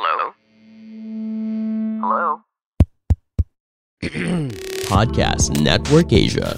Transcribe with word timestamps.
Hello? 0.00 0.32
Hello? 1.98 2.40
Podcast 4.86 5.60
Network 5.60 6.12
Asia. 6.12 6.56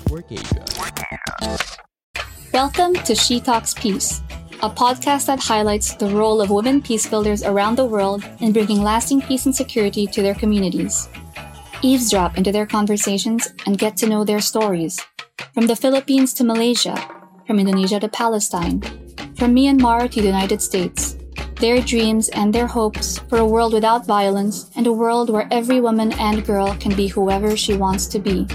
Welcome 2.52 2.92
to 2.96 3.14
She 3.14 3.40
Talks 3.40 3.72
Peace, 3.72 4.20
a 4.60 4.68
podcast 4.68 5.24
that 5.24 5.40
highlights 5.40 5.94
the 5.94 6.08
role 6.08 6.42
of 6.42 6.50
women 6.50 6.82
peace 6.82 7.08
builders 7.08 7.42
around 7.42 7.76
the 7.76 7.86
world 7.86 8.22
in 8.40 8.52
bringing 8.52 8.82
lasting 8.82 9.22
peace 9.22 9.46
and 9.46 9.56
security 9.56 10.06
to 10.06 10.20
their 10.20 10.34
communities. 10.34 11.08
Eavesdrop 11.80 12.36
into 12.36 12.52
their 12.52 12.66
conversations 12.66 13.54
and 13.64 13.78
get 13.78 13.96
to 13.96 14.06
know 14.06 14.22
their 14.22 14.42
stories. 14.42 15.00
From 15.54 15.66
the 15.66 15.76
Philippines 15.76 16.34
to 16.34 16.44
Malaysia, 16.44 16.94
from 17.46 17.58
Indonesia 17.58 18.00
to 18.00 18.08
Palestine, 18.10 18.82
from 19.34 19.56
Myanmar 19.56 20.10
to 20.10 20.20
the 20.20 20.28
United 20.28 20.60
States. 20.60 21.16
Their 21.60 21.82
dreams 21.82 22.30
and 22.30 22.54
their 22.54 22.66
hopes 22.66 23.18
for 23.28 23.36
a 23.36 23.44
world 23.44 23.74
without 23.74 24.06
violence 24.06 24.70
and 24.76 24.86
a 24.86 24.92
world 24.96 25.28
where 25.28 25.46
every 25.50 25.78
woman 25.78 26.10
and 26.12 26.40
girl 26.42 26.74
can 26.80 26.96
be 26.96 27.06
whoever 27.06 27.54
she 27.54 27.76
wants 27.76 28.06
to 28.16 28.18
be. 28.18 28.46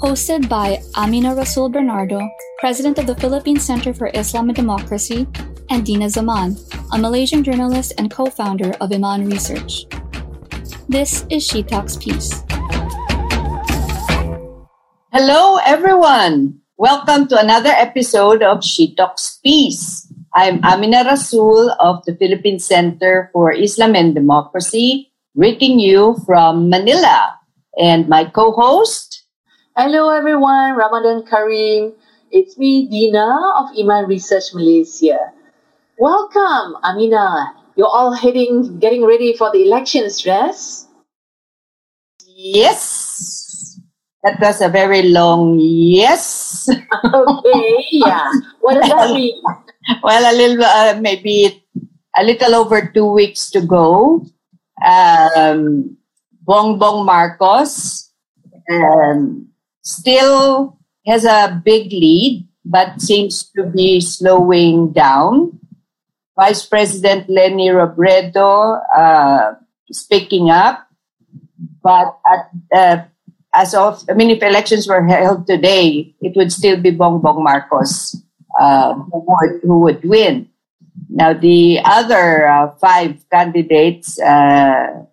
Hosted 0.00 0.48
by 0.48 0.80
Amina 0.96 1.34
Rasul 1.34 1.68
Bernardo, 1.68 2.26
President 2.58 2.96
of 2.98 3.06
the 3.06 3.16
Philippine 3.16 3.60
Center 3.60 3.92
for 3.92 4.08
Islam 4.14 4.48
and 4.48 4.56
Democracy, 4.56 5.28
and 5.68 5.84
Dina 5.84 6.08
Zaman, 6.08 6.56
a 6.90 6.96
Malaysian 6.96 7.44
journalist 7.44 7.92
and 7.98 8.10
co 8.10 8.24
founder 8.32 8.72
of 8.80 8.90
Iman 8.90 9.28
Research. 9.28 9.84
This 10.88 11.26
is 11.28 11.44
She 11.44 11.62
Talks 11.62 11.96
Peace. 11.96 12.42
Hello, 15.12 15.58
everyone. 15.66 16.60
Welcome 16.78 17.28
to 17.28 17.38
another 17.38 17.76
episode 17.76 18.42
of 18.42 18.64
She 18.64 18.94
Talks 18.94 19.38
Peace. 19.44 20.05
I'm 20.36 20.60
Amina 20.68 21.00
Rasul 21.08 21.72
of 21.80 22.04
the 22.04 22.12
Philippine 22.14 22.58
Center 22.60 23.30
for 23.32 23.56
Islam 23.56 23.96
and 23.96 24.14
Democracy, 24.14 25.08
greeting 25.32 25.80
you 25.80 26.20
from 26.26 26.68
Manila. 26.68 27.40
And 27.80 28.06
my 28.06 28.28
co 28.28 28.52
host, 28.52 29.24
Hello 29.80 30.12
everyone, 30.12 30.76
Ramadan 30.76 31.24
Kareem. 31.24 31.96
It's 32.30 32.58
me, 32.60 32.84
Dina 32.84 33.24
of 33.56 33.72
Iman 33.80 34.12
Research 34.12 34.52
Malaysia. 34.52 35.32
Welcome, 35.96 36.76
Amina. 36.84 37.56
You're 37.72 37.88
all 37.88 38.12
heading, 38.12 38.76
getting 38.78 39.08
ready 39.08 39.32
for 39.32 39.48
the 39.50 39.64
elections, 39.64 40.20
yes? 40.20 40.84
yes. 42.28 43.80
That 44.22 44.36
was 44.38 44.60
a 44.60 44.68
very 44.68 45.08
long 45.08 45.56
yes. 45.56 46.68
okay, 47.14 47.84
yeah. 47.88 48.28
What 48.60 48.84
does 48.84 48.90
that 48.92 49.14
mean? 49.16 49.40
Well, 50.02 50.24
a 50.26 50.34
little, 50.34 50.64
uh, 50.64 50.98
maybe 51.00 51.64
a 52.16 52.24
little 52.24 52.54
over 52.54 52.90
two 52.92 53.06
weeks 53.12 53.50
to 53.50 53.60
go. 53.60 54.26
Um, 54.84 55.96
Bongbong 56.46 57.04
Marcos 57.04 58.10
um, 58.70 59.48
still 59.82 60.78
has 61.06 61.24
a 61.24 61.60
big 61.64 61.92
lead, 61.92 62.48
but 62.64 63.00
seems 63.00 63.50
to 63.56 63.64
be 63.64 64.00
slowing 64.00 64.92
down. 64.92 65.60
Vice 66.36 66.66
President 66.66 67.30
Leni 67.30 67.68
Robredo 67.68 68.82
uh, 68.94 69.54
speaking 69.90 70.50
up, 70.50 70.86
but 71.82 72.18
at, 72.26 72.50
uh, 72.74 73.04
as 73.54 73.72
of, 73.72 74.04
I 74.10 74.14
mean, 74.14 74.30
if 74.30 74.42
elections 74.42 74.86
were 74.86 75.04
held 75.06 75.46
today, 75.46 76.14
it 76.20 76.36
would 76.36 76.52
still 76.52 76.76
be 76.76 76.90
Bongbong 76.90 77.42
Marcos 77.42 78.16
uh, 78.58 78.94
who, 78.94 79.24
would, 79.26 79.60
who 79.62 79.78
would 79.80 80.04
win. 80.04 80.48
Now, 81.08 81.32
the 81.32 81.80
other 81.84 82.48
uh, 82.48 82.72
five 82.80 83.24
candidates, 83.30 84.18
uh, 84.20 85.04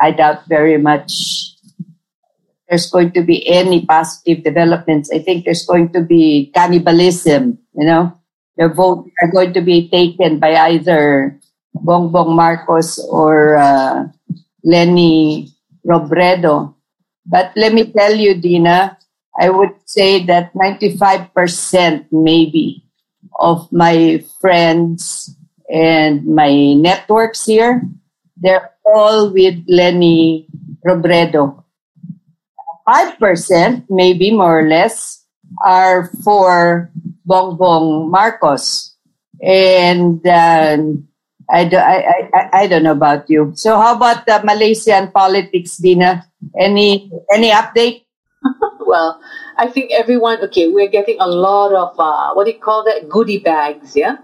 I 0.00 0.10
doubt 0.10 0.46
very 0.48 0.78
much 0.78 1.54
there's 2.68 2.90
going 2.90 3.12
to 3.12 3.22
be 3.22 3.46
any 3.48 3.84
positive 3.84 4.42
developments. 4.42 5.10
I 5.12 5.18
think 5.18 5.44
there's 5.44 5.66
going 5.66 5.92
to 5.92 6.00
be 6.00 6.50
cannibalism, 6.54 7.58
you 7.74 7.86
know. 7.86 8.18
The 8.56 8.68
votes 8.68 9.10
are 9.20 9.30
going 9.30 9.52
to 9.54 9.60
be 9.60 9.90
taken 9.90 10.38
by 10.38 10.54
either 10.70 11.38
Bongbong 11.74 12.36
Marcos 12.36 12.98
or 12.98 13.56
uh, 13.56 14.06
Leni 14.62 15.50
Robredo. 15.84 16.74
But 17.26 17.52
let 17.56 17.74
me 17.74 17.90
tell 17.92 18.14
you, 18.14 18.34
Dina, 18.34 18.96
I 19.38 19.50
would 19.50 19.74
say 19.84 20.24
that 20.26 20.54
95% 20.54 22.06
maybe 22.12 22.84
of 23.40 23.70
my 23.72 24.22
friends 24.40 25.34
and 25.68 26.26
my 26.26 26.74
networks 26.74 27.44
here, 27.46 27.82
they're 28.36 28.70
all 28.86 29.30
with 29.32 29.64
Leni 29.66 30.46
Robredo. 30.86 31.62
5%, 32.86 33.86
maybe 33.88 34.30
more 34.30 34.60
or 34.60 34.68
less, 34.68 35.24
are 35.64 36.10
for 36.22 36.90
Bongbong 37.26 38.10
Marcos. 38.10 38.94
And 39.42 40.24
um, 40.26 41.08
I, 41.50 41.64
do, 41.64 41.76
I, 41.76 42.28
I, 42.32 42.48
I 42.52 42.66
don't 42.66 42.82
know 42.82 42.92
about 42.92 43.28
you. 43.28 43.52
So 43.56 43.76
how 43.76 43.96
about 43.96 44.26
the 44.26 44.40
Malaysian 44.44 45.10
politics, 45.10 45.78
Dina? 45.78 46.26
Any 46.58 47.10
any 47.32 47.50
update? 47.50 48.04
well, 48.94 49.20
I 49.56 49.66
think 49.66 49.90
everyone, 49.90 50.38
okay, 50.46 50.70
we're 50.70 50.92
getting 50.98 51.16
a 51.18 51.26
lot 51.26 51.72
of, 51.74 51.98
uh, 51.98 52.32
what 52.34 52.44
do 52.44 52.52
you 52.52 52.60
call 52.60 52.84
that, 52.84 53.08
goodie 53.08 53.38
bags, 53.38 53.96
yeah? 53.96 54.18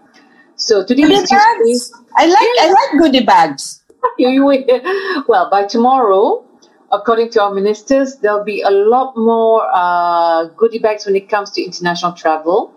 So 0.54 0.84
today 0.84 1.02
Goodie 1.02 1.14
is 1.14 1.30
bags? 1.30 1.58
Tuesday. 1.64 1.96
I 2.16 2.26
like 2.26 2.52
I 2.64 2.66
like 2.78 3.00
goodie 3.02 3.24
bags. 3.24 3.82
well, 5.28 5.50
by 5.50 5.64
tomorrow, 5.64 6.44
according 6.92 7.30
to 7.30 7.42
our 7.42 7.52
ministers, 7.52 8.16
there'll 8.16 8.44
be 8.44 8.60
a 8.60 8.70
lot 8.70 9.16
more 9.16 9.66
uh, 9.72 10.44
goodie 10.56 10.78
bags 10.78 11.06
when 11.06 11.16
it 11.16 11.28
comes 11.28 11.50
to 11.52 11.62
international 11.62 12.12
travel. 12.12 12.72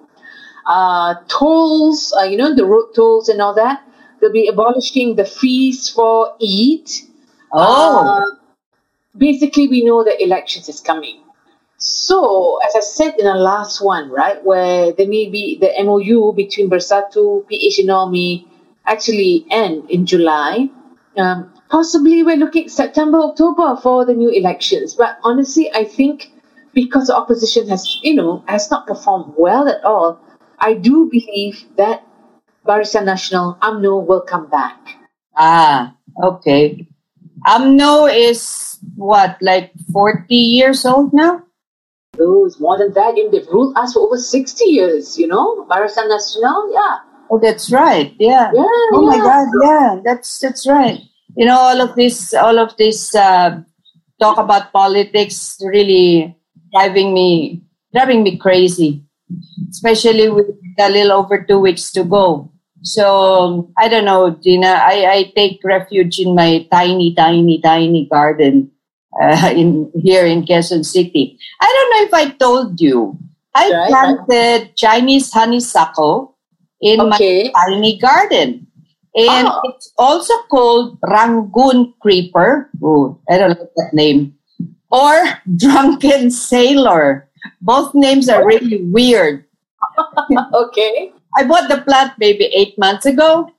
Uh, 0.65 1.15
tolls, 1.27 2.13
uh, 2.17 2.23
you 2.23 2.37
know, 2.37 2.55
the 2.55 2.65
road 2.65 2.87
tolls 2.95 3.29
and 3.29 3.41
all 3.41 3.53
that. 3.53 3.83
They'll 4.19 4.31
be 4.31 4.47
abolishing 4.47 5.15
the 5.15 5.25
fees 5.25 5.89
for 5.89 6.33
Eid. 6.41 6.89
Oh. 7.51 8.07
Uh, 8.07 8.35
basically, 9.17 9.67
we 9.67 9.83
know 9.83 10.03
that 10.05 10.23
elections 10.23 10.69
is 10.69 10.79
coming. 10.79 11.19
So, 11.83 12.59
as 12.65 12.77
I 12.77 12.79
said 12.79 13.15
in 13.19 13.25
the 13.25 13.35
last 13.35 13.83
one, 13.83 14.09
right, 14.09 14.41
where 14.41 14.93
there 14.93 15.05
may 15.05 15.27
be 15.27 15.57
the 15.59 15.67
MOU 15.83 16.31
between 16.31 16.69
Bersatu, 16.69 17.45
PH 17.45 17.79
Economy 17.79 18.47
actually 18.85 19.45
end 19.51 19.91
in 19.91 20.05
July. 20.05 20.69
Um, 21.17 21.51
possibly 21.69 22.23
we're 22.23 22.37
looking 22.37 22.69
September, 22.69 23.19
October 23.19 23.75
for 23.75 24.05
the 24.05 24.13
new 24.13 24.29
elections. 24.29 24.95
But 24.95 25.17
honestly, 25.23 25.69
I 25.75 25.83
think 25.83 26.31
because 26.73 27.07
the 27.07 27.17
opposition 27.17 27.67
has, 27.67 27.99
you 28.01 28.15
know, 28.15 28.45
has 28.47 28.71
not 28.71 28.87
performed 28.87 29.33
well 29.37 29.67
at 29.67 29.83
all, 29.83 30.21
I 30.59 30.75
do 30.75 31.09
believe 31.11 31.65
that 31.75 32.07
Barisan 32.65 33.11
Nasional 33.11 33.59
UMNO 33.59 34.07
will 34.07 34.21
come 34.21 34.49
back. 34.49 34.79
Ah, 35.35 35.97
okay. 36.23 36.87
UMNO 37.45 38.07
is 38.07 38.79
what, 38.95 39.35
like 39.41 39.73
40 39.91 40.33
years 40.33 40.85
old 40.85 41.11
now? 41.11 41.43
It's 42.15 42.59
more 42.59 42.77
than 42.77 42.93
that. 42.93 43.17
You 43.17 43.25
know, 43.25 43.31
they've 43.31 43.47
ruled 43.47 43.77
us 43.77 43.93
for 43.93 44.01
over 44.01 44.17
60 44.17 44.65
years, 44.65 45.17
you 45.17 45.27
know. 45.27 45.65
Barisan 45.69 46.09
Nasional, 46.09 46.69
yeah. 46.71 46.97
Oh, 47.31 47.39
that's 47.41 47.71
right. 47.71 48.13
Yeah. 48.19 48.51
Yeah, 48.53 48.63
Oh 48.93 49.05
my. 49.05 49.17
God. 49.17 49.47
Yeah, 49.63 50.01
that's 50.03 50.37
that's 50.39 50.67
right. 50.67 50.99
You 51.35 51.45
know, 51.45 51.57
all 51.57 51.81
of 51.81 51.95
this, 51.95 52.33
all 52.33 52.59
of 52.59 52.77
this 52.77 53.15
uh, 53.15 53.61
talk 54.19 54.37
about 54.37 54.71
politics 54.71 55.57
really 55.65 56.37
driving 56.71 57.13
me, 57.13 57.63
driving 57.93 58.21
me 58.23 58.37
crazy. 58.37 59.03
Especially 59.71 60.29
with 60.29 60.45
a 60.79 60.89
little 60.89 61.13
over 61.13 61.43
two 61.43 61.59
weeks 61.59 61.91
to 61.93 62.03
go. 62.03 62.51
So 62.83 63.71
I 63.79 63.87
don't 63.87 64.05
know, 64.05 64.29
Dina. 64.29 64.67
I, 64.67 65.07
I 65.09 65.33
take 65.35 65.61
refuge 65.63 66.19
in 66.19 66.35
my 66.35 66.67
tiny, 66.69 67.15
tiny, 67.15 67.59
tiny 67.61 68.07
garden 68.11 68.72
uh, 69.21 69.51
in 69.55 69.91
here 69.95 70.25
in 70.25 70.45
Quezon 70.45 70.85
City. 70.85 71.37
I 71.61 71.67
don't 71.67 71.89
know 71.91 72.03
if 72.07 72.13
I 72.13 72.25
told 72.37 72.79
you. 72.81 73.17
I 73.55 73.69
Right, 73.69 73.89
planted 73.89 74.75
Chinese 74.75 75.31
honeysuckle 75.31 76.35
in 76.81 76.99
Okay. 77.01 77.51
my 77.53 77.65
tiny 77.69 77.99
garden. 77.99 78.65
And 79.15 79.45
Oh. 79.47 79.61
it's 79.69 79.93
also 79.97 80.33
called 80.49 80.97
Rangoon 81.05 81.93
creeper. 82.01 82.69
Ooh, 82.81 83.19
I 83.29 83.37
don't 83.37 83.53
like 83.53 83.69
that 83.77 83.93
name. 83.93 84.33
Or 84.89 85.13
drunken 85.55 86.31
sailor. 86.31 87.29
Both 87.61 87.93
names 87.93 88.27
are 88.29 88.45
really 88.45 88.81
weird. 88.89 89.45
Okay. 90.53 91.11
I 91.37 91.43
bought 91.43 91.69
the 91.69 91.81
plant 91.81 92.13
maybe 92.17 92.45
eight 92.53 92.77
months 92.77 93.05
ago, 93.05 93.49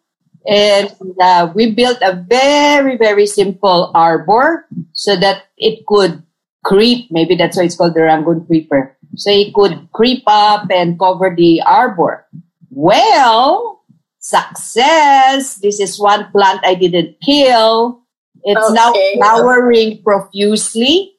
and 0.46 0.90
uh, 1.20 1.52
we 1.54 1.72
built 1.72 1.98
a 2.02 2.14
very, 2.14 2.96
very 2.96 3.26
simple 3.26 3.90
arbor 3.94 4.66
so 4.92 5.16
that 5.16 5.44
it 5.56 5.86
could 5.86 6.22
creep. 6.64 7.10
Maybe 7.10 7.34
that's 7.36 7.56
why 7.56 7.64
it's 7.64 7.76
called 7.76 7.94
the 7.94 8.02
Rangoon 8.02 8.46
creeper. 8.46 8.96
So 9.16 9.30
it 9.30 9.54
could 9.54 9.88
creep 9.92 10.24
up 10.26 10.68
and 10.70 10.98
cover 10.98 11.34
the 11.36 11.62
arbor. 11.62 12.26
Well, 12.70 13.82
success. 14.18 15.56
This 15.56 15.80
is 15.80 15.98
one 16.00 16.30
plant 16.32 16.60
I 16.64 16.74
didn't 16.74 17.16
kill. 17.24 18.00
It's 18.42 18.72
now 18.72 18.92
flowering 19.14 20.02
profusely. 20.02 21.12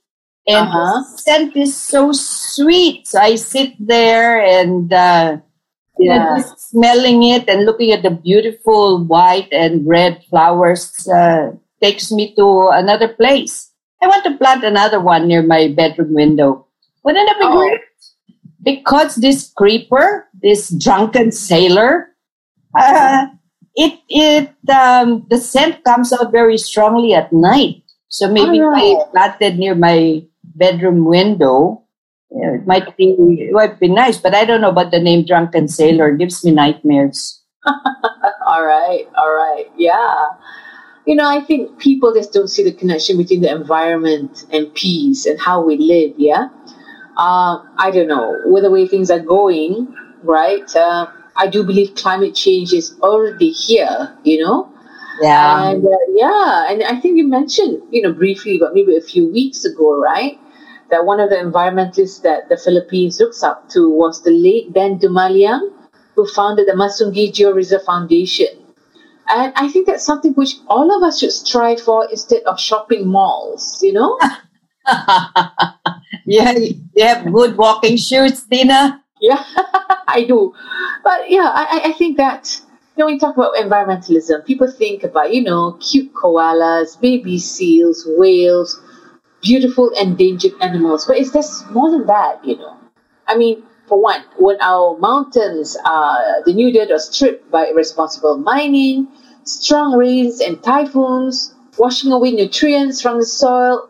And 0.48 0.68
Uh-huh. 0.68 1.02
the 1.02 1.18
scent 1.18 1.56
is 1.58 1.76
so 1.76 2.12
sweet. 2.12 3.08
So 3.08 3.20
I 3.20 3.36
sit 3.36 3.74
there 3.80 4.38
and 4.42 4.92
uh, 4.94 5.38
Yeah. 6.00 6.38
just 6.38 6.72
smelling 6.72 7.24
it 7.24 7.48
and 7.48 7.66
looking 7.66 7.92
at 7.92 8.04
the 8.04 8.12
beautiful 8.12 9.04
white 9.04 9.48
and 9.52 9.88
red 9.88 10.24
flowers 10.30 11.08
uh, 11.08 11.52
takes 11.82 12.12
me 12.12 12.36
to 12.36 12.70
another 12.74 13.08
place. 13.08 13.72
I 14.02 14.08
want 14.08 14.24
to 14.26 14.38
plant 14.38 14.64
another 14.64 15.00
one 15.00 15.28
near 15.28 15.42
my 15.42 15.70
bedroom 15.70 16.14
window. 16.14 16.68
Wouldn't 17.04 17.28
that 17.28 17.40
be 17.40 17.46
Oh. 17.48 17.58
great? 17.58 17.82
Because 18.62 19.16
this 19.16 19.52
creeper, 19.56 20.28
this 20.42 20.70
drunken 20.70 21.32
sailor, 21.32 22.10
uh, 22.78 23.28
it 23.76 24.00
it 24.10 24.50
um, 24.74 25.26
the 25.30 25.38
scent 25.38 25.84
comes 25.84 26.12
out 26.12 26.32
very 26.32 26.58
strongly 26.58 27.14
at 27.14 27.32
night. 27.32 27.84
So 28.10 28.28
maybe 28.32 28.58
if 28.60 28.66
I 28.66 29.06
planted 29.12 29.60
near 29.60 29.76
my 29.76 30.24
bedroom 30.44 31.06
window, 31.06 31.85
it 32.66 32.68
might 32.68 32.98
be 32.98 33.16
it 33.50 33.54
might 33.54 33.80
be 33.80 33.88
nice, 33.90 34.18
but 34.18 34.36
I 34.36 34.46
don't 34.46 34.62
know 34.62 34.70
about 34.70 34.92
the 34.92 35.00
name 35.00 35.26
drunken 35.26 35.68
sailor. 35.68 36.10
It 36.10 36.18
gives 36.20 36.44
me 36.44 36.52
nightmares. 36.52 37.42
All 38.46 38.64
right, 38.66 39.08
all 39.18 39.34
right, 39.34 39.66
yeah. 39.76 40.26
You 41.06 41.16
know, 41.16 41.28
I 41.28 41.42
think 41.42 41.80
people 41.80 42.14
just 42.14 42.34
don't 42.34 42.48
see 42.48 42.64
the 42.64 42.72
connection 42.72 43.18
between 43.18 43.42
the 43.42 43.52
environment 43.52 44.46
and 44.52 44.74
peace 44.74 45.26
and 45.26 45.40
how 45.40 45.64
we 45.64 45.78
live. 45.78 46.14
Yeah, 46.18 46.50
um, 47.18 47.70
I 47.78 47.92
don't 47.94 48.08
know 48.08 48.38
with 48.46 48.64
the 48.64 48.72
way 48.72 48.88
things 48.88 49.12
are 49.12 49.20
going, 49.20 49.94
right? 50.24 50.76
Uh, 50.76 51.08
I 51.36 51.48
do 51.48 51.64
believe 51.64 51.96
climate 51.96 52.36
change 52.36 52.74
is 52.74 52.96
already 53.02 53.52
here. 53.52 54.16
You 54.24 54.44
know, 54.46 54.72
Yeah. 55.22 55.70
and 55.72 55.86
uh, 55.86 55.90
yeah, 56.16 56.68
and 56.72 56.84
I 56.84 57.00
think 57.00 57.18
you 57.18 57.28
mentioned, 57.28 57.82
you 57.92 58.02
know, 58.02 58.14
briefly, 58.14 58.58
but 58.60 58.74
maybe 58.74 58.96
a 58.98 59.02
few 59.02 59.28
weeks 59.32 59.66
ago, 59.66 60.00
right? 60.00 60.40
That 60.92 61.06
one 61.06 61.20
of 61.20 61.30
the 61.30 61.36
environmentalists 61.38 62.22
that 62.22 62.48
the 62.50 62.58
Philippines 62.58 63.20
looks 63.20 63.44
up 63.44 63.70
to 63.70 63.90
was 63.90 64.24
the 64.24 64.32
late 64.32 64.72
Ben 64.74 65.00
Dumaliang, 65.00 65.72
who 66.16 66.28
founded 66.28 66.68
the 66.68 66.74
Masungi 66.74 67.32
Georeserve 67.32 67.84
Foundation. 67.86 68.48
And 69.28 69.52
I 69.56 69.70
think 69.70 69.88
that's 69.88 70.06
something 70.06 70.34
which 70.34 70.56
all 70.68 70.96
of 70.96 71.02
us 71.04 71.20
should 71.20 71.32
strive 71.32 71.82
for 71.82 72.08
instead 72.12 72.44
of 72.44 72.60
shopping 72.60 73.08
malls, 73.08 73.80
you 73.82 73.94
know? 73.94 74.20
yeah, 76.26 76.52
you 76.58 77.04
have 77.04 77.32
good 77.32 77.58
walking 77.58 77.98
shoes, 77.98 78.44
Tina. 78.44 79.04
Yeah, 79.20 79.44
I 80.08 80.26
do. 80.28 80.54
But 81.04 81.30
yeah, 81.32 81.50
I, 81.54 81.80
I- 81.84 81.90
I 81.90 81.94
think 81.94 82.18
that, 82.18 82.62
you 82.96 83.02
know, 83.02 83.06
when 83.06 83.16
you 83.16 83.20
talk 83.20 83.36
about 83.36 83.56
environmentalism, 83.56 84.46
people 84.46 84.70
think 84.72 85.04
about, 85.04 85.34
you 85.34 85.42
know, 85.44 85.74
cute 85.82 86.14
koalas, 86.14 87.00
baby 87.00 87.40
seals, 87.40 88.06
whales, 88.18 88.80
beautiful 89.42 89.90
endangered 89.90 90.54
animals. 90.62 91.06
But 91.06 91.18
it's 91.18 91.32
just 91.32 91.70
more 91.72 91.92
than 91.92 92.08
that, 92.08 92.44
you 92.46 92.58
know. 92.58 92.78
I 93.28 93.38
mean, 93.38 93.64
for 93.88 94.02
one, 94.02 94.24
when 94.38 94.58
our 94.62 94.98
mountains 94.98 95.78
are 95.86 96.42
denuded 96.46 96.92
or 96.92 97.00
stripped 97.00 97.52
by 97.52 97.68
irresponsible 97.68 98.38
mining, 98.38 99.08
strong 99.44 99.98
rains 99.98 100.42
and 100.42 100.62
typhoons, 100.64 101.54
washing 101.78 102.12
away 102.12 102.32
nutrients 102.32 103.02
from 103.02 103.20
the 103.20 103.26
soil, 103.26 103.90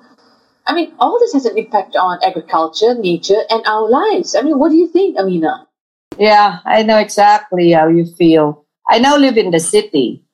I 0.67 0.73
mean, 0.73 0.93
all 0.99 1.19
this 1.19 1.33
has 1.33 1.45
an 1.45 1.57
impact 1.57 1.95
on 1.95 2.19
agriculture, 2.23 2.95
nature, 2.95 3.41
and 3.49 3.63
our 3.67 3.87
lives. 3.87 4.35
I 4.35 4.41
mean, 4.41 4.57
what 4.57 4.69
do 4.69 4.75
you 4.75 4.87
think, 4.87 5.17
Amina? 5.17 5.67
Yeah, 6.17 6.59
I 6.65 6.83
know 6.83 6.97
exactly 6.97 7.71
how 7.71 7.87
you 7.87 8.05
feel. 8.05 8.65
I 8.89 8.99
now 8.99 9.17
live 9.17 9.37
in 9.37 9.51
the 9.51 9.59
city, 9.59 10.25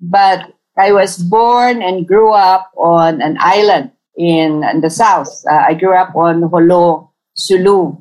but 0.00 0.52
I 0.78 0.92
was 0.92 1.18
born 1.18 1.82
and 1.82 2.06
grew 2.06 2.32
up 2.32 2.70
on 2.76 3.20
an 3.20 3.36
island 3.40 3.92
in, 4.20 4.62
in 4.64 4.80
the 4.84 4.90
south. 4.90 5.32
Uh, 5.50 5.72
I 5.72 5.74
grew 5.74 5.96
up 5.96 6.14
on 6.14 6.44
Jolo, 6.50 7.10
Sulu, 7.34 7.96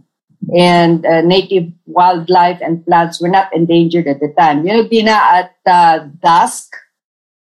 and 0.55 1.05
uh, 1.05 1.21
native 1.21 1.71
wildlife 1.85 2.59
and 2.61 2.83
plants 2.85 3.21
were 3.21 3.29
not 3.31 3.53
endangered 3.55 4.07
at 4.07 4.19
the 4.19 4.33
time. 4.37 4.65
You 4.67 4.73
know, 4.73 4.87
Dina, 4.87 5.11
at 5.15 5.55
uh, 5.65 5.99
dusk, 6.21 6.75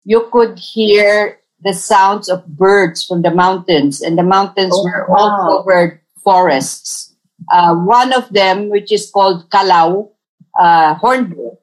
you 0.05 0.29
could 0.33 0.59
hear 0.59 1.39
the 1.63 1.73
sounds 1.73 2.29
of 2.29 2.47
birds 2.47 3.05
from 3.05 3.23
the 3.23 3.31
mountains, 3.31 4.03
and 4.03 4.19
the 4.19 4.23
mountains 4.27 4.75
Oh, 4.75 4.83
were 4.85 5.07
all 5.11 5.31
covered 5.63 6.01
forests. 6.23 7.15
Uh, 7.53 7.75
one 7.75 8.13
of 8.13 8.29
them, 8.31 8.69
which 8.69 8.91
is 8.93 9.11
called 9.11 9.51
Kalau, 9.51 10.11
uh, 10.59 10.95
hornbill. 10.95 11.59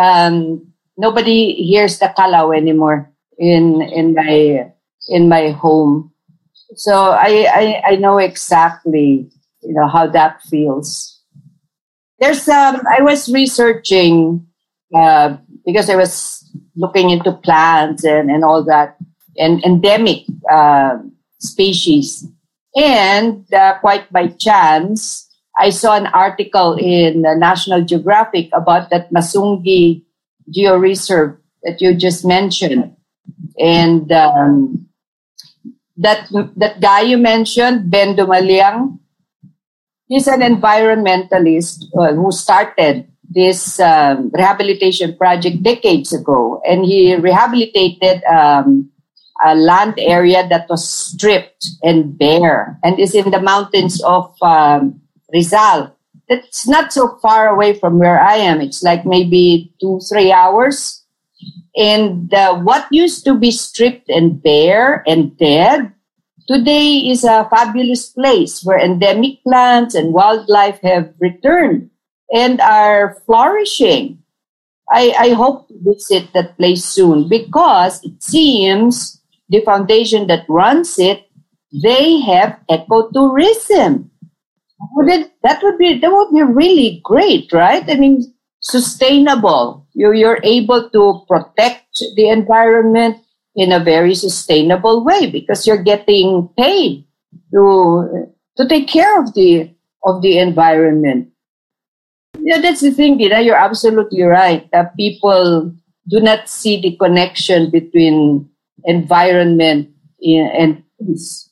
Um, 0.00 0.72
nobody 0.96 1.54
hears 1.64 1.98
the 1.98 2.12
Kalau 2.16 2.56
anymore 2.56 3.12
in 3.38 3.80
in 3.82 4.14
my 4.14 4.72
in 5.08 5.28
my 5.28 5.50
home. 5.52 6.12
So 6.74 7.10
I, 7.10 7.46
I, 7.52 7.82
I 7.92 7.96
know 7.96 8.18
exactly 8.18 9.30
you 9.62 9.74
know 9.74 9.88
how 9.88 10.06
that 10.06 10.42
feels. 10.42 11.20
There's 12.18 12.48
um 12.48 12.80
I 12.90 13.02
was 13.02 13.28
researching 13.28 14.46
uh, 14.96 15.36
because 15.64 15.90
I 15.90 15.96
was 15.96 16.44
looking 16.76 17.10
into 17.10 17.32
plants 17.32 18.04
and, 18.04 18.30
and 18.30 18.44
all 18.44 18.64
that 18.64 18.96
and 19.36 19.62
endemic 19.64 20.24
uh, 20.50 20.98
species. 21.38 22.26
And 22.76 23.52
uh, 23.52 23.78
quite 23.80 24.12
by 24.12 24.28
chance, 24.28 25.28
I 25.58 25.70
saw 25.70 25.96
an 25.96 26.06
article 26.06 26.74
in 26.74 27.22
National 27.22 27.84
Geographic 27.84 28.48
about 28.52 28.90
that 28.90 29.12
Masungi 29.12 30.04
Georeserve 30.50 31.38
that 31.62 31.80
you 31.80 31.94
just 31.94 32.24
mentioned. 32.24 32.94
And 33.58 34.10
um, 34.12 34.87
that 35.98 36.30
that 36.56 36.80
guy 36.80 37.02
you 37.02 37.18
mentioned, 37.18 37.90
Ben 37.90 38.16
Dumaliang, 38.16 38.98
he's 40.06 40.26
an 40.26 40.40
environmentalist 40.40 41.84
uh, 41.98 42.14
who 42.14 42.32
started 42.32 43.06
this 43.28 43.78
um, 43.78 44.30
rehabilitation 44.32 45.16
project 45.16 45.62
decades 45.62 46.12
ago, 46.12 46.62
and 46.64 46.84
he 46.84 47.14
rehabilitated 47.16 48.24
um, 48.24 48.90
a 49.44 49.54
land 49.54 49.94
area 49.98 50.46
that 50.48 50.68
was 50.68 50.88
stripped 50.88 51.68
and 51.82 52.16
bare, 52.16 52.78
and 52.82 52.98
is 52.98 53.14
in 53.14 53.30
the 53.30 53.40
mountains 53.40 54.02
of 54.02 54.34
um, 54.42 55.00
Rizal. 55.32 55.94
It's 56.28 56.68
not 56.68 56.92
so 56.92 57.18
far 57.22 57.48
away 57.48 57.72
from 57.72 57.98
where 57.98 58.20
I 58.20 58.36
am. 58.36 58.60
It's 58.60 58.82
like 58.82 59.06
maybe 59.06 59.72
two, 59.80 60.00
three 60.08 60.30
hours. 60.30 60.97
And 61.76 62.32
uh, 62.34 62.58
what 62.58 62.88
used 62.90 63.24
to 63.24 63.34
be 63.34 63.50
stripped 63.50 64.08
and 64.08 64.42
bare 64.42 65.04
and 65.06 65.36
dead 65.38 65.92
today 66.48 66.96
is 67.10 67.24
a 67.24 67.46
fabulous 67.50 68.08
place 68.08 68.64
where 68.64 68.80
endemic 68.80 69.42
plants 69.44 69.94
and 69.94 70.12
wildlife 70.12 70.80
have 70.82 71.12
returned 71.20 71.90
and 72.34 72.60
are 72.60 73.22
flourishing. 73.26 74.22
I, 74.90 75.14
I 75.18 75.28
hope 75.34 75.68
to 75.68 75.74
visit 75.82 76.32
that 76.32 76.56
place 76.56 76.84
soon 76.84 77.28
because 77.28 78.02
it 78.02 78.22
seems 78.22 79.20
the 79.48 79.60
foundation 79.60 80.26
that 80.28 80.46
runs 80.48 80.98
it, 80.98 81.28
they 81.72 82.20
have 82.20 82.58
ecotourism. 82.70 84.08
Wouldn't, 84.96 85.30
that 85.42 85.62
would 85.62 85.76
be 85.76 85.98
that 85.98 86.10
would 86.10 86.32
be 86.32 86.42
really 86.42 87.00
great, 87.02 87.52
right? 87.52 87.82
I 87.88 87.94
mean, 87.96 88.32
sustainable. 88.60 89.86
You 89.94 90.12
you're 90.12 90.40
able 90.42 90.90
to 90.90 91.24
protect 91.28 91.86
the 92.16 92.28
environment 92.30 93.18
in 93.54 93.72
a 93.72 93.82
very 93.82 94.14
sustainable 94.14 95.04
way 95.04 95.30
because 95.30 95.66
you're 95.66 95.82
getting 95.82 96.48
paid 96.56 97.04
to 97.52 98.30
to 98.56 98.68
take 98.68 98.88
care 98.88 99.20
of 99.20 99.34
the 99.34 99.70
of 100.04 100.22
the 100.22 100.38
environment. 100.38 101.28
Yeah, 102.38 102.60
that's 102.60 102.80
the 102.80 102.92
thing, 102.92 103.18
Dina. 103.18 103.40
You're 103.40 103.58
absolutely 103.58 104.22
right. 104.22 104.68
That 104.70 104.96
people 104.96 105.74
do 106.08 106.20
not 106.20 106.48
see 106.48 106.80
the 106.80 106.96
connection 106.96 107.70
between 107.70 108.48
environment 108.84 109.90
and 110.22 110.82
peace. 111.00 111.50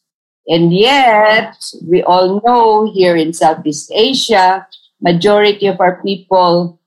And 0.49 0.73
yet, 0.73 1.59
we 1.83 2.03
all 2.03 2.41
know 2.45 2.93
here 2.95 3.17
in 3.17 3.33
Southeast 3.33 3.91
Asia, 3.93 4.67
majority 5.01 5.67
of 5.67 5.81
our 5.81 6.01
people 6.03 6.81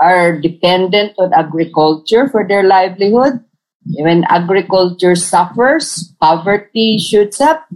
are 0.00 0.40
dependent 0.40 1.12
on 1.18 1.32
agriculture 1.32 2.28
for 2.28 2.46
their 2.46 2.62
livelihood. 2.62 3.40
When 3.98 4.24
agriculture 4.24 5.14
suffers, 5.14 6.12
poverty 6.20 6.98
shoots 6.98 7.40
up. 7.40 7.66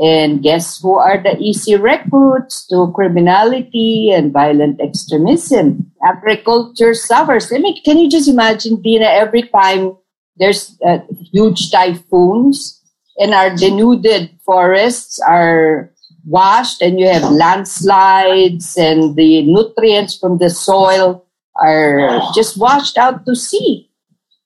And 0.00 0.42
guess 0.42 0.80
who 0.80 0.94
are 0.94 1.22
the 1.22 1.36
easy 1.38 1.76
recruits 1.76 2.66
to 2.68 2.90
criminality 2.94 4.10
and 4.10 4.32
violent 4.32 4.80
extremism? 4.80 5.92
Agriculture 6.02 6.94
suffers. 6.94 7.52
I 7.52 7.58
mean, 7.58 7.80
can 7.84 7.98
you 7.98 8.10
just 8.10 8.28
imagine, 8.28 8.82
Dina, 8.82 9.04
every 9.04 9.42
time 9.42 9.96
there's 10.36 10.76
uh, 10.84 10.98
huge 11.32 11.70
typhoons 11.70 12.80
and 13.18 13.34
our 13.34 13.54
denuded 13.54 14.30
forests 14.44 15.20
are 15.20 15.92
washed 16.24 16.80
and 16.82 16.98
you 16.98 17.06
have 17.06 17.30
landslides 17.30 18.76
and 18.76 19.14
the 19.16 19.42
nutrients 19.42 20.16
from 20.16 20.38
the 20.38 20.50
soil 20.50 21.24
are 21.62 22.20
just 22.34 22.58
washed 22.58 22.98
out 22.98 23.24
to 23.26 23.36
sea. 23.36 23.88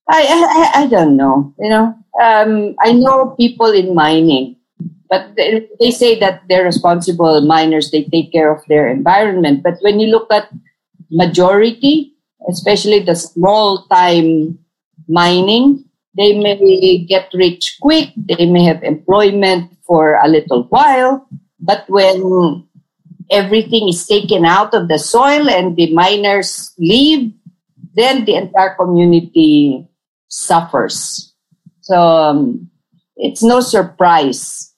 I, 0.09 0.23
I, 0.23 0.83
I 0.83 0.87
don't 0.87 1.17
know, 1.17 1.55
you 1.59 1.69
know. 1.69 1.95
Um, 2.21 2.77
I 2.81 2.93
know 2.93 3.35
people 3.37 3.73
in 3.73 3.95
mining, 3.95 4.57
but 5.11 5.35
they, 5.37 5.67
they 5.81 5.91
say 5.91 6.19
that 6.21 6.43
they're 6.49 6.65
responsible 6.65 7.41
miners. 7.41 7.91
They 7.91 8.05
take 8.05 8.33
care 8.33 8.53
of 8.55 8.63
their 8.69 8.89
environment. 8.89 9.63
But 9.63 9.79
when 9.81 9.99
you 9.99 10.09
look 10.09 10.33
at 10.33 10.49
majority, 11.11 12.15
especially 12.49 13.01
the 13.01 13.17
small 13.17 13.87
time 13.91 14.59
mining, 15.09 15.85
they 16.17 16.39
may 16.39 17.05
get 17.05 17.31
rich 17.35 17.79
quick. 17.81 18.11
They 18.17 18.47
may 18.47 18.65
have 18.65 18.83
employment 18.83 19.73
for 19.87 20.15
a 20.17 20.29
little 20.29 20.65
while. 20.65 21.29
But 21.61 21.85
when 21.89 22.67
everything 23.31 23.89
is 23.89 24.07
taken 24.07 24.45
out 24.45 24.75
of 24.75 24.89
the 24.89 24.99
soil 24.99 25.49
and 25.49 25.77
the 25.77 25.93
miners 25.93 26.73
leave, 26.79 27.33
then 27.95 28.25
the 28.25 28.35
entire 28.35 28.75
community 28.75 29.89
suffers. 30.29 31.35
So 31.81 31.99
um, 31.99 32.71
it's 33.17 33.43
no 33.43 33.61
surprise 33.61 34.73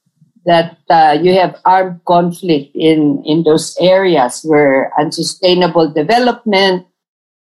that 0.47 0.79
uh, 0.89 1.19
you 1.21 1.35
have 1.35 1.61
armed 1.65 2.01
conflict 2.07 2.75
in, 2.75 3.23
in 3.27 3.43
those 3.43 3.77
areas 3.81 4.43
where 4.45 4.93
unsustainable 4.99 5.93
development 5.93 6.87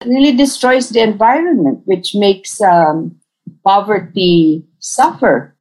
really 0.05 0.37
destroys 0.37 0.91
the 0.91 1.01
environment, 1.01 1.83
which 1.87 2.15
makes 2.15 2.61
um, 2.61 3.17
poverty 3.65 4.65
suffer. 4.79 5.57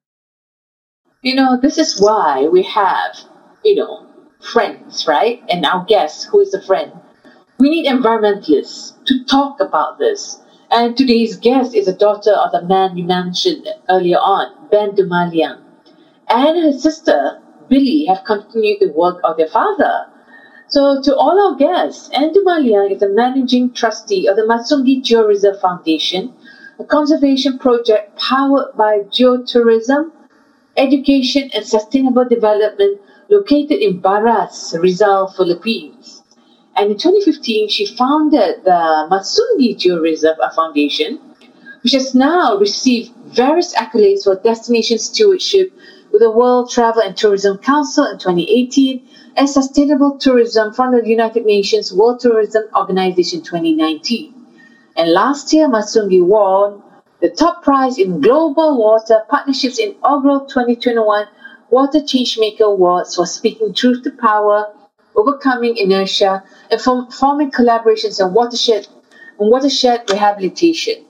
You 1.22 1.36
know, 1.36 1.58
this 1.60 1.78
is 1.78 2.00
why 2.00 2.48
we 2.52 2.64
have, 2.64 3.18
you 3.64 3.76
know, 3.76 4.13
friends, 4.44 5.08
right? 5.08 5.42
And 5.50 5.66
our 5.66 5.86
guest, 5.86 6.28
who 6.30 6.42
is 6.42 6.54
a 6.54 6.62
friend. 6.62 6.92
We 7.60 7.70
need 7.70 7.86
environmentalists 7.86 9.04
to 9.06 9.24
talk 9.26 9.60
about 9.60 10.00
this. 10.00 10.40
And 10.70 10.98
today's 10.98 11.38
guest 11.38 11.76
is 11.76 11.88
a 11.88 11.96
daughter 11.96 12.32
of 12.32 12.52
the 12.52 12.64
man 12.64 12.98
you 12.98 13.04
mentioned 13.06 13.68
earlier 13.90 14.18
on, 14.18 14.70
Ben 14.70 14.92
Dumaliang. 14.92 15.62
And 16.28 16.64
her 16.64 16.74
sister, 16.74 17.40
Billie, 17.70 18.06
have 18.06 18.26
continued 18.26 18.80
the 18.80 18.92
work 18.92 19.20
of 19.24 19.38
their 19.38 19.48
father. 19.48 20.08
So, 20.68 21.02
to 21.04 21.16
all 21.16 21.40
our 21.40 21.56
guests, 21.56 22.10
Ann 22.10 22.34
Dumaliang 22.34 22.92
is 22.96 23.04
a 23.04 23.10
managing 23.10 23.74
trustee 23.74 24.28
of 24.28 24.36
the 24.36 24.42
Masungi 24.42 25.04
Georeserve 25.04 25.62
Foundation, 25.62 26.34
a 26.80 26.84
conservation 26.84 27.60
project 27.60 28.18
powered 28.18 28.76
by 28.76 29.00
geotourism, 29.12 30.12
education, 30.76 31.52
and 31.54 31.66
sustainable 31.66 32.26
development 32.26 33.00
located 33.34 33.80
in 33.82 34.00
Baras, 34.00 34.76
Rizal, 34.80 35.28
Philippines. 35.36 36.22
And 36.76 36.92
in 36.92 36.98
2015, 36.98 37.70
she 37.70 37.86
founded 37.96 38.64
the 38.64 39.08
Masungi 39.10 39.76
Georeserve 39.76 40.54
Foundation, 40.56 41.20
which 41.84 41.94
has 41.94 42.14
now 42.14 42.58
received 42.58 43.12
various 43.26 43.74
accolades 43.76 44.24
for 44.24 44.36
destination 44.36 45.00
stewardship 45.00 45.74
with 46.12 46.22
the 46.22 46.30
World 46.30 46.70
Travel 46.70 47.02
and 47.02 47.18
Tourism 47.18 47.58
Council 47.58 48.06
in 48.06 48.20
2018 48.20 49.08
and 49.36 49.50
Sustainable 49.50 50.18
Tourism 50.20 50.72
from 50.72 50.92
the 50.92 51.08
United 51.08 51.46
Nations 51.46 51.92
World 51.92 52.20
Tourism 52.20 52.64
Organization 52.76 53.42
2019. 53.42 54.34
And 54.96 55.12
last 55.12 55.52
year, 55.54 55.68
Masungi 55.68 56.24
won 56.24 56.84
the 57.20 57.30
top 57.30 57.64
prize 57.64 57.98
in 57.98 58.22
Global 58.22 58.78
Water 58.78 59.24
Partnerships 59.28 59.80
inaugural 59.80 60.42
2021 60.42 61.28
Water 61.70 62.00
Changemaker 62.00 62.62
Awards 62.62 63.16
for 63.16 63.26
speaking 63.26 63.74
truth 63.74 64.04
to 64.04 64.12
power, 64.12 64.74
overcoming 65.16 65.78
inertia, 65.78 66.44
and 66.70 66.82
form, 66.82 67.10
forming 67.12 67.52
collaborations 67.52 68.24
on 68.24 68.34
watershed, 68.34 68.88
on 69.40 69.50
watershed 69.50 70.04
rehabilitation. 70.10 71.06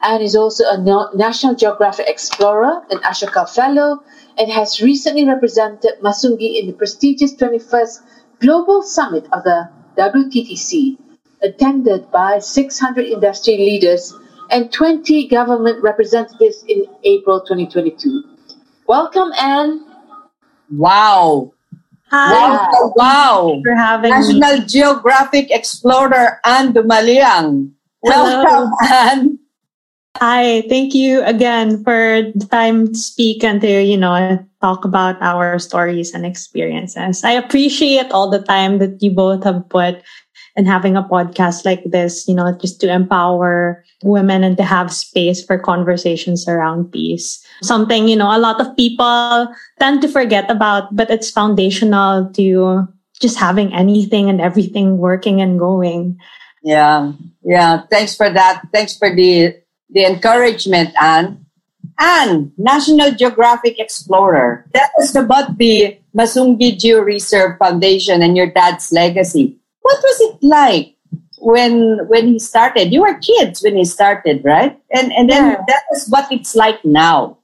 And 0.00 0.22
is 0.22 0.36
also 0.36 0.64
a 0.66 0.78
National 1.14 1.54
Geographic 1.54 2.06
Explorer, 2.08 2.82
an 2.90 2.98
Ashoka 2.98 3.48
Fellow, 3.52 4.02
and 4.38 4.50
has 4.50 4.80
recently 4.80 5.26
represented 5.26 5.94
Masungi 6.00 6.60
in 6.60 6.68
the 6.68 6.72
prestigious 6.72 7.34
21st 7.34 8.02
Global 8.40 8.82
Summit 8.82 9.26
of 9.32 9.42
the 9.42 9.68
WTTC, 9.96 10.96
attended 11.42 12.10
by 12.12 12.38
600 12.38 13.06
industry 13.06 13.56
leaders 13.56 14.14
and 14.50 14.72
20 14.72 15.26
government 15.28 15.82
representatives 15.82 16.64
in 16.68 16.84
April 17.04 17.40
2022. 17.40 18.22
Welcome, 18.86 19.32
Ann. 19.38 19.84
Wow. 20.70 21.52
Hi. 22.10 22.32
Wow. 22.32 22.92
wow. 22.96 23.60
for 23.64 23.74
having 23.74 24.10
National 24.10 24.58
me. 24.58 24.64
Geographic 24.64 25.50
Explorer 25.50 26.40
Ann 26.44 26.72
Dumaliang. 26.72 27.70
Hello. 28.04 28.44
Welcome, 28.44 28.72
Ann. 28.90 29.38
Hi, 30.16 30.62
thank 30.68 30.94
you 30.94 31.22
again 31.22 31.84
for 31.84 32.22
the 32.34 32.48
time 32.50 32.88
to 32.88 32.98
speak 32.98 33.44
and 33.44 33.60
to, 33.60 33.84
you 33.84 33.96
know, 33.96 34.44
talk 34.60 34.84
about 34.84 35.20
our 35.22 35.60
stories 35.60 36.12
and 36.12 36.26
experiences. 36.26 37.22
I 37.22 37.32
appreciate 37.32 38.10
all 38.10 38.28
the 38.28 38.42
time 38.42 38.78
that 38.78 39.00
you 39.00 39.12
both 39.12 39.44
have 39.44 39.68
put 39.68 40.02
in 40.56 40.66
having 40.66 40.96
a 40.96 41.04
podcast 41.04 41.64
like 41.64 41.84
this, 41.84 42.26
you 42.26 42.34
know, 42.34 42.50
just 42.58 42.80
to 42.80 42.90
empower 42.90 43.84
women 44.02 44.42
and 44.42 44.56
to 44.56 44.64
have 44.64 44.92
space 44.92 45.44
for 45.44 45.56
conversations 45.56 46.48
around 46.48 46.90
peace. 46.90 47.38
Something, 47.62 48.08
you 48.08 48.16
know, 48.16 48.30
a 48.34 48.38
lot 48.38 48.60
of 48.60 48.76
people 48.76 49.48
tend 49.78 50.00
to 50.02 50.08
forget 50.08 50.50
about, 50.50 50.94
but 50.94 51.10
it's 51.10 51.30
foundational 51.30 52.30
to 52.34 52.86
just 53.20 53.38
having 53.38 53.74
anything 53.74 54.28
and 54.30 54.40
everything 54.40 54.98
working 54.98 55.40
and 55.40 55.58
going. 55.58 56.18
Yeah, 56.62 57.12
yeah. 57.42 57.82
Thanks 57.90 58.14
for 58.14 58.30
that. 58.30 58.62
Thanks 58.72 58.96
for 58.96 59.14
the 59.14 59.56
the 59.90 60.04
encouragement, 60.04 60.90
Ann. 61.00 61.44
Ann, 61.98 62.52
National 62.56 63.10
Geographic 63.10 63.78
Explorer. 63.80 64.66
That 64.72 64.90
was 64.98 65.16
about 65.16 65.58
the 65.58 65.98
Masungi 66.16 66.78
Georeserve 66.78 67.58
Foundation 67.58 68.22
and 68.22 68.36
your 68.36 68.46
dad's 68.50 68.92
legacy. 68.92 69.58
What 69.82 69.98
was 69.98 70.18
it 70.30 70.38
like 70.42 70.94
when 71.38 72.06
when 72.06 72.28
he 72.28 72.38
started? 72.38 72.92
You 72.92 73.02
were 73.02 73.18
kids 73.18 73.62
when 73.62 73.76
he 73.76 73.84
started, 73.84 74.42
right? 74.44 74.78
And 74.94 75.12
and 75.12 75.28
then 75.30 75.58
Yeah. 75.58 75.62
that 75.66 75.82
is 75.94 76.06
what 76.08 76.30
it's 76.30 76.54
like 76.54 76.84
now. 76.84 77.37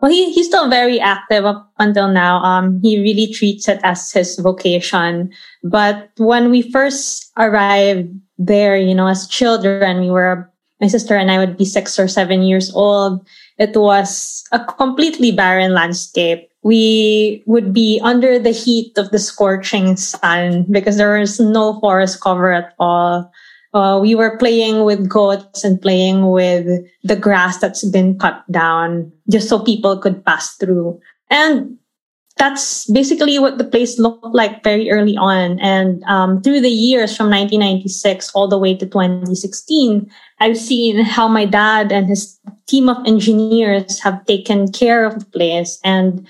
Well, 0.00 0.12
he, 0.12 0.32
he's 0.32 0.46
still 0.46 0.70
very 0.70 1.00
active 1.00 1.44
up 1.44 1.72
until 1.78 2.08
now. 2.08 2.38
Um, 2.44 2.80
he 2.82 3.00
really 3.00 3.32
treats 3.32 3.68
it 3.68 3.80
as 3.82 4.12
his 4.12 4.38
vocation. 4.38 5.32
But 5.64 6.10
when 6.18 6.50
we 6.50 6.62
first 6.70 7.32
arrived 7.36 8.08
there, 8.38 8.76
you 8.76 8.94
know, 8.94 9.08
as 9.08 9.26
children, 9.26 10.00
we 10.00 10.10
were, 10.10 10.48
my 10.80 10.86
sister 10.86 11.16
and 11.16 11.30
I 11.30 11.38
would 11.38 11.56
be 11.56 11.64
six 11.64 11.98
or 11.98 12.06
seven 12.06 12.42
years 12.42 12.72
old. 12.72 13.26
It 13.58 13.76
was 13.76 14.44
a 14.52 14.64
completely 14.64 15.32
barren 15.32 15.74
landscape. 15.74 16.48
We 16.62 17.42
would 17.46 17.72
be 17.72 18.00
under 18.02 18.38
the 18.38 18.50
heat 18.50 18.96
of 18.98 19.10
the 19.10 19.18
scorching 19.18 19.96
sun 19.96 20.66
because 20.70 20.96
there 20.96 21.18
was 21.18 21.40
no 21.40 21.80
forest 21.80 22.20
cover 22.20 22.52
at 22.52 22.74
all. 22.78 23.32
Uh, 23.74 23.98
we 24.00 24.14
were 24.14 24.38
playing 24.38 24.84
with 24.84 25.08
goats 25.08 25.62
and 25.62 25.80
playing 25.80 26.30
with 26.30 26.66
the 27.04 27.16
grass 27.16 27.58
that's 27.58 27.84
been 27.88 28.18
cut 28.18 28.42
down 28.50 29.12
just 29.30 29.48
so 29.48 29.58
people 29.58 29.98
could 29.98 30.24
pass 30.24 30.56
through. 30.56 30.98
And 31.30 31.78
that's 32.38 32.88
basically 32.90 33.38
what 33.38 33.58
the 33.58 33.64
place 33.64 33.98
looked 33.98 34.34
like 34.34 34.62
very 34.62 34.90
early 34.90 35.16
on. 35.16 35.58
And 35.60 36.02
um, 36.04 36.40
through 36.40 36.60
the 36.60 36.70
years 36.70 37.16
from 37.16 37.26
1996 37.26 38.30
all 38.34 38.48
the 38.48 38.58
way 38.58 38.74
to 38.76 38.86
2016, 38.86 40.10
I've 40.40 40.56
seen 40.56 41.04
how 41.04 41.28
my 41.28 41.44
dad 41.44 41.92
and 41.92 42.06
his 42.06 42.38
team 42.66 42.88
of 42.88 43.04
engineers 43.06 44.00
have 44.00 44.24
taken 44.24 44.70
care 44.70 45.04
of 45.04 45.18
the 45.18 45.26
place. 45.26 45.78
And, 45.84 46.26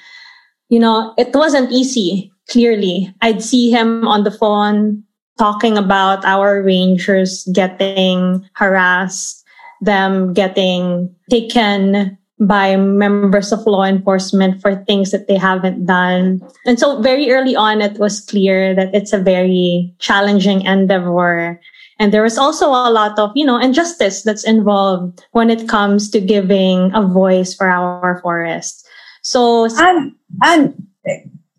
you 0.71 0.81
know, 0.81 1.15
it 1.19 1.35
wasn't 1.35 1.71
easy, 1.71 2.33
clearly. 2.49 3.15
I'd 3.21 3.43
see 3.43 3.71
him 3.71 4.09
on 4.09 4.25
the 4.25 4.33
phone 4.33 5.05
talking 5.39 5.79
about 5.79 6.25
our 6.25 6.63
rangers 6.63 7.49
getting 7.53 8.45
harassed, 8.55 9.45
them 9.81 10.35
getting 10.35 11.15
taken 11.31 12.19
by 12.41 12.77
members 12.77 13.53
of 13.53 13.67
law 13.67 13.83
enforcement 13.85 14.61
for 14.61 14.77
things 14.85 15.11
that 15.11 15.27
they 15.27 15.37
haven't 15.37 15.87
done. 15.87 16.41
And 16.67 16.79
so 16.79 17.01
very 17.03 17.31
early 17.31 17.57
on, 17.57 17.83
it 17.83 17.99
was 17.99 18.21
clear 18.21 18.75
that 18.75 18.95
it's 18.95 19.13
a 19.13 19.19
very 19.19 19.93
challenging 19.99 20.63
endeavor 20.63 21.59
And 21.99 22.13
there 22.13 22.25
is 22.25 22.39
also 22.39 22.69
a 22.69 22.95
lot 22.95 23.19
of, 23.19 23.33
you 23.35 23.45
know, 23.45 23.59
injustice 23.59 24.23
that's 24.23 24.45
involved 24.45 25.25
when 25.33 25.51
it 25.51 25.69
comes 25.69 26.11
to 26.11 26.21
giving 26.21 26.95
a 26.95 27.03
voice 27.03 27.55
for 27.55 27.67
our 27.67 28.21
forest. 28.23 28.87
So, 29.23 29.67
and, 29.77 30.15
and 30.43 30.87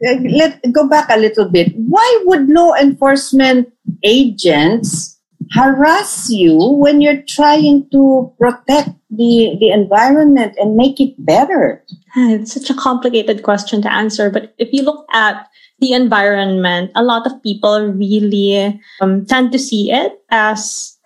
let 0.02 0.62
go 0.72 0.88
back 0.88 1.10
a 1.10 1.20
little 1.20 1.50
bit. 1.50 1.74
Why 1.76 2.24
would 2.26 2.50
law 2.50 2.74
enforcement 2.76 3.72
agents 4.04 5.20
harass 5.52 6.30
you 6.30 6.56
when 6.56 7.02
you're 7.02 7.24
trying 7.28 7.90
to 7.92 8.34
protect 8.40 8.90
the, 9.10 9.58
the 9.60 9.72
environment 9.72 10.56
and 10.60 10.76
make 10.76 11.00
it 11.00 11.14
better? 11.18 11.84
It's 12.16 12.54
such 12.54 12.70
a 12.70 12.76
complicated 12.76 13.44
question 13.44 13.82
to 13.82 13.92
answer. 13.92 14.30
But 14.30 14.54
if 14.58 14.70
you 14.72 14.84
look 14.84 15.06
at 15.14 15.48
the 15.80 15.94
environment, 15.94 16.92
a 16.96 17.04
lot 17.04 17.26
of 17.26 17.42
people 17.42 17.88
really 17.88 18.80
um, 19.02 19.26
tend 19.26 19.52
to 19.52 19.60
see 19.60 19.92
it 19.92 20.22
as 20.30 20.99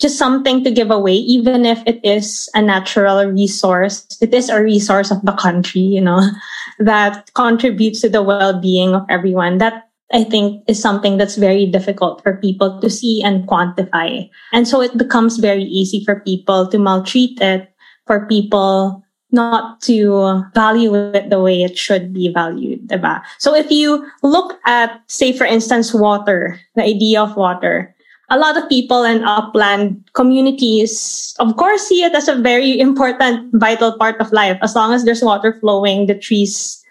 just 0.00 0.18
something 0.18 0.64
to 0.64 0.70
give 0.70 0.90
away, 0.90 1.14
even 1.14 1.64
if 1.64 1.82
it 1.86 2.00
is 2.02 2.48
a 2.54 2.62
natural 2.62 3.24
resource. 3.26 4.06
It 4.20 4.32
is 4.32 4.48
a 4.48 4.62
resource 4.62 5.10
of 5.10 5.22
the 5.22 5.32
country, 5.32 5.80
you 5.80 6.00
know, 6.00 6.20
that 6.78 7.30
contributes 7.34 8.00
to 8.00 8.08
the 8.08 8.22
well-being 8.22 8.94
of 8.94 9.04
everyone. 9.08 9.58
That 9.58 9.88
I 10.12 10.24
think 10.24 10.64
is 10.66 10.80
something 10.80 11.18
that's 11.18 11.36
very 11.36 11.66
difficult 11.66 12.22
for 12.22 12.36
people 12.36 12.80
to 12.80 12.90
see 12.90 13.22
and 13.22 13.46
quantify. 13.46 14.28
And 14.52 14.66
so 14.66 14.82
it 14.82 14.96
becomes 14.96 15.36
very 15.36 15.62
easy 15.64 16.04
for 16.04 16.20
people 16.20 16.66
to 16.68 16.78
maltreat 16.78 17.40
it, 17.40 17.70
for 18.06 18.26
people 18.26 19.04
not 19.32 19.80
to 19.82 20.42
value 20.54 20.94
it 21.14 21.30
the 21.30 21.40
way 21.40 21.62
it 21.62 21.78
should 21.78 22.12
be 22.12 22.32
valued. 22.32 22.90
So 23.38 23.54
if 23.54 23.70
you 23.70 24.10
look 24.22 24.58
at, 24.66 25.00
say, 25.06 25.32
for 25.32 25.44
instance, 25.44 25.94
water, 25.94 26.58
the 26.74 26.82
idea 26.82 27.22
of 27.22 27.36
water, 27.36 27.94
a 28.30 28.38
lot 28.38 28.56
of 28.56 28.68
people 28.68 29.02
in 29.02 29.24
upland 29.24 30.08
communities, 30.14 31.34
of 31.40 31.56
course, 31.56 31.82
see 31.82 32.02
it 32.02 32.14
as 32.14 32.28
a 32.28 32.38
very 32.38 32.78
important, 32.78 33.50
vital 33.54 33.98
part 33.98 34.20
of 34.20 34.32
life. 34.32 34.56
As 34.62 34.74
long 34.74 34.94
as 34.94 35.04
there's 35.04 35.22
water 35.22 35.58
flowing, 35.60 36.06
the 36.06 36.14
trees 36.14 36.82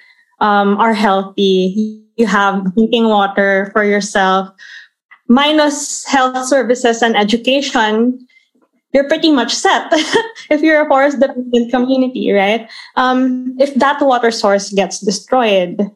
um, 0.41 0.77
are 0.77 0.93
healthy, 0.93 2.03
you 2.17 2.27
have 2.27 2.75
drinking 2.75 3.08
water 3.08 3.69
for 3.72 3.86
yourself, 3.86 4.50
minus 5.29 6.05
health 6.05 6.46
services 6.46 7.01
and 7.01 7.15
education, 7.15 8.19
you're 8.91 9.08
pretty 9.08 9.31
much 9.31 9.53
set 9.53 9.88
if 10.50 10.62
you're 10.62 10.84
a 10.84 10.89
forest 10.89 11.19
dependent 11.19 11.72
community, 11.72 12.31
right? 12.31 12.69
Um, 12.96 13.55
if 13.60 13.74
that 13.75 14.01
water 14.01 14.31
source 14.31 14.74
gets 14.74 15.00
destroyed, 15.00 15.89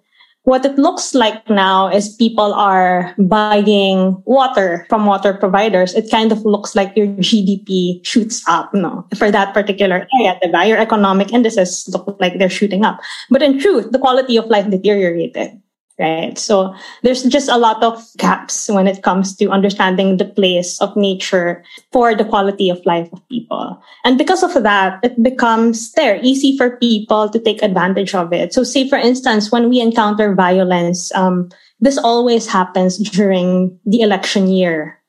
what 0.44 0.66
it 0.66 0.78
looks 0.78 1.16
like 1.16 1.50
now 1.50 1.88
is 1.88 2.16
people 2.16 2.54
are 2.54 3.16
buying 3.18 4.22
water 4.26 4.86
from 4.90 5.06
water 5.06 5.34
providers. 5.34 5.96
It 5.96 6.12
kind 6.12 6.32
of 6.32 6.44
looks 6.44 6.76
like 6.76 6.96
your 6.98 7.08
GDP 7.08 8.06
shoots 8.06 8.44
up, 8.48 8.74
no, 8.74 9.08
for 9.16 9.32
that 9.32 9.54
particular 9.54 10.06
area. 10.20 10.38
The 10.42 10.68
Your 10.68 10.78
economic 10.78 11.32
indices 11.32 11.88
look 11.88 12.18
like 12.20 12.40
they're 12.40 12.50
shooting 12.50 12.84
up. 12.84 13.00
But 13.30 13.42
in 13.42 13.60
truth, 13.60 13.92
the 13.92 14.00
quality 14.00 14.36
of 14.36 14.48
life 14.48 14.70
deteriorated 14.70 15.63
right? 16.00 16.38
So 16.38 16.74
there's 17.04 17.24
just 17.24 17.50
a 17.50 17.58
lot 17.58 17.84
of 17.84 18.04
gaps 18.18 18.70
when 18.70 18.88
it 18.88 19.04
comes 19.04 19.36
to 19.38 19.50
understanding 19.50 20.18
the 20.18 20.26
place 20.26 20.82
of 20.82 20.96
nature 20.96 21.64
for 21.92 22.16
the 22.16 22.26
quality 22.26 22.70
of 22.70 22.84
life 22.86 23.10
of 23.14 23.28
people. 23.30 23.82
And 24.04 24.18
because 24.18 24.44
of 24.44 24.54
that, 24.64 25.00
it 25.04 25.22
becomes 25.22 25.92
there 25.94 26.20
easy 26.24 26.58
for 26.58 26.78
people 26.78 27.30
to 27.30 27.40
take 27.40 27.62
advantage 27.62 28.16
of 28.16 28.34
it. 28.34 28.54
So 28.54 28.64
say, 28.64 28.90
for 28.90 28.98
instance, 28.98 29.52
when 29.52 29.70
we 29.70 29.80
encounter 29.80 30.34
violence, 30.34 31.14
um, 31.16 31.50
this 31.80 31.98
always 31.98 32.48
happens 32.48 32.98
during 32.98 33.78
the 33.86 34.02
election 34.02 34.48
year 34.48 35.00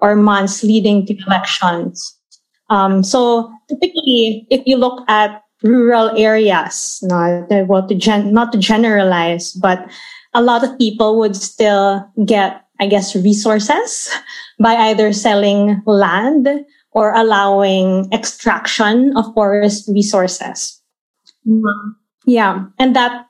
or 0.00 0.16
months 0.16 0.64
leading 0.64 1.06
to 1.06 1.16
elections. 1.26 2.16
Um, 2.70 3.04
so 3.04 3.52
typically, 3.68 4.46
if 4.50 4.62
you 4.66 4.76
look 4.76 5.04
at 5.08 5.42
rural 5.62 6.10
areas, 6.16 6.98
not 7.02 7.46
well, 7.68 7.86
to 7.86 7.94
gen- 7.94 8.32
not 8.32 8.50
to 8.52 8.58
generalize, 8.58 9.52
but 9.52 9.86
a 10.34 10.42
lot 10.42 10.64
of 10.64 10.78
people 10.78 11.18
would 11.18 11.36
still 11.36 12.08
get, 12.24 12.64
I 12.80 12.86
guess, 12.86 13.14
resources 13.14 14.10
by 14.58 14.74
either 14.90 15.12
selling 15.12 15.82
land 15.86 16.48
or 16.92 17.12
allowing 17.14 18.12
extraction 18.12 19.16
of 19.16 19.32
forest 19.34 19.88
resources. 19.88 20.80
Mm-hmm. 21.46 21.90
Yeah. 22.26 22.66
And 22.78 22.94
that 22.96 23.26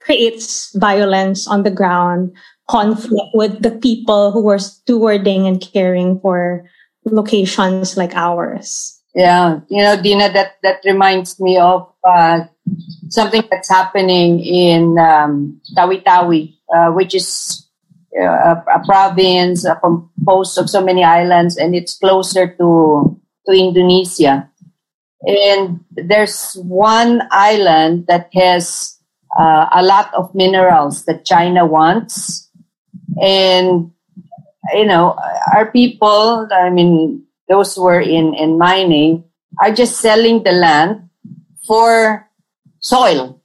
creates 0.00 0.74
violence 0.76 1.46
on 1.46 1.62
the 1.62 1.70
ground, 1.70 2.32
conflict 2.68 3.30
with 3.34 3.62
the 3.62 3.70
people 3.70 4.32
who 4.32 4.48
are 4.48 4.58
stewarding 4.58 5.46
and 5.46 5.60
caring 5.60 6.18
for 6.20 6.68
locations 7.04 7.96
like 7.96 8.14
ours. 8.14 8.98
Yeah, 9.14 9.60
you 9.68 9.82
know, 9.82 10.00
Dina, 10.00 10.32
that 10.32 10.56
that 10.62 10.80
reminds 10.84 11.38
me 11.38 11.58
of 11.58 11.86
uh, 12.02 12.44
something 13.08 13.42
that's 13.50 13.68
happening 13.68 14.40
in 14.40 14.98
um, 14.98 15.60
Tawi-Tawi, 15.74 16.58
uh, 16.74 16.90
which 16.90 17.14
is 17.14 17.66
uh, 18.20 18.24
a, 18.24 18.64
a, 18.74 18.84
province 18.84 19.64
uh, 19.64 19.74
composed 19.76 20.58
of 20.58 20.68
so 20.68 20.84
many 20.84 21.02
islands, 21.04 21.56
and 21.56 21.74
it's 21.74 21.98
closer 21.98 22.54
to 22.56 23.18
to 23.46 23.52
Indonesia. 23.52 24.48
And 25.22 25.80
there's 25.90 26.54
one 26.54 27.22
island 27.30 28.06
that 28.08 28.28
has 28.34 28.98
uh, 29.38 29.66
a 29.72 29.82
lot 29.82 30.12
of 30.14 30.34
minerals 30.34 31.04
that 31.06 31.24
China 31.24 31.64
wants, 31.64 32.50
and 33.20 33.92
you 34.74 34.84
know, 34.84 35.16
our 35.54 35.70
people. 35.70 36.48
I 36.52 36.70
mean, 36.70 37.24
those 37.48 37.74
who 37.74 37.86
are 37.86 38.00
in 38.00 38.34
in 38.34 38.58
mining 38.58 39.24
are 39.60 39.72
just 39.72 40.00
selling 40.00 40.42
the 40.42 40.52
land 40.52 41.08
for 41.66 42.28
soil 42.82 43.40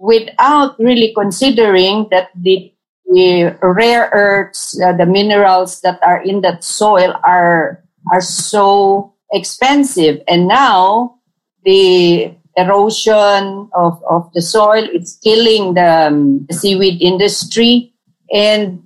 without 0.00 0.78
really 0.78 1.12
considering 1.14 2.08
that 2.10 2.30
the, 2.34 2.72
the 3.06 3.56
rare 3.62 4.10
earths, 4.12 4.80
uh, 4.80 4.92
the 4.92 5.06
minerals 5.06 5.82
that 5.82 6.00
are 6.02 6.22
in 6.22 6.40
that 6.40 6.64
soil 6.64 7.14
are 7.22 7.84
are 8.10 8.20
so 8.20 9.12
expensive. 9.32 10.22
And 10.26 10.48
now 10.48 11.18
the 11.64 12.34
erosion 12.56 13.68
of, 13.74 14.02
of 14.08 14.30
the 14.34 14.42
soil 14.42 14.88
it's 14.92 15.16
killing 15.18 15.74
the, 15.74 16.08
um, 16.08 16.46
seaweed 16.50 17.00
industry 17.00 17.92
and 18.32 18.82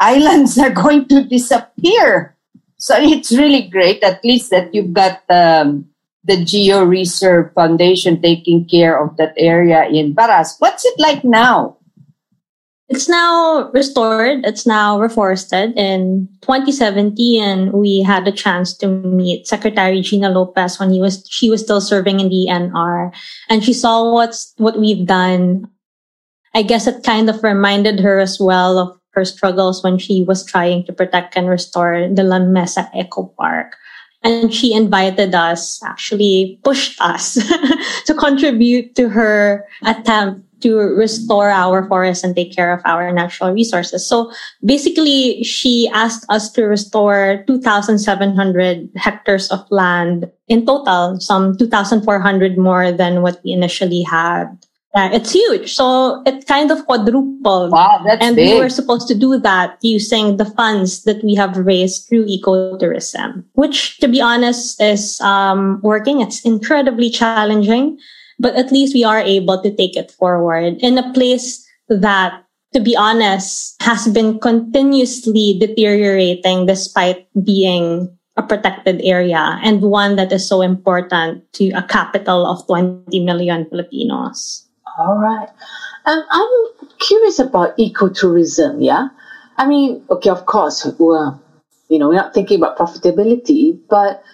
islands 0.00 0.58
are 0.62 0.70
going 0.70 1.08
to 1.08 1.24
disappear. 1.24 2.36
So 2.78 2.96
it's 2.98 3.30
really 3.30 3.68
great, 3.68 4.02
at 4.02 4.24
least 4.24 4.50
that 4.50 4.74
you've 4.74 4.92
got 4.92 5.22
um, 5.28 5.86
the 6.24 6.36
Georeserve 6.36 7.52
Foundation 7.54 8.22
taking 8.22 8.68
care 8.68 8.98
of 8.98 9.16
that 9.16 9.34
area 9.36 9.86
in 9.86 10.14
Baras. 10.14 10.56
What's 10.58 10.84
it 10.84 10.94
like 10.98 11.24
now? 11.24 11.76
It's 12.88 13.08
now 13.08 13.70
restored. 13.72 14.44
It's 14.44 14.66
now 14.66 14.98
reforested. 14.98 15.72
In 15.76 16.28
2017, 16.42 17.42
and 17.42 17.72
we 17.72 18.02
had 18.02 18.28
a 18.28 18.32
chance 18.32 18.76
to 18.78 18.86
meet 18.86 19.46
Secretary 19.46 20.00
Gina 20.02 20.28
Lopez 20.28 20.78
when 20.78 20.90
he 20.92 21.00
was 21.00 21.24
she 21.30 21.48
was 21.48 21.62
still 21.62 21.80
serving 21.80 22.20
in 22.20 22.28
the 22.28 22.46
NR, 22.50 23.10
and 23.48 23.64
she 23.64 23.72
saw 23.72 24.12
what's 24.12 24.52
what 24.58 24.78
we've 24.78 25.06
done. 25.06 25.66
I 26.54 26.62
guess 26.62 26.86
it 26.86 27.02
kind 27.02 27.30
of 27.30 27.42
reminded 27.42 27.98
her 28.00 28.20
as 28.20 28.38
well 28.38 28.78
of 28.78 29.00
her 29.14 29.24
struggles 29.24 29.82
when 29.82 29.96
she 29.96 30.24
was 30.24 30.44
trying 30.44 30.84
to 30.84 30.92
protect 30.92 31.34
and 31.34 31.48
restore 31.48 32.08
the 32.12 32.22
La 32.22 32.40
Mesa 32.40 32.90
Eco 32.94 33.32
Park 33.38 33.76
and 34.24 34.52
she 34.54 34.72
invited 34.72 35.34
us, 35.34 35.82
actually 35.82 36.58
pushed 36.64 37.00
us 37.00 37.34
to 38.06 38.14
contribute 38.14 38.94
to 38.94 39.08
her 39.08 39.66
attempt 39.84 40.46
to 40.62 40.78
restore 40.78 41.50
our 41.50 41.86
forests 41.88 42.22
and 42.22 42.34
take 42.34 42.54
care 42.54 42.72
of 42.72 42.80
our 42.84 43.12
natural 43.12 43.50
resources. 43.52 44.06
So 44.06 44.32
basically, 44.64 45.42
she 45.42 45.90
asked 45.92 46.24
us 46.28 46.50
to 46.52 46.64
restore 46.64 47.42
2,700 47.46 48.90
hectares 48.94 49.50
of 49.50 49.66
land 49.70 50.30
in 50.48 50.64
total, 50.64 51.18
some 51.20 51.58
2,400 51.58 52.56
more 52.56 52.92
than 52.92 53.22
what 53.22 53.40
we 53.44 53.52
initially 53.52 54.02
had 54.02 54.56
yeah, 54.94 55.10
it's 55.12 55.32
huge. 55.32 55.74
So 55.74 56.22
it 56.26 56.46
kind 56.46 56.70
of 56.70 56.84
quadrupled. 56.86 57.72
Wow, 57.72 58.02
that's 58.04 58.22
And 58.22 58.36
big. 58.36 58.54
we 58.54 58.60
were 58.60 58.68
supposed 58.68 59.08
to 59.08 59.14
do 59.14 59.38
that 59.38 59.78
using 59.82 60.36
the 60.36 60.44
funds 60.44 61.04
that 61.04 61.24
we 61.24 61.34
have 61.34 61.56
raised 61.56 62.08
through 62.08 62.26
ecotourism, 62.26 63.44
which 63.54 63.98
to 63.98 64.08
be 64.08 64.20
honest 64.20 64.80
is 64.80 65.20
um, 65.20 65.80
working. 65.82 66.20
It's 66.20 66.44
incredibly 66.44 67.10
challenging, 67.10 67.98
but 68.38 68.54
at 68.54 68.70
least 68.70 68.94
we 68.94 69.04
are 69.04 69.20
able 69.20 69.62
to 69.62 69.74
take 69.74 69.96
it 69.96 70.10
forward 70.10 70.76
in 70.80 70.98
a 70.98 71.12
place 71.12 71.64
that 71.88 72.44
to 72.72 72.80
be 72.80 72.96
honest, 72.96 73.76
has 73.82 74.08
been 74.08 74.40
continuously 74.40 75.58
deteriorating 75.60 76.66
despite 76.66 77.28
being 77.44 78.08
a 78.36 78.42
protected 78.42 79.00
area 79.04 79.60
and 79.62 79.82
one 79.82 80.16
that 80.16 80.32
is 80.32 80.48
so 80.48 80.62
important 80.62 81.44
to 81.52 81.68
a 81.72 81.82
capital 81.82 82.46
of 82.46 82.66
20 82.66 83.20
million 83.20 83.68
Filipinos. 83.68 84.61
All 84.98 85.18
right. 85.18 85.48
Um, 86.06 86.22
I'm 86.30 86.88
curious 86.98 87.38
about 87.38 87.76
ecotourism, 87.78 88.84
yeah? 88.84 89.08
I 89.56 89.66
mean, 89.66 90.04
okay, 90.10 90.30
of 90.30 90.46
course, 90.46 90.86
we're, 90.98 91.38
You 91.88 91.98
know, 91.98 92.08
we're 92.08 92.16
not 92.16 92.34
thinking 92.34 92.58
about 92.58 92.78
profitability, 92.78 93.78
but 93.88 94.24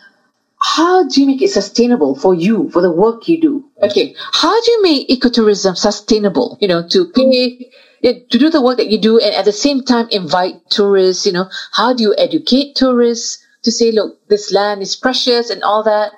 how 0.62 1.08
do 1.08 1.20
you 1.20 1.26
make 1.26 1.42
it 1.42 1.50
sustainable 1.50 2.14
for 2.16 2.34
you, 2.34 2.70
for 2.70 2.82
the 2.82 2.90
work 2.92 3.28
you 3.28 3.40
do? 3.40 3.64
Okay, 3.82 4.14
how 4.32 4.60
do 4.62 4.72
you 4.72 4.82
make 4.82 5.08
ecotourism 5.08 5.76
sustainable? 5.76 6.58
You 6.60 6.68
know, 6.68 6.88
to 6.88 7.10
pay, 7.10 7.70
to 8.02 8.38
do 8.38 8.50
the 8.50 8.62
work 8.62 8.78
that 8.78 8.90
you 8.90 9.00
do 9.00 9.18
and 9.18 9.34
at 9.34 9.44
the 9.44 9.52
same 9.52 9.82
time 9.84 10.08
invite 10.10 10.70
tourists, 10.70 11.26
you 11.26 11.32
know, 11.32 11.48
how 11.72 11.94
do 11.94 12.02
you 12.04 12.14
educate 12.18 12.76
tourists 12.76 13.44
to 13.64 13.72
say, 13.72 13.92
look, 13.92 14.20
this 14.28 14.52
land 14.52 14.82
is 14.82 14.96
precious 14.96 15.50
and 15.50 15.62
all 15.64 15.82
that? 15.84 16.12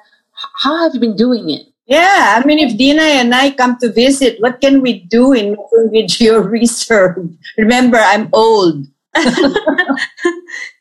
How 0.63 0.77
have 0.85 0.95
you 0.95 1.01
been 1.01 1.17
doing 1.17 1.51
it? 1.51 1.70
Yeah, 1.91 2.39
I 2.39 2.47
mean, 2.47 2.61
if 2.61 2.79
Dina 2.79 3.03
and 3.03 3.35
I 3.35 3.51
come 3.51 3.77
to 3.79 3.91
visit, 3.91 4.39
what 4.39 4.61
can 4.61 4.81
we 4.81 5.01
do 5.11 5.33
in 5.33 5.57
Geo 6.07 6.39
Reserve? 6.47 7.19
Remember, 7.59 7.99
I'm 7.99 8.29
old. 8.33 8.87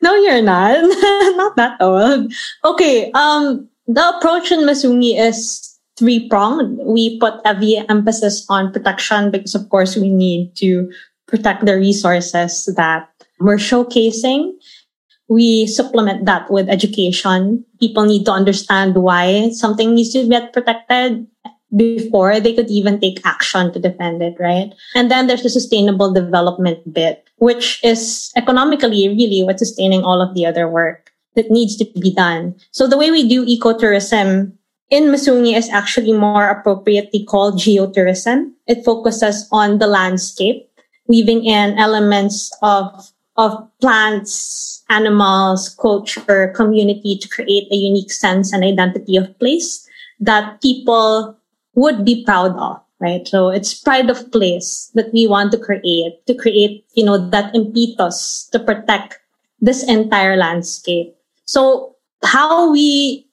no, 0.00 0.14
you're 0.14 0.40
not. 0.40 0.78
not 1.36 1.56
that 1.56 1.76
old. 1.80 2.32
Okay. 2.64 3.10
Um, 3.10 3.68
the 3.88 4.08
approach 4.16 4.52
in 4.52 4.60
Masungi 4.60 5.18
is 5.18 5.76
three 5.98 6.28
pronged. 6.28 6.78
We 6.86 7.18
put 7.18 7.42
a 7.44 7.54
heavy 7.54 7.76
emphasis 7.76 8.46
on 8.48 8.72
protection 8.72 9.32
because, 9.32 9.56
of 9.56 9.68
course, 9.68 9.96
we 9.96 10.10
need 10.10 10.54
to 10.62 10.92
protect 11.26 11.66
the 11.66 11.74
resources 11.74 12.72
that 12.76 13.10
we're 13.40 13.56
showcasing. 13.56 14.52
We 15.30 15.66
supplement 15.66 16.26
that 16.26 16.50
with 16.50 16.68
education. 16.68 17.64
People 17.78 18.04
need 18.04 18.26
to 18.26 18.32
understand 18.32 18.96
why 18.96 19.50
something 19.50 19.94
needs 19.94 20.12
to 20.12 20.28
get 20.28 20.52
protected 20.52 21.26
before 21.74 22.40
they 22.40 22.52
could 22.52 22.68
even 22.68 22.98
take 22.98 23.24
action 23.24 23.72
to 23.72 23.78
defend 23.78 24.20
it, 24.20 24.34
right? 24.40 24.74
And 24.96 25.08
then 25.08 25.28
there's 25.28 25.44
the 25.44 25.50
sustainable 25.50 26.12
development 26.12 26.82
bit 26.92 27.30
which 27.40 27.80
is 27.82 28.30
economically 28.36 29.08
really 29.08 29.42
what's 29.42 29.64
sustaining 29.64 30.04
all 30.04 30.20
of 30.20 30.34
the 30.34 30.44
other 30.44 30.68
work 30.68 31.10
that 31.34 31.50
needs 31.50 31.74
to 31.76 31.86
be 31.98 32.12
done. 32.14 32.54
So 32.70 32.86
the 32.86 32.98
way 32.98 33.10
we 33.10 33.26
do 33.26 33.44
ecotourism 33.46 34.52
in 34.90 35.04
Masungi 35.04 35.56
is 35.56 35.70
actually 35.70 36.12
more 36.12 36.48
appropriately 36.48 37.24
called 37.24 37.58
geotourism. 37.58 38.52
It 38.66 38.84
focuses 38.84 39.48
on 39.50 39.78
the 39.78 39.86
landscape, 39.86 40.68
weaving 41.08 41.46
in 41.46 41.78
elements 41.78 42.52
of, 42.62 43.09
of 43.36 43.52
plants, 43.80 44.84
animals, 44.90 45.68
culture, 45.80 46.52
community 46.54 47.16
to 47.16 47.28
create 47.28 47.70
a 47.70 47.76
unique 47.76 48.12
sense 48.12 48.52
and 48.52 48.64
identity 48.64 49.16
of 49.16 49.38
place 49.38 49.88
that 50.18 50.60
people 50.60 51.36
would 51.74 52.04
be 52.04 52.24
proud 52.24 52.56
of 52.56 52.80
right? 53.00 53.26
So 53.26 53.48
it's 53.48 53.74
pride 53.74 54.10
of 54.10 54.30
place 54.30 54.90
that 54.94 55.12
we 55.12 55.26
want 55.26 55.52
to 55.52 55.58
create, 55.58 56.24
to 56.26 56.34
create, 56.34 56.84
you 56.94 57.04
know, 57.04 57.16
that 57.30 57.54
impetus 57.54 58.48
to 58.52 58.60
protect 58.60 59.18
this 59.60 59.82
entire 59.82 60.36
landscape. 60.36 61.16
So 61.46 61.96
how 62.22 62.70
we 62.70 63.26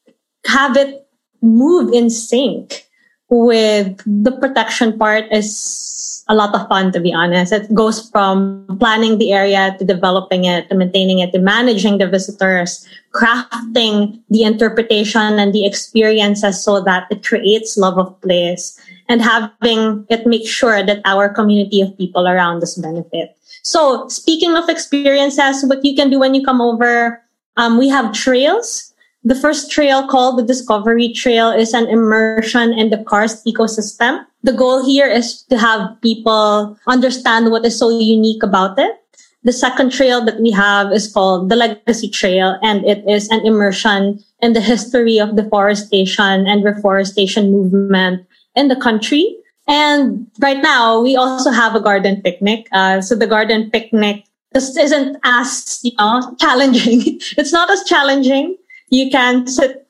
have 0.47 0.75
it 0.77 1.07
move 1.41 1.93
in 1.93 2.09
sync 2.09 2.86
with 3.29 4.01
the 4.05 4.31
protection 4.31 4.97
part 4.97 5.25
is 5.31 6.23
a 6.29 6.35
lot 6.35 6.53
of 6.53 6.67
fun, 6.67 6.91
to 6.91 6.99
be 6.99 7.13
honest. 7.13 7.53
It 7.53 7.73
goes 7.73 8.09
from 8.09 8.65
planning 8.79 9.17
the 9.17 9.31
area 9.31 9.75
to 9.79 9.85
developing 9.85 10.45
it 10.45 10.69
to 10.69 10.75
maintaining 10.75 11.19
it 11.19 11.31
to 11.31 11.39
managing 11.39 11.97
the 11.97 12.07
visitors, 12.07 12.87
crafting 13.13 14.19
the 14.29 14.43
interpretation 14.43 15.39
and 15.39 15.53
the 15.53 15.65
experiences 15.65 16.63
so 16.63 16.83
that 16.83 17.07
it 17.09 17.25
creates 17.25 17.77
love 17.77 17.97
of 17.97 18.19
place 18.21 18.79
and 19.07 19.21
having 19.21 20.05
it 20.09 20.27
make 20.27 20.47
sure 20.47 20.83
that 20.85 21.01
our 21.05 21.29
community 21.29 21.81
of 21.81 21.97
people 21.97 22.27
around 22.27 22.61
us 22.61 22.75
benefit. 22.75 23.35
So 23.63 24.07
speaking 24.07 24.55
of 24.55 24.69
experiences, 24.69 25.63
what 25.65 25.83
you 25.83 25.95
can 25.95 26.09
do 26.09 26.19
when 26.19 26.35
you 26.35 26.43
come 26.43 26.61
over, 26.61 27.21
um, 27.55 27.77
we 27.77 27.87
have 27.89 28.13
trails. 28.13 28.93
The 29.27 29.35
first 29.35 29.69
trail 29.69 30.07
called 30.07 30.39
the 30.39 30.47
Discovery 30.47 31.11
Trail 31.11 31.51
is 31.51 31.73
an 31.73 31.85
immersion 31.89 32.71
in 32.71 32.91
the 32.91 33.03
karst 33.03 33.43
ecosystem. 33.43 34.23
The 34.43 34.53
goal 34.53 34.85
here 34.87 35.05
is 35.05 35.43
to 35.51 35.57
have 35.57 35.99
people 35.99 36.79
understand 36.87 37.51
what 37.51 37.65
is 37.65 37.77
so 37.77 37.91
unique 37.91 38.41
about 38.41 38.79
it. 38.79 38.95
The 39.43 39.51
second 39.51 39.91
trail 39.91 40.23
that 40.23 40.39
we 40.39 40.51
have 40.51 40.93
is 40.93 41.11
called 41.11 41.49
the 41.49 41.57
Legacy 41.57 42.07
Trail, 42.07 42.55
and 42.63 42.87
it 42.87 43.03
is 43.03 43.27
an 43.27 43.45
immersion 43.45 44.23
in 44.39 44.53
the 44.53 44.63
history 44.63 45.19
of 45.19 45.35
deforestation 45.35 46.47
and 46.47 46.63
reforestation 46.63 47.51
movement 47.51 48.25
in 48.55 48.69
the 48.69 48.79
country. 48.79 49.35
And 49.67 50.31
right 50.39 50.63
now, 50.63 51.01
we 51.01 51.17
also 51.17 51.51
have 51.51 51.75
a 51.75 51.83
garden 51.83 52.21
picnic. 52.21 52.69
Uh, 52.71 53.01
so 53.01 53.13
the 53.13 53.27
garden 53.27 53.71
picnic 53.71 54.23
just 54.53 54.77
isn't 54.79 55.17
as, 55.25 55.81
you 55.83 55.91
know, 55.99 56.33
challenging. 56.39 57.19
it's 57.35 57.51
not 57.51 57.69
as 57.69 57.83
challenging. 57.83 58.55
You 58.89 59.09
can 59.09 59.47
sit 59.47 59.87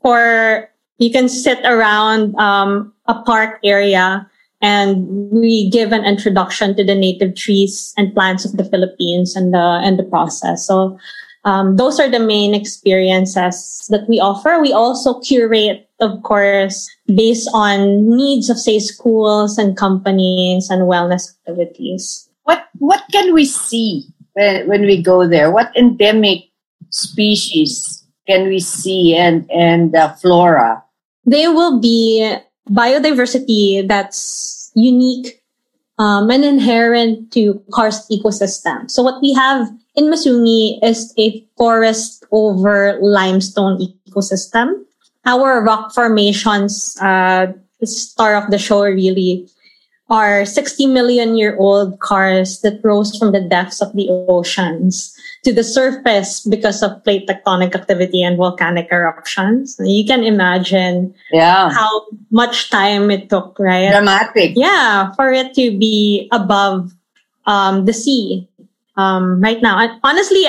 for, 0.00 0.68
you 0.98 1.10
can 1.10 1.28
sit 1.28 1.58
around, 1.64 2.34
um, 2.36 2.92
a 3.06 3.22
park 3.22 3.60
area 3.64 4.28
and 4.60 5.30
we 5.30 5.68
give 5.70 5.92
an 5.92 6.04
introduction 6.04 6.76
to 6.76 6.84
the 6.84 6.94
native 6.94 7.34
trees 7.34 7.92
and 7.96 8.14
plants 8.14 8.44
of 8.44 8.52
the 8.56 8.64
Philippines 8.64 9.34
and 9.34 9.52
the, 9.52 9.80
and 9.82 9.98
the 9.98 10.04
process. 10.04 10.66
So, 10.66 10.98
um, 11.44 11.74
those 11.74 11.98
are 11.98 12.08
the 12.08 12.20
main 12.20 12.54
experiences 12.54 13.88
that 13.90 14.08
we 14.08 14.20
offer. 14.20 14.60
We 14.60 14.72
also 14.72 15.18
curate 15.18 15.90
of 16.02 16.22
course, 16.22 16.90
based 17.06 17.48
on 17.54 18.10
needs 18.10 18.50
of, 18.50 18.58
say, 18.58 18.78
schools 18.80 19.56
and 19.56 19.76
companies 19.76 20.68
and 20.68 20.82
wellness 20.82 21.30
activities. 21.30 22.28
What 22.42 22.66
what 22.78 23.02
can 23.12 23.32
we 23.32 23.46
see 23.46 24.04
when, 24.34 24.68
when 24.68 24.82
we 24.82 25.00
go 25.00 25.26
there? 25.26 25.50
What 25.50 25.74
endemic 25.76 26.50
species 26.90 28.01
can 28.32 28.48
we 28.48 28.60
see 28.60 29.14
and 29.14 29.44
and 29.52 29.94
uh, 29.94 30.12
flora? 30.16 30.82
There 31.24 31.52
will 31.52 31.80
be 31.80 32.24
biodiversity 32.68 33.86
that's 33.86 34.72
unique 34.74 35.44
um, 35.98 36.30
and 36.30 36.44
inherent 36.44 37.32
to 37.32 37.60
karst 37.70 38.08
ecosystem. 38.08 38.90
So 38.90 39.02
what 39.02 39.20
we 39.20 39.34
have 39.34 39.68
in 39.94 40.08
Masungi 40.08 40.80
is 40.82 41.12
a 41.18 41.44
forest 41.58 42.24
over 42.32 42.98
limestone 43.02 43.78
ecosystem 44.08 44.88
our 45.24 45.62
rock 45.62 45.92
formations, 45.94 46.96
uh, 47.00 47.52
the 47.80 47.86
star 47.86 48.34
of 48.34 48.50
the 48.50 48.58
show 48.58 48.82
really, 48.82 49.48
are 50.12 50.44
60 50.44 50.92
million 50.92 51.40
year 51.40 51.56
old 51.56 51.98
karst 51.98 52.60
that 52.60 52.84
rose 52.84 53.16
from 53.16 53.32
the 53.32 53.40
depths 53.40 53.80
of 53.80 53.96
the 53.96 54.12
oceans 54.28 55.16
to 55.42 55.56
the 55.56 55.64
surface 55.64 56.44
because 56.44 56.84
of 56.84 57.02
plate 57.02 57.26
tectonic 57.26 57.74
activity 57.74 58.22
and 58.22 58.36
volcanic 58.36 58.92
eruptions. 58.92 59.80
You 59.80 60.04
can 60.04 60.22
imagine 60.22 61.14
yeah. 61.32 61.72
how 61.72 62.04
much 62.30 62.68
time 62.68 63.10
it 63.10 63.30
took, 63.30 63.56
right? 63.58 63.88
Dramatic. 63.88 64.52
Yeah, 64.54 65.16
for 65.16 65.32
it 65.32 65.54
to 65.54 65.72
be 65.80 66.28
above 66.30 66.92
um, 67.46 67.86
the 67.86 67.96
sea 67.96 68.46
um, 68.96 69.40
right 69.40 69.62
now. 69.62 69.80
And 69.80 69.98
honestly, 70.04 70.44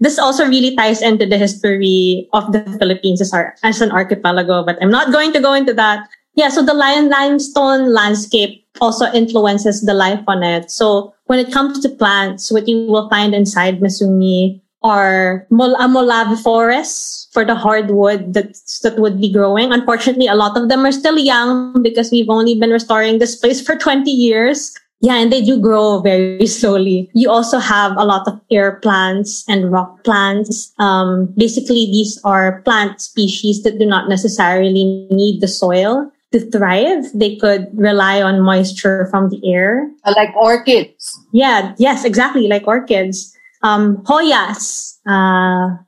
this 0.00 0.18
also 0.18 0.44
really 0.44 0.74
ties 0.74 1.00
into 1.00 1.24
the 1.24 1.38
history 1.38 2.28
of 2.32 2.52
the 2.52 2.60
Philippines 2.78 3.20
as, 3.20 3.32
our, 3.32 3.54
as 3.62 3.80
an 3.80 3.92
archipelago, 3.92 4.64
but 4.64 4.76
I'm 4.82 4.90
not 4.90 5.12
going 5.12 5.32
to 5.32 5.40
go 5.40 5.54
into 5.54 5.72
that. 5.74 6.08
Yeah, 6.36 6.50
so 6.50 6.62
the 6.62 6.74
lion 6.74 7.08
limestone 7.08 7.92
landscape 7.92 8.62
also 8.80 9.10
influences 9.12 9.82
the 9.82 9.94
life 9.94 10.22
on 10.28 10.42
it. 10.42 10.70
So 10.70 11.14
when 11.26 11.38
it 11.38 11.50
comes 11.50 11.80
to 11.80 11.88
plants, 11.88 12.52
what 12.52 12.68
you 12.68 12.86
will 12.86 13.08
find 13.08 13.34
inside 13.34 13.80
Masungi 13.80 14.60
are 14.82 15.46
mol- 15.50 15.80
a 15.80 15.88
Molave 15.88 16.38
forests 16.42 17.28
for 17.32 17.44
the 17.44 17.54
hardwood 17.54 18.34
that, 18.34 18.54
that 18.82 18.98
would 18.98 19.18
be 19.18 19.32
growing. 19.32 19.72
Unfortunately, 19.72 20.26
a 20.26 20.34
lot 20.34 20.56
of 20.56 20.68
them 20.68 20.84
are 20.84 20.92
still 20.92 21.18
young 21.18 21.82
because 21.82 22.10
we've 22.10 22.28
only 22.28 22.54
been 22.54 22.70
restoring 22.70 23.18
this 23.18 23.36
place 23.36 23.64
for 23.64 23.74
20 23.78 24.10
years. 24.10 24.76
Yeah, 25.00 25.16
and 25.16 25.32
they 25.32 25.42
do 25.42 25.58
grow 25.58 26.00
very 26.00 26.46
slowly. 26.60 27.10
You 27.14 27.30
also 27.30 27.58
have 27.58 27.96
a 27.96 28.04
lot 28.04 28.28
of 28.28 28.40
air 28.50 28.76
plants 28.76 29.44
and 29.48 29.72
rock 29.72 30.04
plants. 30.04 30.72
Um, 30.78 31.32
basically, 31.36 31.86
these 31.86 32.20
are 32.24 32.60
plant 32.62 33.00
species 33.00 33.62
that 33.62 33.78
do 33.78 33.86
not 33.86 34.08
necessarily 34.08 35.08
need 35.10 35.40
the 35.40 35.48
soil 35.48 36.12
to 36.36 36.50
thrive. 36.50 37.04
They 37.14 37.36
could 37.36 37.68
rely 37.72 38.20
on 38.20 38.40
moisture 38.40 39.08
from 39.10 39.30
the 39.30 39.40
air. 39.48 39.88
Like 40.04 40.36
orchids. 40.36 41.18
Yeah, 41.32 41.74
yes, 41.78 42.04
exactly, 42.04 42.46
like 42.48 42.66
orchids. 42.66 43.32
Um, 43.62 43.98
hoyas, 44.04 44.98
uh, 45.08 45.80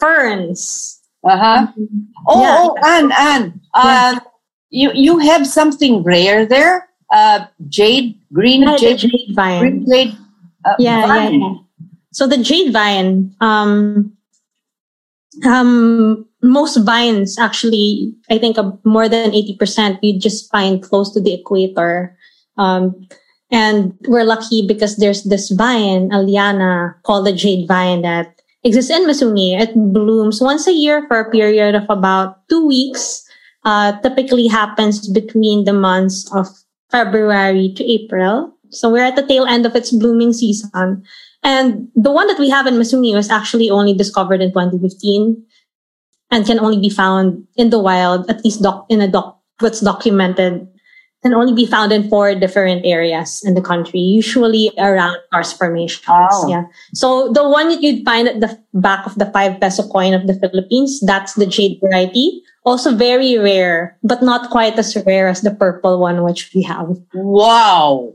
ferns. 0.00 1.00
Uh-huh. 1.22 1.66
Oh, 2.26 2.42
yeah. 2.42 2.56
oh, 2.58 2.76
Ann, 2.82 3.12
Ann, 3.12 3.60
uh, 3.74 4.18
yeah. 4.18 4.18
you, 4.70 4.90
you 4.94 5.18
have 5.18 5.46
something 5.46 6.02
rare 6.02 6.46
there? 6.46 6.88
uh, 7.12 7.46
jade, 7.68 8.18
green 8.32 8.62
yeah, 8.62 8.76
jade, 8.76 8.98
jade 8.98 9.34
vine. 9.34 9.60
Green 9.60 9.86
jade, 9.86 10.16
uh, 10.64 10.74
yeah, 10.78 11.06
vine. 11.06 11.40
yeah, 11.40 11.48
yeah. 11.48 11.54
So 12.10 12.26
the 12.26 12.38
jade 12.38 12.72
vine, 12.72 13.34
um, 13.40 14.16
um, 15.44 16.26
most 16.42 16.76
vines 16.84 17.38
actually, 17.38 18.12
I 18.28 18.38
think 18.38 18.58
uh, 18.58 18.72
more 18.84 19.08
than 19.08 19.30
80% 19.30 19.98
you 20.02 20.18
just 20.18 20.50
find 20.50 20.82
close 20.82 21.12
to 21.14 21.20
the 21.20 21.32
equator. 21.34 22.16
Um, 22.58 23.06
and 23.50 23.94
we're 24.08 24.24
lucky 24.24 24.66
because 24.66 24.96
there's 24.96 25.24
this 25.24 25.50
vine, 25.50 26.10
a 26.12 26.20
liana 26.20 26.96
called 27.04 27.26
the 27.26 27.32
jade 27.32 27.68
vine 27.68 28.02
that 28.02 28.40
exists 28.64 28.90
in 28.90 29.06
Masungi. 29.06 29.60
It 29.60 29.74
blooms 29.74 30.40
once 30.40 30.66
a 30.66 30.72
year 30.72 31.06
for 31.06 31.20
a 31.20 31.30
period 31.30 31.74
of 31.74 31.84
about 31.88 32.48
two 32.48 32.66
weeks. 32.66 33.24
Uh, 33.64 33.92
typically 34.00 34.48
happens 34.48 35.06
between 35.08 35.64
the 35.64 35.72
months 35.72 36.28
of 36.34 36.48
February 36.90 37.72
to 37.76 37.84
April. 37.84 38.52
So 38.70 38.90
we're 38.90 39.04
at 39.04 39.14
the 39.14 39.26
tail 39.26 39.44
end 39.44 39.66
of 39.66 39.76
its 39.76 39.92
blooming 39.92 40.32
season. 40.32 41.04
And 41.44 41.88
the 41.94 42.10
one 42.10 42.26
that 42.26 42.40
we 42.40 42.50
have 42.50 42.66
in 42.66 42.74
Masungi 42.74 43.14
was 43.14 43.30
actually 43.30 43.70
only 43.70 43.94
discovered 43.94 44.40
in 44.40 44.50
2015 44.50 45.44
and 46.32 46.46
can 46.46 46.58
only 46.58 46.80
be 46.80 46.88
found 46.88 47.46
in 47.54 47.68
the 47.68 47.78
wild, 47.78 48.28
at 48.28 48.42
least 48.42 48.62
doc- 48.62 48.86
in 48.88 49.00
a 49.00 49.06
doc, 49.06 49.38
what's 49.60 49.80
documented, 49.80 50.66
can 51.22 51.34
only 51.34 51.52
be 51.54 51.66
found 51.66 51.92
in 51.92 52.08
four 52.08 52.34
different 52.34 52.84
areas 52.84 53.42
in 53.44 53.54
the 53.54 53.62
country, 53.62 54.00
usually 54.00 54.72
around 54.78 55.16
karst 55.32 55.56
formations. 55.56 56.02
Wow. 56.08 56.46
Yeah. 56.48 56.64
So 56.94 57.30
the 57.30 57.46
one 57.46 57.68
that 57.68 57.82
you'd 57.82 58.04
find 58.04 58.26
at 58.26 58.40
the 58.40 58.58
back 58.74 59.06
of 59.06 59.14
the 59.14 59.26
five 59.30 59.60
peso 59.60 59.86
coin 59.86 60.14
of 60.14 60.26
the 60.26 60.34
Philippines, 60.34 60.98
that's 61.04 61.34
the 61.34 61.46
jade 61.46 61.78
variety. 61.78 62.42
Also 62.64 62.94
very 62.94 63.38
rare, 63.38 63.98
but 64.02 64.22
not 64.22 64.50
quite 64.50 64.78
as 64.78 64.96
rare 65.06 65.28
as 65.28 65.42
the 65.42 65.54
purple 65.54 66.00
one, 66.00 66.24
which 66.24 66.50
we 66.54 66.62
have. 66.62 66.96
Wow. 67.14 68.14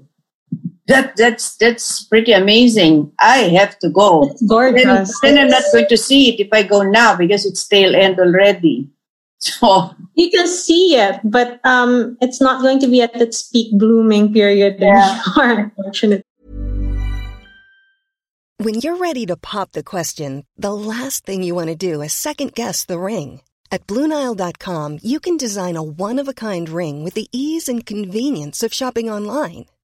That 0.87 1.15
that's 1.17 1.55
that's 1.57 2.03
pretty 2.05 2.31
amazing. 2.31 3.11
I 3.19 3.51
have 3.59 3.77
to 3.79 3.89
go. 3.89 4.29
It's 4.31 4.41
gorgeous. 4.43 5.19
Then, 5.21 5.35
then 5.35 5.43
I'm 5.45 5.49
not 5.51 5.63
going 5.71 5.87
to 5.87 5.97
see 5.97 6.29
it 6.33 6.39
if 6.39 6.47
I 6.53 6.63
go 6.63 6.81
now 6.83 7.15
because 7.15 7.45
it's 7.45 7.67
tail 7.67 7.95
end 7.95 8.19
already. 8.19 8.89
So 9.39 9.93
You 10.15 10.31
can 10.31 10.47
see 10.47 10.95
it, 10.97 11.21
but 11.23 11.61
um, 11.63 12.17
it's 12.21 12.41
not 12.41 12.63
going 12.63 12.79
to 12.79 12.87
be 12.87 13.03
at 13.03 13.13
its 13.21 13.43
peak 13.43 13.69
blooming 13.77 14.33
period 14.33 14.77
Yeah. 14.79 15.21
anymore, 15.37 15.71
unfortunately. 15.77 16.23
When 18.57 18.75
you're 18.81 18.97
ready 18.97 19.27
to 19.27 19.37
pop 19.37 19.73
the 19.73 19.83
question, 19.83 20.45
the 20.57 20.73
last 20.73 21.23
thing 21.25 21.43
you 21.43 21.53
want 21.53 21.67
to 21.67 21.75
do 21.75 22.01
is 22.01 22.13
second 22.13 22.55
guess 22.55 22.83
the 22.83 22.97
ring. 22.97 23.41
At 23.71 23.85
Bluenile.com, 23.85 24.99
you 25.03 25.19
can 25.19 25.37
design 25.37 25.75
a 25.75 25.83
one 25.83 26.17
of 26.17 26.27
a 26.27 26.33
kind 26.33 26.67
ring 26.67 27.03
with 27.03 27.13
the 27.13 27.27
ease 27.31 27.69
and 27.69 27.85
convenience 27.85 28.63
of 28.63 28.73
shopping 28.73 29.07
online. 29.11 29.65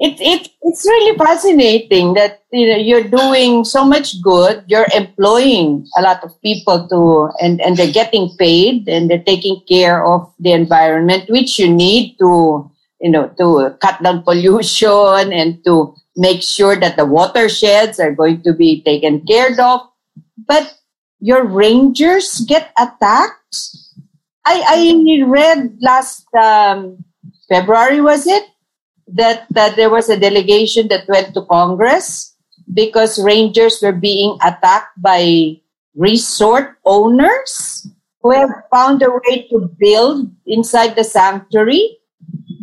It, 0.00 0.16
it 0.18 0.48
it's 0.62 0.84
really 0.86 1.16
fascinating 1.18 2.14
that 2.14 2.42
you 2.50 2.66
know 2.66 2.76
you're 2.76 3.04
doing 3.04 3.64
so 3.64 3.84
much 3.84 4.20
good. 4.22 4.64
You're 4.66 4.88
employing 4.96 5.86
a 5.96 6.00
lot 6.00 6.24
of 6.24 6.32
people 6.40 6.88
to 6.88 7.28
and 7.44 7.60
and 7.60 7.76
they're 7.76 7.92
getting 7.92 8.34
paid 8.38 8.88
and 8.88 9.10
they're 9.10 9.22
taking 9.22 9.60
care 9.68 10.04
of 10.04 10.32
the 10.40 10.52
environment 10.52 11.28
which 11.28 11.58
you 11.58 11.68
need 11.68 12.16
to 12.18 12.64
you 13.00 13.10
know 13.10 13.28
to 13.36 13.76
cut 13.80 14.02
down 14.02 14.22
pollution 14.22 15.32
and 15.36 15.62
to 15.64 15.94
make 16.16 16.42
sure 16.42 16.80
that 16.80 16.96
the 16.96 17.04
watersheds 17.04 18.00
are 18.00 18.12
going 18.12 18.42
to 18.42 18.54
be 18.54 18.82
taken 18.82 19.20
care 19.26 19.52
of. 19.60 19.82
But 20.48 20.80
your 21.20 21.44
rangers 21.44 22.40
get 22.48 22.72
attacked? 22.80 23.36
I 24.46 24.64
i 24.64 25.24
read 25.28 25.76
last 25.82 26.24
um, 26.32 27.04
february 27.46 28.00
was 28.00 28.26
it 28.26 28.48
that, 29.14 29.46
that 29.50 29.76
there 29.76 29.90
was 29.90 30.08
a 30.08 30.18
delegation 30.18 30.88
that 30.88 31.08
went 31.08 31.34
to 31.34 31.44
Congress 31.46 32.34
because 32.72 33.22
rangers 33.22 33.80
were 33.82 33.92
being 33.92 34.38
attacked 34.42 35.00
by 35.00 35.56
resort 35.94 36.78
owners 36.84 37.86
who 38.22 38.32
have 38.32 38.50
found 38.70 39.02
a 39.02 39.10
way 39.10 39.48
to 39.50 39.70
build 39.78 40.30
inside 40.46 40.94
the 40.96 41.04
sanctuary. 41.04 41.96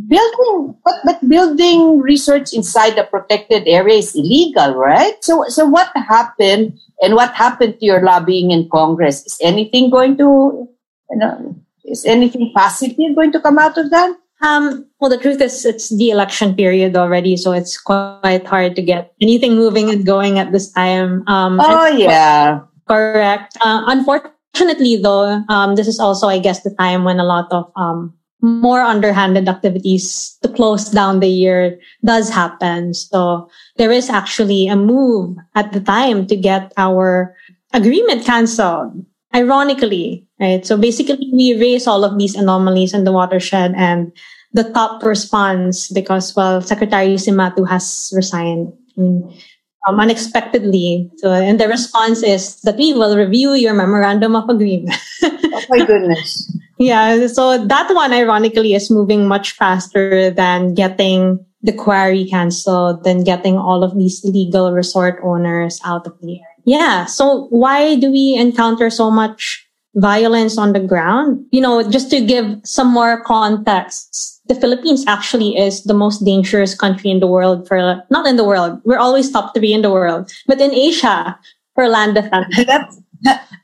Building, 0.08 0.78
but, 0.86 0.96
but 1.04 1.28
building 1.28 2.00
research 2.00 2.54
inside 2.54 2.96
the 2.96 3.04
protected 3.04 3.68
area 3.68 3.98
is 3.98 4.16
illegal, 4.16 4.76
right? 4.76 5.16
So, 5.22 5.44
so 5.50 5.66
what 5.66 5.92
happened 5.96 6.80
and 7.02 7.16
what 7.16 7.34
happened 7.34 7.80
to 7.80 7.86
your 7.86 8.02
lobbying 8.02 8.52
in 8.52 8.70
Congress? 8.70 9.26
Is 9.26 9.38
anything 9.42 9.90
going 9.90 10.16
to, 10.18 10.70
you 11.10 11.18
know, 11.18 11.56
is 11.84 12.06
anything 12.06 12.54
positive 12.56 13.16
going 13.16 13.34
to 13.34 13.42
come 13.42 13.60
out 13.60 13.78
of 13.78 13.90
that? 13.90 14.16
Um, 14.42 14.86
well, 15.00 15.10
the 15.10 15.18
truth 15.18 15.42
is, 15.42 15.66
it's 15.66 15.90
the 15.98 16.10
election 16.12 16.56
period 16.56 16.96
already, 16.96 17.38
so 17.38 17.54
it's 17.54 17.78
quite 17.80 18.46
hard 18.46 18.76
to 18.76 18.82
get 18.82 19.14
anything 19.22 19.56
moving 19.56 19.90
and 19.90 20.06
going 20.06 20.38
at 20.38 20.52
this 20.52 20.72
time. 20.72 21.28
Um, 21.28 21.60
Oh, 21.60 21.88
yeah. 21.88 22.62
correct. 22.88 23.58
Uh, 23.62 23.82
unfortunately, 23.88 24.98
though, 24.98 25.42
um, 25.50 25.76
this 25.76 25.88
is 25.88 26.00
also, 26.00 26.28
I 26.28 26.38
guess, 26.38 26.62
the 26.62 26.74
time 26.78 27.04
when 27.04 27.20
a 27.20 27.26
lot 27.26 27.48
of 27.52 27.72
um, 27.76 28.14
more 28.42 28.82
underhanded 28.82 29.50
activities 29.50 30.38
to 30.44 30.50
close 30.50 30.90
down 30.92 31.20
the 31.20 31.28
year 31.30 31.80
does 32.06 32.30
happen. 32.30 32.94
So 32.94 33.50
there 33.78 33.92
is 33.92 34.10
actually 34.10 34.68
a 34.68 34.76
move 34.76 35.36
at 35.56 35.74
the 35.74 35.82
time 35.82 36.28
to 36.28 36.36
get 36.36 36.74
our 36.78 37.36
agreement 37.74 38.24
canceled. 38.24 39.04
Ironically, 39.36 40.26
right? 40.40 40.66
So 40.66 40.78
basically, 40.78 41.30
we 41.34 41.60
raise 41.60 41.88
all 41.88 42.04
of 42.04 42.18
these 42.18 42.36
anomalies 42.36 42.94
in 42.94 43.04
the 43.04 43.12
watershed 43.12 43.74
and 43.76 44.12
the 44.54 44.64
top 44.72 45.04
response 45.04 45.90
because, 45.90 46.36
well, 46.36 46.62
Secretary 46.62 47.16
Cimatu 47.16 47.68
has 47.68 48.12
resigned 48.16 48.74
um, 48.98 50.00
unexpectedly. 50.00 51.10
So, 51.18 51.32
and 51.32 51.60
the 51.60 51.68
response 51.68 52.24
is 52.24 52.60
that 52.62 52.78
we 52.78 52.94
will 52.94 53.18
review 53.18 53.54
your 53.54 53.74
memorandum 53.74 54.36
of 54.36 54.50
agreement. 54.50 54.96
Oh, 55.58 55.64
my 55.70 55.86
goodness. 55.86 56.54
yeah. 56.78 57.26
So 57.26 57.66
that 57.66 57.90
one, 57.94 58.14
ironically, 58.14 58.76
is 58.76 58.92
moving 58.92 59.28
much 59.28 59.54
faster 59.54 60.30
than 60.30 60.76
getting 60.76 61.44
the 61.64 61.74
quarry 61.74 62.26
canceled, 62.26 63.04
than 63.04 63.24
getting 63.24 63.58
all 63.58 63.84
of 63.84 63.98
these 63.98 64.24
legal 64.24 64.72
resort 64.72 65.20
owners 65.24 65.82
out 65.84 66.06
of 66.06 66.14
the 66.22 66.40
area. 66.40 66.57
Yeah. 66.68 67.06
So 67.06 67.48
why 67.48 67.96
do 67.96 68.12
we 68.12 68.36
encounter 68.36 68.90
so 68.92 69.10
much 69.10 69.66
violence 69.96 70.58
on 70.60 70.74
the 70.74 70.82
ground? 70.84 71.46
You 71.52 71.62
know, 71.62 71.80
just 71.90 72.12
to 72.12 72.20
give 72.20 72.60
some 72.66 72.92
more 72.92 73.24
context, 73.24 74.42
the 74.48 74.56
Philippines 74.56 75.06
actually 75.08 75.56
is 75.56 75.84
the 75.84 75.96
most 75.96 76.26
dangerous 76.26 76.76
country 76.76 77.10
in 77.10 77.22
the 77.22 77.28
world 77.28 77.68
for, 77.68 78.04
not 78.12 78.28
in 78.28 78.36
the 78.36 78.44
world. 78.44 78.82
We're 78.84 79.00
always 79.00 79.32
top 79.32 79.56
three 79.56 79.72
in 79.72 79.82
the 79.82 79.92
world, 79.92 80.30
but 80.46 80.60
in 80.60 80.74
Asia 80.76 81.40
for 81.74 81.88
land 81.88 82.16
defense. 82.16 82.52
That's, 82.68 83.02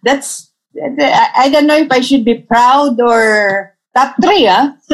that's, 0.04 0.52
I 0.76 1.30
I 1.46 1.50
don't 1.50 1.68
know 1.68 1.78
if 1.78 1.92
I 1.92 2.02
should 2.02 2.26
be 2.26 2.39
proud 2.42 3.00
or 3.00 3.78
top 3.96 4.16
three, 4.22 4.46
huh? 4.46 4.74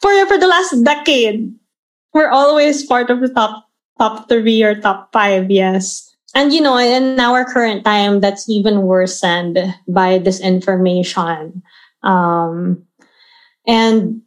for 0.00 0.12
for 0.26 0.38
the 0.38 0.46
last 0.46 0.78
decade, 0.84 1.50
we're 2.14 2.30
always 2.30 2.86
part 2.86 3.10
of 3.10 3.20
the 3.20 3.28
top 3.28 3.66
top 3.98 4.28
three 4.28 4.62
or 4.62 4.78
top 4.78 5.10
five. 5.12 5.50
Yes, 5.50 6.07
and 6.34 6.52
you 6.52 6.60
know, 6.60 6.78
in 6.78 7.18
our 7.18 7.44
current 7.44 7.84
time, 7.84 8.20
that's 8.20 8.48
even 8.48 8.82
worsened 8.82 9.58
by 9.86 10.18
disinformation, 10.18 11.62
um, 12.02 12.84
and 13.66 14.22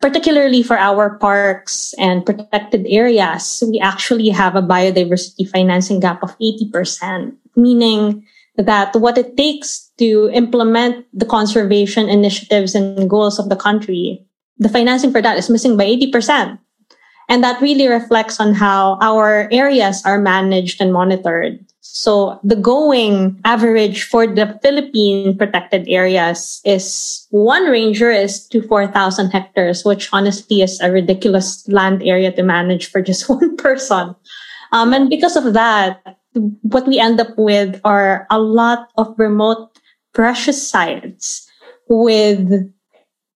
particularly 0.00 0.62
for 0.62 0.78
our 0.78 1.18
parks 1.18 1.92
and 1.98 2.24
protected 2.24 2.86
areas, 2.88 3.62
we 3.68 3.78
actually 3.78 4.30
have 4.30 4.56
a 4.56 4.62
biodiversity 4.62 5.48
financing 5.48 6.00
gap 6.00 6.22
of 6.22 6.36
eighty 6.40 6.70
percent, 6.70 7.34
meaning 7.56 8.26
that 8.56 8.94
what 8.96 9.18
it 9.18 9.36
takes 9.36 9.90
to 9.98 10.30
implement 10.32 11.06
the 11.12 11.26
conservation 11.26 12.08
initiatives 12.08 12.74
and 12.74 13.08
goals 13.08 13.38
of 13.38 13.48
the 13.48 13.56
country, 13.56 14.24
the 14.58 14.68
financing 14.68 15.12
for 15.12 15.22
that 15.22 15.38
is 15.38 15.50
missing 15.50 15.76
by 15.76 15.84
80%. 15.84 16.58
And 17.30 17.44
that 17.44 17.62
really 17.62 17.86
reflects 17.86 18.40
on 18.40 18.54
how 18.54 18.98
our 19.00 19.48
areas 19.52 20.02
are 20.04 20.18
managed 20.18 20.82
and 20.82 20.92
monitored. 20.92 21.64
So 21.80 22.40
the 22.42 22.56
going 22.56 23.40
average 23.44 24.02
for 24.02 24.26
the 24.26 24.58
Philippine 24.62 25.38
protected 25.38 25.86
areas 25.88 26.60
is 26.64 27.26
one 27.30 27.70
ranger 27.70 28.10
is 28.10 28.46
to 28.48 28.62
4,000 28.66 29.30
hectares, 29.30 29.84
which 29.84 30.08
honestly 30.12 30.60
is 30.60 30.80
a 30.80 30.90
ridiculous 30.90 31.66
land 31.68 32.02
area 32.02 32.32
to 32.32 32.42
manage 32.42 32.90
for 32.90 33.00
just 33.00 33.28
one 33.30 33.56
person. 33.56 34.14
Um, 34.72 34.92
and 34.92 35.08
because 35.08 35.36
of 35.36 35.54
that, 35.54 36.02
what 36.62 36.86
we 36.86 36.98
end 36.98 37.20
up 37.20 37.38
with 37.38 37.80
are 37.84 38.26
a 38.30 38.40
lot 38.40 38.88
of 38.98 39.14
remote 39.18 39.78
precious 40.14 40.58
sites 40.58 41.48
with 41.88 42.70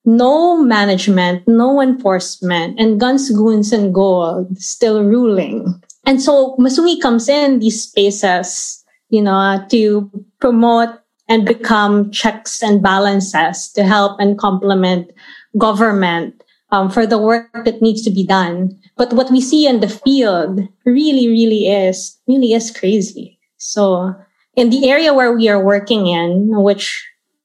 no 0.05 0.63
management, 0.63 1.47
no 1.49 1.81
enforcement, 1.81 2.79
and 2.79 3.01
guns, 3.01 3.31
goons, 3.31 3.73
and 3.73 3.95
gold 3.95 4.57
still 4.59 5.03
ruling. 5.03 5.83
And 6.07 6.21
so 6.21 6.57
Masungi 6.59 7.01
comes 7.01 7.29
in 7.29 7.61
these 7.61 7.83
spaces, 7.83 8.85
you 9.09 9.23
know, 9.23 9.65
to 9.71 10.11
promote 10.41 10.91
and 11.29 11.47
become 11.47 12.11
checks 12.11 12.63
and 12.63 12.83
balances 12.83 13.73
to 13.73 13.85
help 13.85 14.21
and 14.21 14.39
complement 14.39 15.11
government 15.57 16.43
um, 16.71 16.91
for 16.91 17.07
the 17.07 17.19
work 17.19 17.49
that 17.65 17.81
needs 17.81 18.03
to 18.03 18.11
be 18.11 18.27
done. 18.27 18.79
But 18.97 19.13
what 19.13 19.31
we 19.31 19.41
see 19.41 19.67
in 19.67 19.81
the 19.81 19.89
field 19.89 20.61
really, 20.85 21.29
really 21.29 21.69
is, 21.69 22.19
really 22.27 22.53
is 22.53 22.71
crazy. 22.71 23.39
So 23.57 24.15
in 24.55 24.71
the 24.71 24.89
area 24.91 25.15
where 25.15 25.33
we 25.33 25.49
are 25.49 25.63
working 25.63 26.07
in, 26.07 26.63
which 26.63 27.03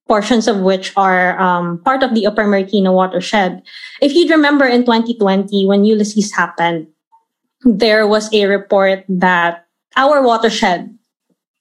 portions 0.09 0.47
of 0.47 0.59
which 0.65 0.91
are 0.97 1.39
um, 1.39 1.77
part 1.85 2.01
of 2.01 2.15
the 2.15 2.25
Upper 2.25 2.43
Marikina 2.43 2.91
watershed, 2.91 3.61
if 4.01 4.13
you'd 4.13 4.31
remember 4.31 4.65
in 4.65 4.81
2020 4.83 5.65
when 5.67 5.85
Ulysses 5.85 6.33
happened, 6.33 6.87
there 7.63 8.07
was 8.07 8.33
a 8.33 8.45
report 8.45 9.05
that 9.07 9.67
our 9.95 10.21
watershed 10.25 10.89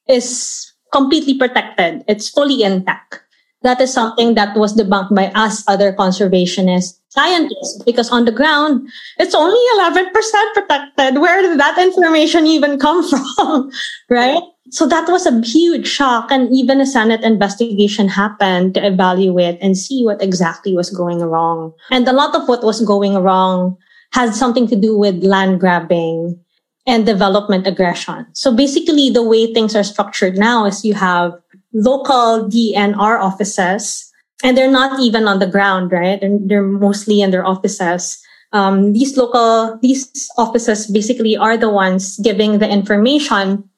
is 0.09 0.73
completely 0.91 1.37
protected. 1.37 2.03
It's 2.09 2.29
fully 2.29 2.63
intact. 2.63 3.21
That 3.63 3.81
is 3.81 3.93
something 3.93 4.35
that 4.35 4.57
was 4.57 4.75
debunked 4.75 5.15
by 5.15 5.29
us 5.35 5.65
other 5.69 5.93
conservationist 5.93 6.99
scientists 7.09 7.83
because 7.85 8.09
on 8.11 8.25
the 8.25 8.33
ground, 8.33 8.89
it's 9.19 9.35
only 9.35 9.59
11% 9.77 10.13
protected. 10.55 11.21
Where 11.21 11.43
did 11.43 11.59
that 11.59 11.77
information 11.77 12.47
even 12.47 12.79
come 12.79 13.03
from? 13.37 13.71
right? 14.09 14.43
So 14.71 14.87
that 14.87 15.09
was 15.09 15.27
a 15.27 15.41
huge 15.41 15.87
shock. 15.87 16.31
And 16.31 16.55
even 16.55 16.81
a 16.81 16.87
Senate 16.87 17.23
investigation 17.23 18.09
happened 18.09 18.75
to 18.75 18.87
evaluate 18.87 19.59
and 19.61 19.77
see 19.77 20.05
what 20.05 20.23
exactly 20.23 20.75
was 20.75 20.91
going 20.91 21.21
wrong. 21.21 21.73
And 21.91 22.07
a 22.07 22.13
lot 22.13 22.35
of 22.35 22.49
what 22.49 22.65
was 22.65 22.81
going 22.85 23.15
wrong 23.15 23.77
has 24.13 24.39
something 24.39 24.67
to 24.69 24.77
do 24.77 24.97
with 24.97 25.23
land 25.23 25.61
grabbing 25.61 26.39
and 26.87 27.05
development 27.05 27.67
aggression. 27.67 28.27
So 28.33 28.55
basically, 28.55 29.11
the 29.11 29.23
way 29.23 29.53
things 29.53 29.77
are 29.77 29.85
structured 29.85 30.39
now 30.39 30.65
is 30.65 30.85
you 30.85 30.95
have 30.95 31.35
local 31.75 32.49
DNR 32.49 33.21
offices, 33.21 34.11
and 34.43 34.57
they're 34.57 34.71
not 34.71 34.99
even 34.99 35.29
on 35.29 35.39
the 35.39 35.47
ground, 35.47 35.93
right? 35.93 36.19
They're, 36.19 36.39
they're 36.41 36.63
mostly 36.63 37.21
in 37.21 37.31
their 37.31 37.47
offices. 37.47 38.19
Um, 38.53 38.95
these 38.95 39.19
local, 39.19 39.79
these 39.83 40.31
offices 40.39 40.87
basically 40.87 41.37
are 41.37 41.59
the 41.59 41.69
ones 41.69 42.19
giving 42.21 42.59
the 42.59 42.69
information 42.69 43.69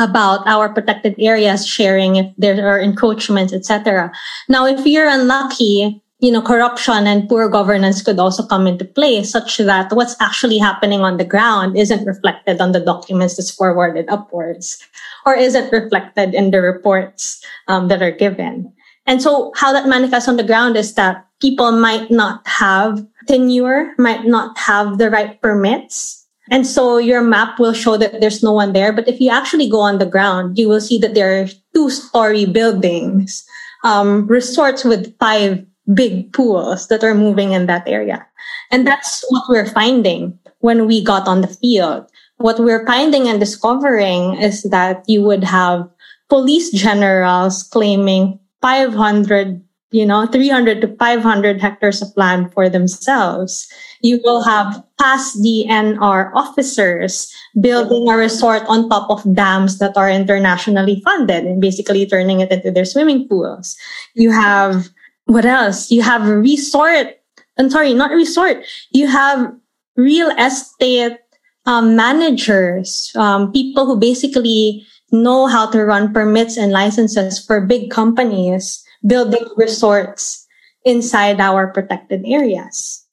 about 0.00 0.46
our 0.46 0.72
protected 0.72 1.14
areas, 1.18 1.66
sharing 1.66 2.16
if 2.16 2.26
there 2.38 2.66
are 2.66 2.80
encroachments, 2.80 3.52
etc. 3.52 4.10
Now, 4.48 4.66
if 4.66 4.86
you're 4.86 5.08
unlucky, 5.08 6.02
you 6.20 6.30
know, 6.30 6.42
corruption 6.42 7.06
and 7.06 7.28
poor 7.28 7.48
governance 7.48 8.02
could 8.02 8.18
also 8.18 8.46
come 8.46 8.66
into 8.66 8.84
play 8.84 9.24
such 9.24 9.56
that 9.58 9.92
what's 9.92 10.16
actually 10.20 10.58
happening 10.58 11.00
on 11.00 11.16
the 11.16 11.24
ground 11.24 11.76
isn't 11.76 12.04
reflected 12.06 12.60
on 12.60 12.72
the 12.72 12.80
documents 12.80 13.36
that's 13.36 13.50
forwarded 13.50 14.08
upwards 14.08 14.84
or 15.24 15.34
isn't 15.34 15.72
reflected 15.72 16.34
in 16.34 16.50
the 16.50 16.60
reports 16.60 17.44
um, 17.68 17.88
that 17.88 18.02
are 18.02 18.12
given. 18.12 18.72
And 19.06 19.22
so 19.22 19.52
how 19.56 19.72
that 19.72 19.88
manifests 19.88 20.28
on 20.28 20.36
the 20.36 20.44
ground 20.44 20.76
is 20.76 20.94
that 20.94 21.26
people 21.40 21.72
might 21.72 22.10
not 22.10 22.46
have 22.46 23.04
tenure, 23.26 23.94
might 23.98 24.26
not 24.26 24.58
have 24.58 24.98
the 24.98 25.10
right 25.10 25.40
permits. 25.40 26.19
And 26.50 26.66
so 26.66 26.98
your 26.98 27.22
map 27.22 27.58
will 27.58 27.72
show 27.72 27.96
that 27.96 28.20
there's 28.20 28.42
no 28.42 28.52
one 28.52 28.72
there. 28.72 28.92
But 28.92 29.06
if 29.06 29.20
you 29.20 29.30
actually 29.30 29.68
go 29.68 29.80
on 29.80 29.98
the 29.98 30.06
ground, 30.06 30.58
you 30.58 30.68
will 30.68 30.80
see 30.80 30.98
that 30.98 31.14
there 31.14 31.42
are 31.42 31.48
two 31.74 31.90
story 31.90 32.44
buildings, 32.44 33.46
um, 33.84 34.26
resorts 34.26 34.84
with 34.84 35.16
five 35.18 35.64
big 35.94 36.32
pools 36.32 36.88
that 36.88 37.04
are 37.04 37.14
moving 37.14 37.52
in 37.52 37.66
that 37.66 37.86
area. 37.86 38.26
And 38.70 38.86
that's 38.86 39.24
what 39.30 39.44
we're 39.48 39.70
finding 39.70 40.38
when 40.58 40.86
we 40.86 41.02
got 41.02 41.26
on 41.26 41.40
the 41.40 41.48
field. 41.48 42.10
What 42.38 42.58
we're 42.58 42.86
finding 42.86 43.28
and 43.28 43.38
discovering 43.38 44.36
is 44.40 44.62
that 44.64 45.04
you 45.06 45.22
would 45.22 45.44
have 45.44 45.88
police 46.28 46.70
generals 46.70 47.62
claiming 47.62 48.38
500, 48.62 49.62
you 49.90 50.06
know, 50.06 50.26
300 50.26 50.80
to 50.80 50.96
500 50.96 51.60
hectares 51.60 52.00
of 52.00 52.08
land 52.16 52.52
for 52.52 52.68
themselves. 52.68 53.66
You 54.02 54.20
will 54.22 54.42
have 54.42 54.82
past 55.00 55.42
DNR 55.42 56.30
officers 56.34 57.32
building 57.60 58.08
a 58.08 58.16
resort 58.16 58.62
on 58.68 58.88
top 58.88 59.10
of 59.10 59.34
dams 59.34 59.78
that 59.78 59.96
are 59.96 60.10
internationally 60.10 61.02
funded 61.04 61.44
and 61.44 61.60
basically 61.60 62.06
turning 62.06 62.40
it 62.40 62.52
into 62.52 62.70
their 62.70 62.84
swimming 62.84 63.28
pools. 63.28 63.76
You 64.14 64.30
have 64.30 64.88
what 65.26 65.44
else? 65.44 65.90
You 65.90 66.02
have 66.02 66.26
resort. 66.26 67.18
I'm 67.58 67.70
sorry, 67.70 67.94
not 67.94 68.10
resort. 68.10 68.64
You 68.90 69.06
have 69.06 69.54
real 69.96 70.30
estate 70.38 71.18
um, 71.66 71.94
managers, 71.94 73.12
um, 73.14 73.52
people 73.52 73.86
who 73.86 73.98
basically 73.98 74.86
know 75.12 75.46
how 75.46 75.70
to 75.70 75.84
run 75.84 76.12
permits 76.12 76.56
and 76.56 76.72
licenses 76.72 77.44
for 77.44 77.60
big 77.60 77.90
companies 77.90 78.82
building 79.06 79.46
resorts 79.56 80.46
inside 80.84 81.40
our 81.40 81.68
protected 81.68 82.24
areas. 82.26 83.06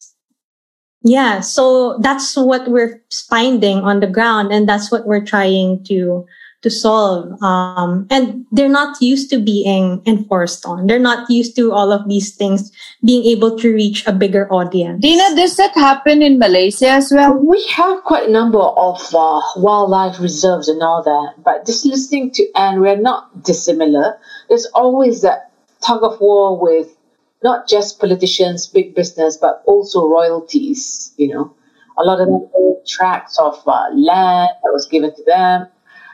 Yeah, 1.04 1.40
so 1.40 1.98
that's 2.00 2.36
what 2.36 2.68
we're 2.68 3.02
finding 3.30 3.80
on 3.80 4.00
the 4.02 4.08
ground, 4.08 4.52
and 4.52 4.68
that's 4.68 4.92
what 4.92 5.06
we're 5.06 5.24
trying 5.24 5.84
to 5.86 6.26
to 6.64 6.72
solve. 6.72 7.32
Um, 7.44 8.08
and 8.10 8.46
they're 8.52 8.68
not 8.68 9.00
used 9.00 9.30
to 9.30 9.40
being 9.40 10.02
enforced 10.06 10.66
on. 10.66 10.88
They're 10.88 11.00
not 11.00 11.30
used 11.30 11.56
to 11.56 11.72
all 11.72 11.92
of 11.92 12.10
these 12.10 12.36
things 12.36 12.72
being 13.06 13.24
able 13.26 13.58
to 13.60 13.74
reach 13.74 14.06
a 14.08 14.12
bigger 14.12 14.52
audience. 14.52 15.02
Dina, 15.02 15.36
does 15.36 15.56
that 15.58 15.74
happen 15.76 16.22
in 16.22 16.40
Malaysia 16.40 16.90
as 16.90 17.12
well? 17.14 17.38
We 17.38 17.64
have 17.78 18.04
quite 18.04 18.28
a 18.28 18.32
number 18.32 18.60
of 18.60 19.00
uh, 19.14 19.40
wildlife 19.56 20.20
reserves 20.20 20.68
and 20.68 20.82
all 20.82 21.04
that, 21.04 21.44
but 21.44 21.66
just 21.66 21.86
listening 21.86 22.32
to 22.32 22.44
Ann, 22.56 22.82
we're 22.82 22.98
not 22.98 23.44
dissimilar. 23.44 24.18
There's 24.50 24.66
always 24.74 25.22
that 25.22 25.52
tug 25.82 26.04
of 26.04 26.20
war 26.22 26.60
with 26.60 26.96
not 27.44 27.68
just 27.68 28.00
politicians, 28.00 28.68
big 28.68 28.96
business, 28.96 29.38
but 29.38 29.64
also 29.66 30.08
royalties, 30.08 31.14
you 31.18 31.30
know. 31.34 31.54
A 31.98 32.04
lot 32.04 32.22
of 32.22 32.28
old 32.30 32.86
tracts 32.88 33.40
of 33.40 33.62
uh, 33.68 33.88
land 33.94 34.50
that 34.64 34.72
was 34.72 34.88
given 34.88 35.16
to 35.16 35.24
them 35.26 35.68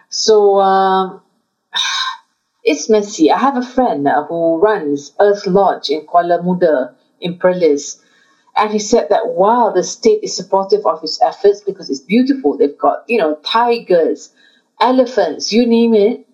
so 0.10 0.60
um, 0.60 1.22
it's 2.64 2.90
messy. 2.90 3.32
I 3.32 3.40
have 3.40 3.58
a 3.58 3.64
friend 3.64 4.08
who 4.30 4.60
runs 4.60 5.14
Earth 5.20 5.48
Lodge 5.48 5.90
in 5.90 6.06
Kuala 6.06 6.44
Muda 6.44 6.96
in 7.20 7.40
Perlis. 7.40 8.00
And 8.56 8.72
he 8.72 8.80
said 8.80 9.10
that 9.10 9.30
while 9.30 9.74
the 9.74 9.84
state 9.84 10.20
is 10.24 10.36
supportive 10.36 10.86
of 10.86 11.02
his 11.02 11.20
efforts 11.22 11.62
because 11.62 11.90
it's 11.90 12.02
beautiful, 12.02 12.58
they've 12.58 12.78
got, 12.78 13.04
you 13.08 13.18
know, 13.18 13.36
tigers, 13.44 14.32
elephants, 14.80 15.52
you 15.54 15.66
name 15.66 15.96
it. 15.96 16.28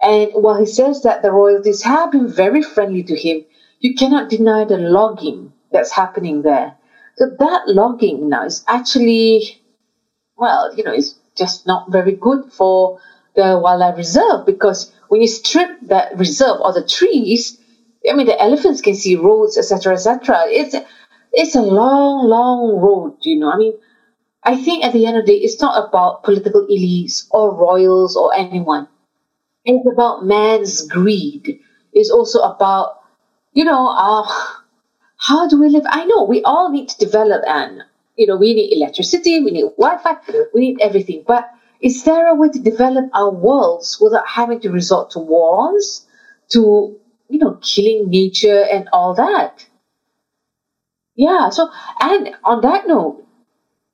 And 0.00 0.30
while 0.32 0.58
he 0.58 0.66
says 0.66 1.02
that 1.02 1.22
the 1.22 1.32
royalties 1.32 1.82
have 1.82 2.12
been 2.12 2.28
very 2.28 2.62
friendly 2.62 3.02
to 3.04 3.16
him, 3.16 3.44
you 3.80 3.94
cannot 3.94 4.30
deny 4.30 4.64
the 4.64 4.78
logging 4.78 5.52
that's 5.72 5.92
happening 5.92 6.42
there. 6.42 6.76
So 7.16 7.30
that 7.38 7.68
logging 7.68 8.28
now 8.28 8.44
is 8.44 8.64
actually, 8.68 9.60
well, 10.36 10.74
you 10.76 10.84
know, 10.84 10.92
it's 10.92 11.14
just 11.36 11.66
not 11.66 11.90
very 11.90 12.12
good 12.12 12.52
for 12.52 13.00
the 13.34 13.58
wildlife 13.58 13.96
reserve 13.96 14.46
because 14.46 14.92
when 15.08 15.20
you 15.20 15.28
strip 15.28 15.80
that 15.82 16.16
reserve 16.16 16.60
or 16.60 16.72
the 16.72 16.86
trees, 16.86 17.58
I 18.08 18.14
mean 18.14 18.26
the 18.26 18.40
elephants 18.40 18.80
can 18.80 18.94
see 18.94 19.16
roads, 19.16 19.58
etc., 19.58 19.94
etc. 19.94 20.44
It's 20.46 20.74
it's 21.32 21.54
a 21.54 21.62
long, 21.62 22.28
long 22.28 22.80
road, 22.80 23.16
you 23.22 23.38
know. 23.38 23.50
I 23.50 23.56
mean, 23.56 23.74
I 24.42 24.56
think 24.56 24.84
at 24.84 24.92
the 24.92 25.06
end 25.06 25.18
of 25.18 25.26
the 25.26 25.32
day, 25.32 25.38
it's 25.38 25.60
not 25.60 25.88
about 25.88 26.22
political 26.22 26.66
elites 26.66 27.26
or 27.30 27.54
royals 27.54 28.16
or 28.16 28.34
anyone. 28.34 28.88
It's 29.64 29.86
about 29.92 30.24
man's 30.24 30.86
greed. 30.86 31.60
It's 31.92 32.10
also 32.10 32.40
about, 32.40 33.00
you 33.52 33.64
know, 33.64 33.88
uh, 33.88 34.26
how 35.16 35.48
do 35.48 35.60
we 35.60 35.68
live? 35.68 35.84
I 35.88 36.04
know 36.06 36.24
we 36.24 36.42
all 36.42 36.70
need 36.70 36.88
to 36.88 36.98
develop 36.98 37.42
and 37.46 37.82
you 38.18 38.26
know, 38.26 38.36
we 38.36 38.52
need 38.52 38.76
electricity, 38.76 39.42
we 39.44 39.52
need 39.52 39.70
Wi-Fi, 39.78 40.16
we 40.52 40.60
need 40.60 40.80
everything. 40.80 41.22
But 41.26 41.48
is 41.80 42.02
there 42.02 42.26
a 42.26 42.34
way 42.34 42.48
to 42.48 42.58
develop 42.58 43.08
our 43.14 43.30
worlds 43.30 43.98
without 44.00 44.26
having 44.26 44.58
to 44.60 44.70
resort 44.70 45.10
to 45.10 45.20
wars, 45.20 46.04
to 46.48 46.98
you 47.28 47.38
know, 47.38 47.60
killing 47.62 48.10
nature 48.10 48.64
and 48.64 48.88
all 48.92 49.14
that? 49.14 49.64
Yeah. 51.14 51.50
So, 51.50 51.70
and 52.00 52.34
on 52.42 52.60
that 52.62 52.88
note, 52.88 53.24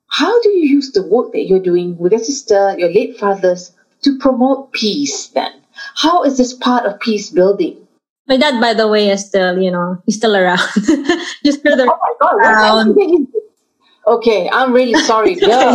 how 0.07 0.41
do 0.41 0.49
you 0.49 0.67
use 0.67 0.91
the 0.91 1.03
work 1.03 1.33
that 1.33 1.45
you're 1.45 1.59
doing 1.59 1.97
with 1.97 2.11
your 2.11 2.23
sister, 2.23 2.75
your 2.79 2.89
late 2.91 3.19
fathers, 3.19 3.74
to 4.05 4.17
promote 4.19 4.71
peace 4.71 5.27
then? 5.27 5.51
How 5.95 6.23
is 6.23 6.37
this 6.37 6.53
part 6.53 6.85
of 6.85 6.99
peace 6.99 7.29
building? 7.29 7.77
My 8.27 8.37
dad, 8.37 8.59
by 8.61 8.73
the 8.73 8.87
way, 8.87 9.09
is 9.09 9.25
still, 9.25 9.61
you 9.61 9.69
know, 9.69 10.01
he's 10.05 10.17
still 10.17 10.35
around. 10.35 10.57
Just 11.45 11.61
for 11.61 11.75
the 11.75 11.85
Oh 11.85 11.97
my 12.01 12.13
God, 12.21 12.35
around. 12.37 12.87
else 12.87 12.97
did 12.97 13.09
he 13.09 13.17
do? 13.25 13.41
Okay, 14.07 14.49
I'm 14.49 14.73
really 14.73 14.93
sorry. 15.05 15.35
Girl, 15.41 15.73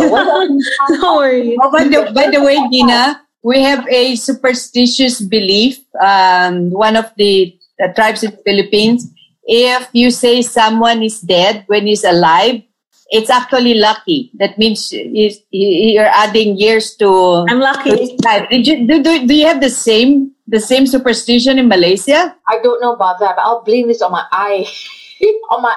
no 0.89 1.15
worries. 1.15 1.57
Oh, 1.61 1.71
by 1.71 1.83
the, 1.85 2.11
by 2.15 2.29
the 2.29 2.41
way, 2.41 2.57
Dina, 2.69 3.21
we 3.43 3.61
have 3.61 3.87
a 3.87 4.15
superstitious 4.15 5.21
belief. 5.21 5.79
Um, 6.01 6.71
one 6.71 6.95
of 6.95 7.11
the, 7.17 7.55
the 7.77 7.93
tribes 7.95 8.23
in 8.23 8.31
the 8.31 8.37
Philippines, 8.45 9.11
if 9.43 9.89
you 9.93 10.11
say 10.11 10.41
someone 10.41 11.03
is 11.03 11.19
dead 11.21 11.63
when 11.67 11.87
he's 11.87 12.03
alive, 12.03 12.63
it's 13.11 13.29
actually 13.29 13.75
lucky. 13.75 14.31
That 14.35 14.57
means 14.57 14.91
you're 14.91 16.05
adding 16.05 16.57
years 16.57 16.95
to, 16.95 17.45
I'm 17.49 17.59
lucky. 17.59 17.91
his 17.91 18.11
life. 18.23 18.49
Did 18.49 18.65
you, 18.65 18.87
do, 18.87 19.03
do, 19.03 19.27
do 19.27 19.33
you 19.35 19.45
have 19.45 19.61
the 19.61 19.69
same 19.69 20.31
the 20.47 20.59
same 20.59 20.87
superstition 20.87 21.59
in 21.59 21.67
Malaysia? 21.67 22.35
I 22.47 22.59
don't 22.63 22.81
know 22.81 22.93
about 22.93 23.19
that, 23.19 23.35
but 23.35 23.41
I'll 23.43 23.63
blame 23.63 23.87
this 23.87 24.01
on 24.01 24.11
my 24.11 24.25
eye. 24.31 24.65
on 25.51 25.61
my 25.61 25.75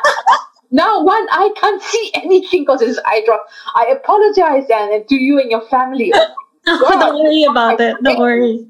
now 0.70 1.03
one 1.03 1.26
I 1.30 1.53
can't 1.57 1.82
see 1.82 2.11
anything 2.14 2.62
because 2.62 2.82
it's 2.82 2.99
eye 3.05 3.22
drop. 3.26 3.47
I 3.74 3.87
apologize, 3.87 4.66
Dan, 4.68 4.93
and 4.93 5.09
to 5.09 5.14
you 5.14 5.39
and 5.39 5.51
your 5.51 5.62
family. 5.68 6.12
don't 6.64 7.22
worry 7.22 7.45
about 7.45 7.80
it. 7.80 7.97
Don't 8.03 8.18
worry. 8.18 8.66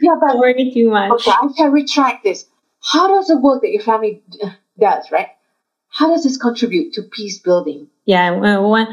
Yeah, 0.00 0.14
but 0.20 0.28
Don't 0.28 0.38
worry 0.38 0.70
too 0.72 0.90
much. 0.90 1.10
okay, 1.10 1.30
I 1.30 1.48
shall 1.56 1.70
retract 1.70 2.22
this. 2.22 2.46
How 2.80 3.08
does 3.08 3.26
the 3.26 3.38
work 3.38 3.62
that 3.62 3.70
your 3.70 3.82
family 3.82 4.22
does, 4.78 5.10
right? 5.10 5.28
How 5.90 6.08
does 6.10 6.22
this 6.22 6.36
contribute 6.36 6.92
to 6.94 7.02
peace 7.02 7.40
building? 7.40 7.88
Yeah 8.08 8.32
one, 8.32 8.88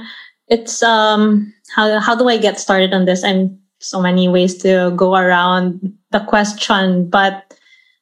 it's 0.52 0.84
um 0.84 1.52
how 1.74 2.00
how 2.00 2.14
do 2.14 2.28
i 2.28 2.38
get 2.38 2.60
started 2.60 2.94
on 2.94 3.06
this? 3.06 3.24
I'm 3.24 3.58
so 3.80 4.02
many 4.02 4.28
ways 4.28 4.60
to 4.68 4.92
go 4.96 5.16
around 5.16 5.80
the 6.12 6.20
question 6.28 7.10
but 7.10 7.56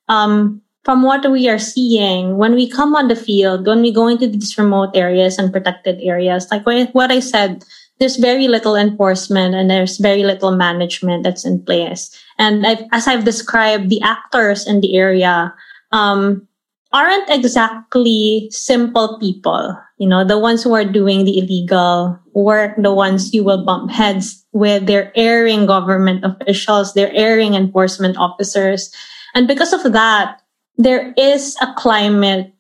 um 0.10 0.62
from 0.84 1.04
what 1.04 1.24
we 1.32 1.48
are 1.48 1.60
seeing 1.60 2.38
when 2.38 2.56
we 2.56 2.70
come 2.70 2.96
on 2.96 3.08
the 3.08 3.16
field 3.16 3.66
when 3.66 3.82
we 3.82 3.92
go 3.92 4.08
into 4.08 4.28
these 4.28 4.58
remote 4.58 4.92
areas 4.96 5.38
and 5.38 5.52
protected 5.52 6.02
areas 6.02 6.48
like 6.52 6.66
what 6.66 6.90
what 6.94 7.12
i 7.12 7.20
said 7.20 7.64
there's 8.00 8.18
very 8.18 8.48
little 8.48 8.76
enforcement 8.76 9.56
and 9.56 9.70
there's 9.70 9.98
very 9.98 10.24
little 10.24 10.56
management 10.56 11.24
that's 11.24 11.46
in 11.46 11.64
place. 11.64 12.12
And 12.38 12.66
I've, 12.66 12.84
as 12.92 13.08
i've 13.08 13.24
described 13.24 13.90
the 13.90 14.02
actors 14.02 14.68
in 14.68 14.82
the 14.82 14.98
area 14.98 15.54
um 15.92 16.48
aren't 16.94 17.30
exactly 17.30 18.48
simple 18.52 19.18
people. 19.20 19.76
You 19.98 20.08
know, 20.08 20.24
the 20.24 20.38
ones 20.38 20.64
who 20.64 20.74
are 20.74 20.86
doing 20.86 21.26
the 21.26 21.40
illegal 21.40 22.20
work, 22.34 22.76
the 22.78 22.94
ones 22.94 23.34
you 23.34 23.44
will 23.44 23.66
bump 23.66 23.92
heads 23.92 24.46
with, 24.54 24.86
they're 24.86 25.12
airing 25.16 25.66
government 25.66 26.24
officials, 26.24 26.94
they're 26.94 27.14
airing 27.14 27.56
enforcement 27.56 28.18
officers. 28.18 28.94
And 29.34 29.48
because 29.48 29.74
of 29.74 29.92
that, 29.94 30.42
there 30.78 31.14
is 31.18 31.58
a 31.62 31.74
climate 31.74 32.54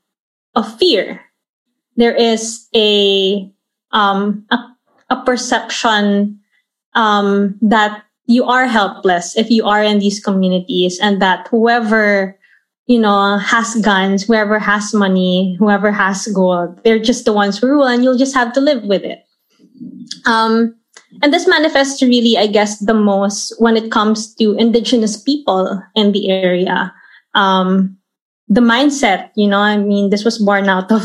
of 0.55 0.65
fear. 0.77 1.21
There 1.95 2.15
is 2.15 2.67
a, 2.75 3.51
um, 3.91 4.45
a, 4.49 4.57
a 5.11 5.23
perception, 5.23 6.39
um, 6.95 7.57
that 7.61 8.03
you 8.25 8.45
are 8.45 8.65
helpless 8.65 9.37
if 9.37 9.51
you 9.51 9.65
are 9.65 9.83
in 9.83 9.99
these 9.99 10.19
communities 10.19 10.99
and 10.99 11.21
that 11.21 11.47
whoever 11.49 12.39
you 12.93 12.99
know, 12.99 13.39
has 13.39 13.73
guns, 13.81 14.21
whoever 14.21 14.59
has 14.59 14.93
money, 14.93 15.57
whoever 15.57 15.91
has 15.91 16.27
gold, 16.27 16.79
they're 16.83 17.01
just 17.01 17.25
the 17.25 17.33
ones 17.33 17.57
who 17.57 17.65
rule 17.65 17.87
and 17.87 18.03
you'll 18.03 18.21
just 18.21 18.35
have 18.35 18.53
to 18.53 18.61
live 18.61 18.83
with 18.83 19.01
it. 19.01 19.25
Um, 20.27 20.77
and 21.23 21.33
this 21.33 21.47
manifests 21.47 22.03
really, 22.03 22.37
I 22.37 22.45
guess, 22.45 22.77
the 22.77 22.93
most 22.93 23.55
when 23.57 23.75
it 23.75 23.89
comes 23.89 24.35
to 24.35 24.53
indigenous 24.59 25.17
people 25.19 25.81
in 25.95 26.11
the 26.11 26.29
area. 26.29 26.93
Um, 27.33 27.97
the 28.47 28.61
mindset, 28.61 29.31
you 29.35 29.47
know, 29.47 29.57
I 29.57 29.77
mean, 29.77 30.11
this 30.11 30.23
was 30.23 30.37
born 30.37 30.69
out 30.69 30.91
of 30.91 31.01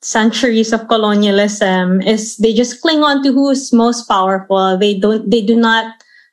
centuries 0.00 0.72
of 0.72 0.88
colonialism 0.88 2.00
is 2.00 2.38
they 2.38 2.54
just 2.54 2.80
cling 2.80 3.04
on 3.04 3.22
to 3.22 3.32
who's 3.32 3.70
most 3.70 4.08
powerful. 4.08 4.78
They 4.78 4.98
don't, 4.98 5.28
they 5.28 5.44
do 5.44 5.56
not, 5.56 5.92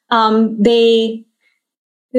um, 0.10 0.56
they, 0.56 1.27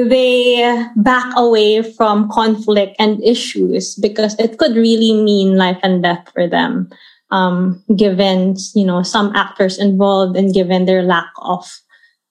they 0.07 0.85
back 0.95 1.33
away 1.35 1.81
from 1.81 2.29
conflict 2.29 2.95
and 2.99 3.23
issues 3.23 3.95
because 3.95 4.37
it 4.39 4.57
could 4.57 4.75
really 4.75 5.13
mean 5.13 5.57
life 5.57 5.79
and 5.83 6.03
death 6.03 6.29
for 6.33 6.47
them. 6.47 6.89
Um, 7.31 7.83
given, 7.95 8.55
you 8.73 8.85
know, 8.85 9.03
some 9.03 9.35
actors 9.35 9.77
involved 9.77 10.35
and 10.35 10.53
given 10.53 10.85
their 10.85 11.03
lack 11.03 11.29
of, 11.37 11.69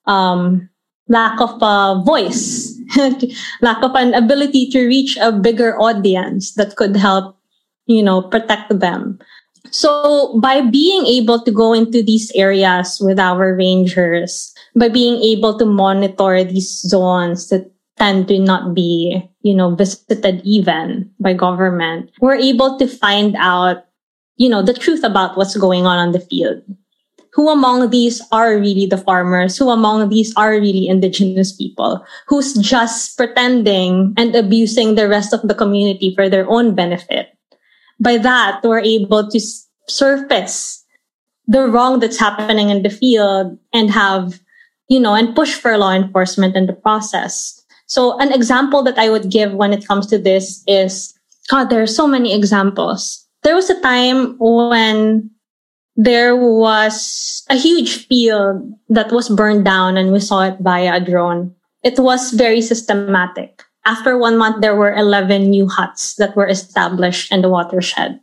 um, 0.06 0.68
lack 1.06 1.40
of 1.40 1.58
a 1.62 2.02
voice, 2.04 2.74
lack 3.60 3.82
of 3.82 3.94
an 3.94 4.14
ability 4.14 4.70
to 4.70 4.86
reach 4.86 5.16
a 5.18 5.30
bigger 5.30 5.78
audience 5.78 6.54
that 6.54 6.74
could 6.74 6.96
help, 6.96 7.38
you 7.86 8.02
know, 8.02 8.22
protect 8.22 8.80
them. 8.80 9.20
So 9.70 10.38
by 10.40 10.62
being 10.62 11.06
able 11.06 11.42
to 11.42 11.50
go 11.50 11.72
into 11.72 12.02
these 12.02 12.32
areas 12.34 12.98
with 13.00 13.18
our 13.18 13.54
rangers, 13.54 14.54
by 14.78 14.88
being 14.88 15.20
able 15.22 15.58
to 15.58 15.66
monitor 15.66 16.44
these 16.44 16.70
zones 16.80 17.48
that 17.48 17.70
tend 17.98 18.28
to 18.28 18.38
not 18.38 18.74
be, 18.74 19.20
you 19.42 19.54
know, 19.54 19.74
visited 19.74 20.40
even 20.44 21.10
by 21.18 21.32
government, 21.32 22.10
we're 22.20 22.38
able 22.38 22.78
to 22.78 22.86
find 22.86 23.34
out, 23.36 23.84
you 24.36 24.48
know, 24.48 24.62
the 24.62 24.74
truth 24.74 25.02
about 25.02 25.36
what's 25.36 25.56
going 25.56 25.84
on 25.84 25.98
on 25.98 26.12
the 26.12 26.20
field. 26.20 26.62
Who 27.34 27.50
among 27.50 27.90
these 27.90 28.22
are 28.32 28.58
really 28.58 28.86
the 28.86 28.98
farmers? 28.98 29.58
Who 29.58 29.70
among 29.70 30.08
these 30.08 30.34
are 30.36 30.52
really 30.52 30.88
indigenous 30.88 31.52
people? 31.52 32.04
Who's 32.26 32.54
just 32.54 33.16
pretending 33.16 34.14
and 34.16 34.34
abusing 34.34 34.94
the 34.94 35.08
rest 35.08 35.32
of 35.32 35.42
the 35.42 35.54
community 35.54 36.14
for 36.14 36.28
their 36.28 36.48
own 36.48 36.74
benefit? 36.74 37.28
By 38.00 38.18
that, 38.18 38.62
we're 38.62 38.80
able 38.80 39.28
to 39.28 39.40
surface 39.86 40.84
the 41.46 41.66
wrong 41.66 42.00
that's 42.00 42.18
happening 42.18 42.70
in 42.70 42.82
the 42.82 42.90
field 42.90 43.58
and 43.72 43.90
have, 43.90 44.40
you 44.88 44.98
know, 44.98 45.14
and 45.14 45.36
push 45.36 45.54
for 45.54 45.76
law 45.76 45.92
enforcement 45.92 46.56
in 46.56 46.66
the 46.66 46.72
process. 46.72 47.62
So 47.86 48.18
an 48.18 48.32
example 48.32 48.82
that 48.82 48.98
I 48.98 49.08
would 49.08 49.30
give 49.30 49.52
when 49.54 49.72
it 49.72 49.86
comes 49.86 50.06
to 50.08 50.18
this 50.18 50.62
is, 50.66 51.14
God, 51.50 51.70
there 51.70 51.82
are 51.82 51.86
so 51.86 52.06
many 52.06 52.34
examples. 52.34 53.24
There 53.42 53.54
was 53.54 53.70
a 53.70 53.80
time 53.80 54.36
when 54.38 55.30
there 55.96 56.36
was 56.36 57.44
a 57.48 57.56
huge 57.56 58.06
field 58.06 58.62
that 58.88 59.10
was 59.10 59.28
burned 59.28 59.64
down 59.64 59.96
and 59.96 60.12
we 60.12 60.20
saw 60.20 60.42
it 60.42 60.56
via 60.60 60.96
a 60.96 61.00
drone. 61.00 61.54
It 61.82 61.98
was 61.98 62.32
very 62.32 62.60
systematic. 62.60 63.64
After 63.86 64.18
one 64.18 64.36
month, 64.36 64.60
there 64.60 64.76
were 64.76 64.94
11 64.94 65.48
new 65.48 65.66
huts 65.66 66.14
that 66.16 66.36
were 66.36 66.46
established 66.46 67.32
in 67.32 67.40
the 67.40 67.48
watershed. 67.48 68.20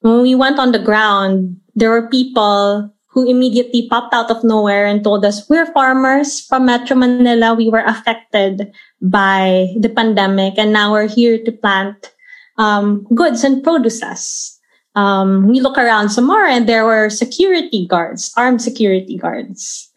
When 0.00 0.22
we 0.22 0.34
went 0.34 0.58
on 0.58 0.72
the 0.72 0.82
ground, 0.82 1.60
there 1.74 1.90
were 1.90 2.08
people 2.08 2.92
who 3.08 3.28
immediately 3.28 3.88
popped 3.88 4.14
out 4.14 4.30
of 4.30 4.44
nowhere 4.44 4.86
and 4.86 5.02
told 5.02 5.24
us, 5.24 5.48
we're 5.48 5.66
farmers 5.72 6.40
from 6.40 6.66
Metro 6.66 6.96
Manila. 6.96 7.54
We 7.54 7.70
were 7.70 7.84
affected 7.84 8.70
by 9.00 9.74
the 9.78 9.88
pandemic 9.88 10.54
and 10.58 10.72
now 10.72 10.92
we're 10.92 11.08
here 11.08 11.42
to 11.42 11.52
plant 11.52 12.12
um, 12.58 13.06
goods 13.14 13.44
and 13.44 13.64
produces. 13.64 14.58
Um, 14.94 15.48
we 15.48 15.60
look 15.60 15.78
around 15.78 16.10
some 16.10 16.26
more 16.26 16.44
and 16.44 16.68
there 16.68 16.84
were 16.84 17.08
security 17.08 17.86
guards, 17.86 18.32
armed 18.36 18.60
security 18.60 19.16
guards. 19.16 19.90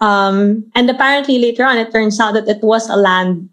Um, 0.00 0.70
and 0.74 0.90
apparently 0.90 1.38
later 1.38 1.64
on, 1.64 1.78
it 1.78 1.90
turns 1.90 2.20
out 2.20 2.34
that 2.34 2.48
it 2.48 2.62
was 2.62 2.88
a 2.88 2.96
land 2.96 3.48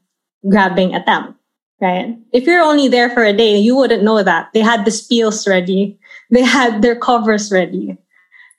grabbing 0.49 0.93
attempt, 0.93 1.39
right? 1.82 2.18
If 2.34 2.45
you're 2.45 2.61
only 2.61 2.88
there 2.88 3.09
for 3.09 3.24
a 3.24 3.34
day, 3.34 3.57
you 3.57 3.76
wouldn't 3.76 4.03
know 4.03 4.22
that. 4.22 4.49
They 4.53 4.61
had 4.61 4.86
the 4.86 4.91
spiels 4.91 5.47
ready. 5.47 5.97
They 6.30 6.43
had 6.43 6.82
their 6.82 6.95
covers 6.95 7.51
ready. 7.51 7.97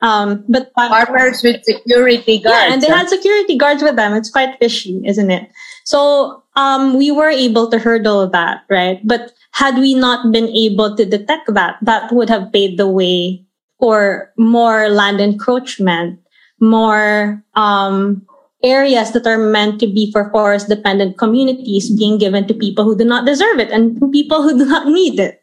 Um, 0.07 0.45
but 0.47 0.71
Farmers 0.77 1.43
with 1.43 1.65
security 1.65 2.39
guards. 2.39 2.55
yeah, 2.55 2.73
and 2.73 2.81
they 2.81 2.87
had 2.87 3.09
security 3.09 3.59
guards 3.59 3.83
with 3.83 3.97
them. 3.97 4.15
It's 4.15 4.31
quite 4.31 4.55
fishy, 4.61 5.03
isn't 5.05 5.31
it? 5.31 5.51
So 5.83 6.45
um, 6.55 6.97
we 6.97 7.11
were 7.11 7.31
able 7.31 7.69
to 7.71 7.79
hurdle 7.79 8.31
that, 8.31 8.63
right? 8.71 9.01
But 9.03 9.35
had 9.51 9.79
we 9.79 9.95
not 9.95 10.31
been 10.31 10.47
able 10.55 10.95
to 10.95 11.05
detect 11.05 11.53
that, 11.55 11.83
that 11.83 12.13
would 12.13 12.31
have 12.31 12.53
paved 12.53 12.79
the 12.79 12.87
way 12.87 13.43
for 13.81 14.31
more 14.39 14.89
land 14.89 15.21
encroachment, 15.21 16.21
more 16.61 17.43
um, 17.55 18.23
areas 18.63 19.11
that 19.11 19.27
are 19.27 19.39
meant 19.39 19.81
to 19.81 19.87
be 19.87 20.13
for 20.13 20.31
forest 20.31 20.69
dependent 20.69 21.19
communities 21.19 21.91
being 21.91 22.17
given 22.17 22.47
to 22.47 22.55
people 22.55 22.85
who 22.85 22.97
do 22.97 23.05
not 23.05 23.27
deserve 23.27 23.59
it 23.59 23.71
and 23.71 23.99
people 24.13 24.43
who 24.43 24.57
do 24.57 24.65
not 24.67 24.87
need 24.87 25.19
it. 25.19 25.43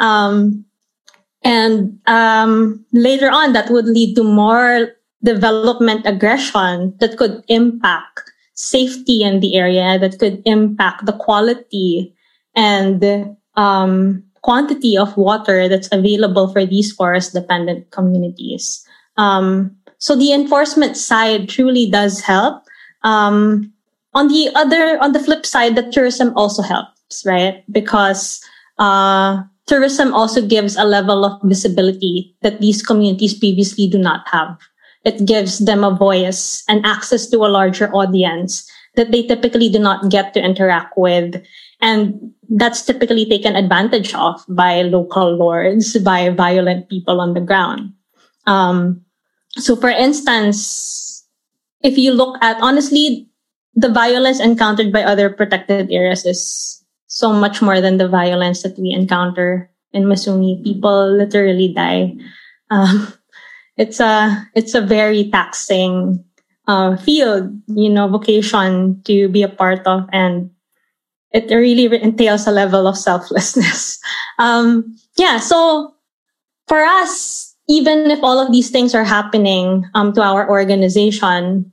Um, 0.00 0.64
and 1.42 1.98
um, 2.06 2.84
later 2.92 3.30
on, 3.30 3.52
that 3.52 3.70
would 3.70 3.86
lead 3.86 4.14
to 4.16 4.24
more 4.24 4.92
development 5.22 6.06
aggression 6.06 6.94
that 7.00 7.16
could 7.16 7.42
impact 7.48 8.20
safety 8.54 9.22
in 9.22 9.40
the 9.40 9.56
area, 9.56 9.98
that 9.98 10.18
could 10.18 10.42
impact 10.44 11.06
the 11.06 11.12
quality 11.12 12.14
and 12.54 13.36
um, 13.56 14.22
quantity 14.42 14.96
of 14.96 15.16
water 15.16 15.68
that's 15.68 15.88
available 15.92 16.48
for 16.52 16.64
these 16.64 16.92
forest 16.92 17.32
dependent 17.32 17.90
communities. 17.90 18.86
Um, 19.16 19.76
so 19.98 20.16
the 20.16 20.32
enforcement 20.32 20.96
side 20.96 21.48
truly 21.48 21.90
does 21.90 22.20
help. 22.20 22.64
Um, 23.02 23.72
on 24.12 24.28
the 24.28 24.50
other, 24.54 24.98
on 25.00 25.12
the 25.12 25.20
flip 25.20 25.46
side, 25.46 25.76
the 25.76 25.90
tourism 25.90 26.36
also 26.36 26.62
helps, 26.62 27.24
right? 27.24 27.64
Because 27.70 28.42
uh, 28.78 29.42
tourism 29.70 30.12
also 30.12 30.42
gives 30.42 30.74
a 30.74 30.82
level 30.82 31.24
of 31.24 31.38
visibility 31.46 32.34
that 32.42 32.60
these 32.60 32.82
communities 32.82 33.38
previously 33.38 33.86
do 33.86 33.96
not 33.96 34.26
have. 34.26 34.58
It 35.06 35.24
gives 35.24 35.62
them 35.62 35.86
a 35.86 35.94
voice 35.94 36.64
and 36.68 36.84
access 36.84 37.30
to 37.30 37.46
a 37.46 37.48
larger 37.54 37.86
audience 37.94 38.66
that 38.96 39.12
they 39.14 39.22
typically 39.22 39.70
do 39.70 39.78
not 39.78 40.10
get 40.10 40.34
to 40.34 40.42
interact 40.42 40.98
with. 40.98 41.38
And 41.80 42.34
that's 42.50 42.82
typically 42.82 43.24
taken 43.24 43.54
advantage 43.54 44.12
of 44.12 44.42
by 44.48 44.82
local 44.82 45.38
lords, 45.38 45.96
by 46.02 46.30
violent 46.30 46.90
people 46.90 47.20
on 47.20 47.34
the 47.34 47.40
ground. 47.40 47.94
Um, 48.46 49.06
so 49.54 49.76
for 49.76 49.88
instance, 49.88 51.24
if 51.80 51.96
you 51.96 52.10
look 52.10 52.36
at 52.42 52.60
honestly, 52.60 53.30
the 53.74 53.88
violence 53.88 54.40
encountered 54.40 54.92
by 54.92 55.04
other 55.04 55.30
protected 55.30 55.92
areas 55.92 56.26
is 56.26 56.79
so 57.10 57.34
much 57.34 57.60
more 57.60 57.82
than 57.82 57.98
the 57.98 58.08
violence 58.08 58.62
that 58.62 58.78
we 58.78 58.94
encounter 58.94 59.68
in 59.92 60.04
Masungi. 60.04 60.62
People 60.62 61.10
literally 61.10 61.74
die. 61.74 62.14
Um, 62.70 63.12
it's 63.76 64.00
a 64.00 64.46
it's 64.54 64.74
a 64.74 64.80
very 64.80 65.28
taxing 65.28 66.24
uh, 66.70 66.96
field, 66.96 67.50
you 67.66 67.90
know, 67.90 68.08
vocation 68.08 69.02
to 69.04 69.28
be 69.28 69.42
a 69.42 69.50
part 69.50 69.84
of, 69.86 70.06
and 70.14 70.50
it 71.34 71.50
really 71.50 71.90
entails 72.00 72.46
a 72.46 72.54
level 72.54 72.86
of 72.86 72.96
selflessness. 72.96 73.98
Um, 74.40 74.96
yeah, 75.18 75.36
so 75.36 75.92
for 76.66 76.80
us, 76.80 77.54
even 77.68 78.10
if 78.10 78.24
all 78.24 78.40
of 78.40 78.50
these 78.50 78.70
things 78.70 78.94
are 78.94 79.04
happening 79.04 79.84
um, 79.92 80.14
to 80.14 80.22
our 80.22 80.48
organization, 80.48 81.70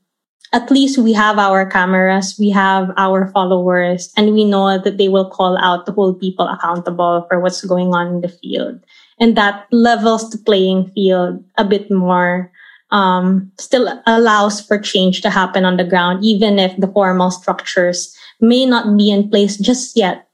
at 0.53 0.71
least 0.71 0.97
we 0.97 1.13
have 1.13 1.37
our 1.37 1.65
cameras, 1.65 2.35
we 2.39 2.49
have 2.49 2.91
our 2.97 3.27
followers, 3.31 4.11
and 4.15 4.33
we 4.33 4.45
know 4.45 4.79
that 4.81 4.97
they 4.97 5.09
will 5.09 5.29
call 5.29 5.57
out 5.57 5.85
to 5.85 5.91
hold 5.91 6.19
people 6.19 6.47
accountable 6.47 7.25
for 7.27 7.39
what's 7.39 7.63
going 7.63 7.93
on 7.93 8.07
in 8.07 8.21
the 8.21 8.29
field. 8.29 8.79
And 9.19 9.35
that 9.35 9.67
levels 9.71 10.29
the 10.29 10.37
playing 10.37 10.91
field 10.95 11.43
a 11.57 11.65
bit 11.65 11.91
more, 11.91 12.51
um, 12.91 13.51
still 13.57 14.01
allows 14.05 14.61
for 14.61 14.77
change 14.77 15.21
to 15.21 15.29
happen 15.29 15.65
on 15.65 15.75
the 15.77 15.83
ground, 15.83 16.23
even 16.23 16.59
if 16.59 16.75
the 16.77 16.87
formal 16.87 17.31
structures 17.31 18.15
may 18.39 18.65
not 18.65 18.95
be 18.97 19.09
in 19.09 19.29
place 19.29 19.57
just 19.57 19.97
yet 19.97 20.29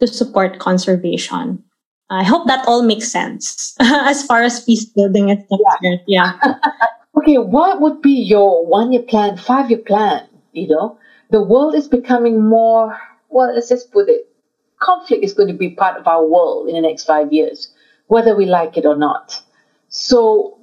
to 0.00 0.06
support 0.06 0.58
conservation. 0.58 1.62
I 2.10 2.22
hope 2.22 2.46
that 2.48 2.66
all 2.68 2.82
makes 2.82 3.10
sense 3.10 3.74
as 3.80 4.24
far 4.26 4.42
as 4.42 4.62
peace 4.62 4.84
building 4.84 5.30
is 5.30 5.42
concerned. 5.48 6.00
Yeah. 6.06 6.36
okay, 7.24 7.38
what 7.38 7.80
would 7.80 8.02
be 8.02 8.12
your 8.12 8.66
one 8.66 8.92
year 8.92 9.02
plan, 9.02 9.36
five 9.36 9.70
year 9.70 9.80
plan? 9.80 10.28
You 10.52 10.68
know, 10.68 10.98
the 11.30 11.42
world 11.42 11.74
is 11.74 11.88
becoming 11.88 12.46
more, 12.46 12.98
well, 13.30 13.52
let's 13.54 13.70
just 13.70 13.90
put 13.92 14.08
it, 14.08 14.28
conflict 14.78 15.24
is 15.24 15.32
going 15.32 15.48
to 15.48 15.54
be 15.54 15.70
part 15.70 15.98
of 15.98 16.06
our 16.06 16.24
world 16.24 16.68
in 16.68 16.74
the 16.74 16.80
next 16.80 17.04
five 17.04 17.32
years, 17.32 17.72
whether 18.08 18.36
we 18.36 18.44
like 18.44 18.76
it 18.76 18.84
or 18.84 18.96
not. 18.96 19.40
So, 19.88 20.58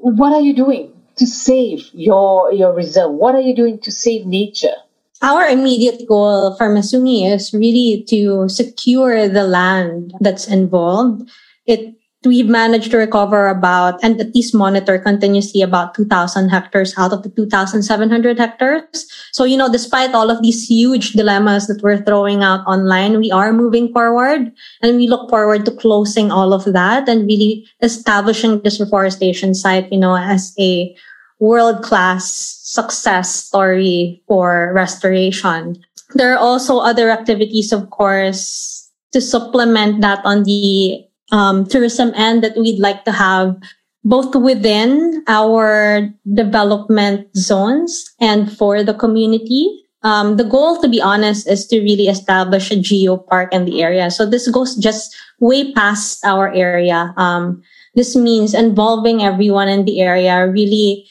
what 0.00 0.32
are 0.32 0.40
you 0.40 0.54
doing 0.54 0.92
to 1.16 1.26
save 1.26 1.88
your, 1.92 2.52
your 2.52 2.74
reserve? 2.74 3.12
What 3.12 3.34
are 3.34 3.40
you 3.40 3.54
doing 3.54 3.78
to 3.80 3.92
save 3.92 4.26
nature? 4.26 4.74
Our 5.22 5.46
immediate 5.46 6.06
goal 6.06 6.56
for 6.56 6.68
Masungi 6.68 7.32
is 7.32 7.54
really 7.54 8.04
to 8.08 8.48
secure 8.48 9.28
the 9.28 9.44
land 9.44 10.12
that's 10.20 10.46
involved. 10.46 11.30
It 11.64 11.95
we've 12.26 12.48
managed 12.48 12.90
to 12.90 12.98
recover 12.98 13.48
about 13.48 14.02
and 14.02 14.20
at 14.20 14.34
least 14.34 14.54
monitor 14.54 14.98
continuously 14.98 15.62
about 15.62 15.94
2000 15.94 16.48
hectares 16.48 16.94
out 16.98 17.12
of 17.12 17.22
the 17.22 17.30
2700 17.30 18.38
hectares 18.38 19.06
so 19.32 19.44
you 19.44 19.56
know 19.56 19.70
despite 19.70 20.14
all 20.14 20.30
of 20.30 20.42
these 20.42 20.68
huge 20.68 21.12
dilemmas 21.12 21.66
that 21.66 21.80
we're 21.82 22.02
throwing 22.02 22.42
out 22.42 22.66
online 22.66 23.18
we 23.18 23.30
are 23.30 23.52
moving 23.52 23.92
forward 23.92 24.52
and 24.82 24.96
we 24.96 25.08
look 25.08 25.30
forward 25.30 25.64
to 25.64 25.70
closing 25.70 26.30
all 26.30 26.52
of 26.52 26.64
that 26.72 27.08
and 27.08 27.26
really 27.26 27.64
establishing 27.82 28.60
this 28.62 28.80
reforestation 28.80 29.54
site 29.54 29.90
you 29.92 29.98
know 29.98 30.16
as 30.16 30.54
a 30.58 30.94
world 31.38 31.82
class 31.82 32.56
success 32.76 33.34
story 33.34 34.22
for 34.28 34.72
restoration. 34.74 35.80
There 36.14 36.32
are 36.32 36.38
also 36.38 36.78
other 36.78 37.10
activities, 37.10 37.72
of 37.72 37.90
course, 37.90 38.90
to 39.12 39.20
supplement 39.20 40.00
that 40.00 40.20
on 40.24 40.44
the 40.44 41.05
um, 41.32 41.66
tourism 41.66 42.12
end 42.14 42.42
that 42.44 42.56
we'd 42.56 42.80
like 42.80 43.04
to 43.04 43.12
have 43.12 43.56
both 44.04 44.34
within 44.34 45.24
our 45.26 46.08
development 46.34 47.26
zones 47.36 48.04
and 48.20 48.50
for 48.56 48.84
the 48.84 48.94
community. 48.94 49.82
Um, 50.02 50.36
the 50.36 50.44
goal, 50.44 50.80
to 50.80 50.88
be 50.88 51.02
honest, 51.02 51.48
is 51.50 51.66
to 51.68 51.80
really 51.80 52.06
establish 52.06 52.70
a 52.70 52.78
geo 52.78 53.16
park 53.16 53.52
in 53.52 53.64
the 53.64 53.82
area. 53.82 54.10
So 54.10 54.24
this 54.24 54.48
goes 54.48 54.76
just 54.76 55.16
way 55.40 55.72
past 55.72 56.24
our 56.24 56.52
area. 56.54 57.12
Um, 57.16 57.62
this 57.96 58.14
means 58.14 58.54
involving 58.54 59.22
everyone 59.22 59.68
in 59.68 59.84
the 59.84 60.00
area, 60.00 60.46
really 60.46 61.06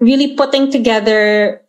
really 0.00 0.36
putting 0.36 0.70
together 0.70 1.62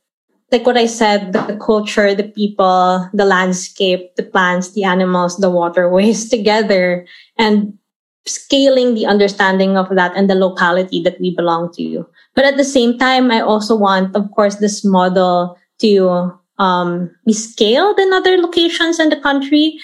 like 0.52 0.66
what 0.66 0.78
I 0.78 0.86
said, 0.86 1.34
the 1.34 1.58
culture, 1.60 2.16
the 2.16 2.24
people, 2.24 3.10
the 3.14 3.26
landscape, 3.26 4.16
the 4.16 4.24
plants, 4.24 4.72
the 4.72 4.84
animals, 4.84 5.38
the 5.38 5.50
waterways 5.50 6.30
together 6.34 7.06
and 7.38 7.78
scaling 8.26 8.93
the 8.93 9.06
understanding 9.06 9.78
of 9.78 9.89
that 9.95 10.16
and 10.16 10.30
the 10.30 10.36
locality 10.36 11.02
that 11.04 11.20
we 11.20 11.36
belong 11.36 11.72
to. 11.74 12.06
But 12.36 12.45
at 12.45 12.58
the 12.58 12.64
same 12.64 12.98
time, 12.98 13.32
I 13.32 13.41
also 13.41 13.76
want, 13.76 14.16
of 14.16 14.30
course, 14.32 14.56
this 14.56 14.84
model 14.84 15.58
to 15.80 16.32
um, 16.60 17.12
be 17.26 17.34
scaled 17.34 18.00
in 18.00 18.14
other 18.14 18.38
locations 18.38 19.00
in 19.00 19.10
the 19.10 19.20
country. 19.20 19.80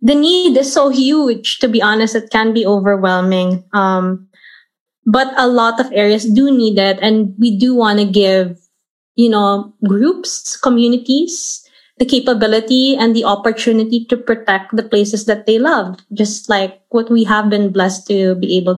The 0.00 0.14
need 0.14 0.56
is 0.56 0.72
so 0.72 0.88
huge, 0.88 1.58
to 1.60 1.68
be 1.68 1.80
honest, 1.80 2.14
it 2.14 2.30
can 2.30 2.52
be 2.52 2.66
overwhelming. 2.66 3.64
Um, 3.72 4.28
but 5.04 5.32
a 5.36 5.46
lot 5.46 5.80
of 5.80 5.92
areas 5.92 6.24
do 6.24 6.50
need 6.50 6.78
it 6.78 6.98
and 7.02 7.34
we 7.38 7.56
do 7.56 7.74
want 7.74 7.98
to 7.98 8.04
give 8.04 8.61
you 9.16 9.28
know 9.28 9.72
groups 9.86 10.56
communities 10.56 11.64
the 11.98 12.06
capability 12.06 12.96
and 12.96 13.14
the 13.14 13.24
opportunity 13.24 14.04
to 14.06 14.16
protect 14.16 14.74
the 14.74 14.82
places 14.82 15.26
that 15.26 15.46
they 15.46 15.58
love 15.58 15.98
just 16.12 16.48
like 16.48 16.80
what 16.88 17.10
we 17.10 17.24
have 17.24 17.50
been 17.50 17.70
blessed 17.70 18.06
to 18.06 18.34
be 18.36 18.56
able 18.56 18.76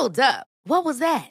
hold 0.00 0.18
up. 0.18 0.46
What 0.64 0.84
was 0.84 0.98
that 0.98 1.30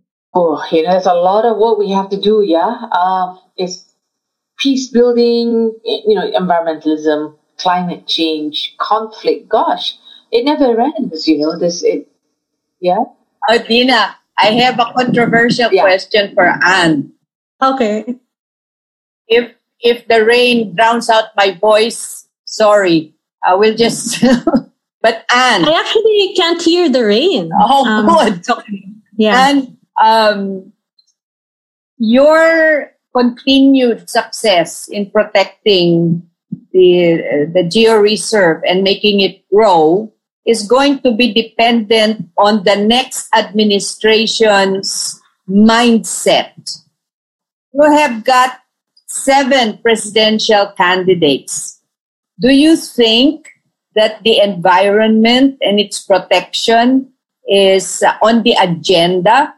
Oh, 0.33 0.63
you 0.71 0.83
know, 0.83 0.91
there's 0.91 1.05
a 1.05 1.13
lot 1.13 1.45
of 1.45 1.57
work 1.57 1.77
we 1.77 1.91
have 1.91 2.09
to 2.09 2.19
do. 2.19 2.41
Yeah, 2.41 2.87
uh, 2.91 3.35
it's 3.57 3.91
peace 4.57 4.87
building, 4.87 5.75
you 5.83 6.15
know, 6.15 6.31
environmentalism, 6.31 7.35
climate 7.57 8.07
change, 8.07 8.75
conflict. 8.79 9.49
Gosh, 9.49 9.97
it 10.31 10.45
never 10.45 10.79
ends. 10.79 11.27
You 11.27 11.39
know, 11.39 11.59
this. 11.59 11.83
It, 11.83 12.07
yeah. 12.79 13.03
Oh, 13.49 13.57
Dina, 13.67 14.15
I 14.37 14.51
have 14.51 14.79
a 14.79 14.93
controversial 14.95 15.71
yeah. 15.71 15.81
question 15.81 16.33
for 16.33 16.45
Ann. 16.45 17.11
Okay. 17.61 18.15
If 19.27 19.51
if 19.81 20.07
the 20.07 20.23
rain 20.23 20.75
drowns 20.75 21.09
out 21.09 21.35
my 21.35 21.57
voice, 21.59 22.27
sorry, 22.45 23.13
I 23.43 23.55
will 23.55 23.75
just. 23.75 24.21
but 25.01 25.25
Ann, 25.33 25.65
I 25.65 25.73
actually 25.79 26.33
can't 26.35 26.61
hear 26.61 26.89
the 26.89 27.05
rain. 27.05 27.51
Oh, 27.53 27.85
um, 27.85 28.07
good. 28.07 28.45
Yeah. 29.17 29.49
And 29.49 29.77
um, 29.99 30.71
your 31.97 32.91
continued 33.15 34.09
success 34.09 34.87
in 34.87 35.09
protecting 35.11 36.27
the, 36.71 37.49
the 37.53 37.63
Georeserve 37.63 38.61
and 38.67 38.83
making 38.83 39.19
it 39.19 39.47
grow 39.49 40.11
is 40.45 40.67
going 40.67 40.99
to 41.01 41.11
be 41.11 41.33
dependent 41.33 42.29
on 42.37 42.63
the 42.63 42.75
next 42.75 43.27
administration's 43.35 45.19
mindset. 45.47 46.79
You 47.73 47.83
have 47.91 48.23
got 48.23 48.59
seven 49.07 49.77
presidential 49.77 50.73
candidates. 50.77 51.81
Do 52.39 52.49
you 52.49 52.75
think 52.75 53.49
that 53.95 54.23
the 54.23 54.39
environment 54.39 55.57
and 55.61 55.79
its 55.79 56.01
protection 56.03 57.11
is 57.47 58.03
on 58.21 58.43
the 58.43 58.55
agenda 58.59 59.53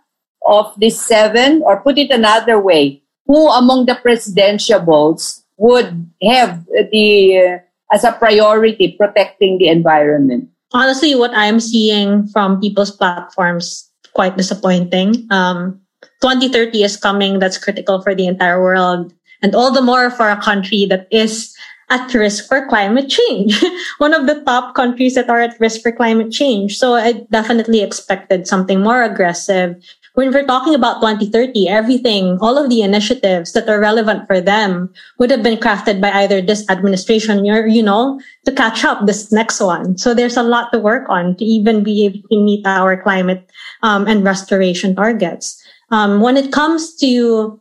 of 0.45 0.73
the 0.77 0.89
seven, 0.89 1.61
or 1.63 1.81
put 1.81 1.97
it 1.97 2.11
another 2.11 2.59
way, 2.59 3.01
who 3.27 3.49
among 3.51 3.85
the 3.85 3.95
presidentiables 3.95 5.41
would 5.57 6.09
have 6.21 6.65
the, 6.91 7.37
uh, 7.37 7.57
as 7.93 8.03
a 8.03 8.11
priority, 8.11 8.95
protecting 8.97 9.57
the 9.57 9.67
environment? 9.67 10.49
Honestly, 10.73 11.15
what 11.15 11.31
I'm 11.33 11.59
seeing 11.59 12.27
from 12.27 12.59
people's 12.59 12.91
platforms, 12.91 13.89
quite 14.13 14.37
disappointing. 14.37 15.27
Um, 15.29 15.79
2030 16.21 16.83
is 16.83 16.97
coming. 16.97 17.39
That's 17.39 17.57
critical 17.57 18.01
for 18.01 18.15
the 18.15 18.27
entire 18.27 18.61
world. 18.61 19.13
And 19.41 19.55
all 19.55 19.71
the 19.71 19.81
more 19.81 20.09
for 20.09 20.29
a 20.29 20.41
country 20.41 20.85
that 20.85 21.07
is 21.11 21.53
at 21.89 22.13
risk 22.13 22.47
for 22.47 22.65
climate 22.67 23.09
change. 23.09 23.61
One 23.97 24.13
of 24.13 24.25
the 24.25 24.41
top 24.41 24.73
countries 24.73 25.15
that 25.15 25.29
are 25.29 25.41
at 25.41 25.59
risk 25.59 25.81
for 25.81 25.91
climate 25.91 26.31
change. 26.31 26.77
So 26.77 26.95
I 26.95 27.27
definitely 27.29 27.81
expected 27.81 28.47
something 28.47 28.81
more 28.81 29.03
aggressive. 29.03 29.77
When 30.13 30.31
we're 30.31 30.45
talking 30.45 30.75
about 30.75 31.01
2030, 31.01 31.67
everything, 31.67 32.37
all 32.39 32.57
of 32.57 32.69
the 32.69 32.81
initiatives 32.81 33.53
that 33.53 33.67
are 33.67 33.79
relevant 33.79 34.27
for 34.27 34.39
them 34.39 34.93
would 35.17 35.31
have 35.31 35.41
been 35.41 35.57
crafted 35.57 36.01
by 36.01 36.11
either 36.11 36.39
this 36.39 36.69
administration 36.69 37.49
or, 37.49 37.65
you 37.65 37.81
know, 37.81 38.21
to 38.45 38.51
catch 38.51 38.85
up 38.85 39.07
this 39.07 39.31
next 39.31 39.59
one. 39.59 39.97
So 39.97 40.13
there's 40.13 40.37
a 40.37 40.43
lot 40.43 40.71
to 40.71 40.77
work 40.77 41.09
on 41.09 41.35
to 41.37 41.45
even 41.45 41.81
be 41.81 42.05
able 42.05 42.21
to 42.29 42.43
meet 42.43 42.61
our 42.67 42.95
climate 43.01 43.49
um, 43.81 44.05
and 44.05 44.23
restoration 44.23 44.95
targets. 44.95 45.57
Um, 45.89 46.21
when 46.21 46.37
it 46.37 46.51
comes 46.51 46.95
to 46.97 47.59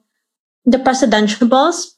the 0.67 0.79
presidential 0.79 1.49
presidentiables, 1.49 1.97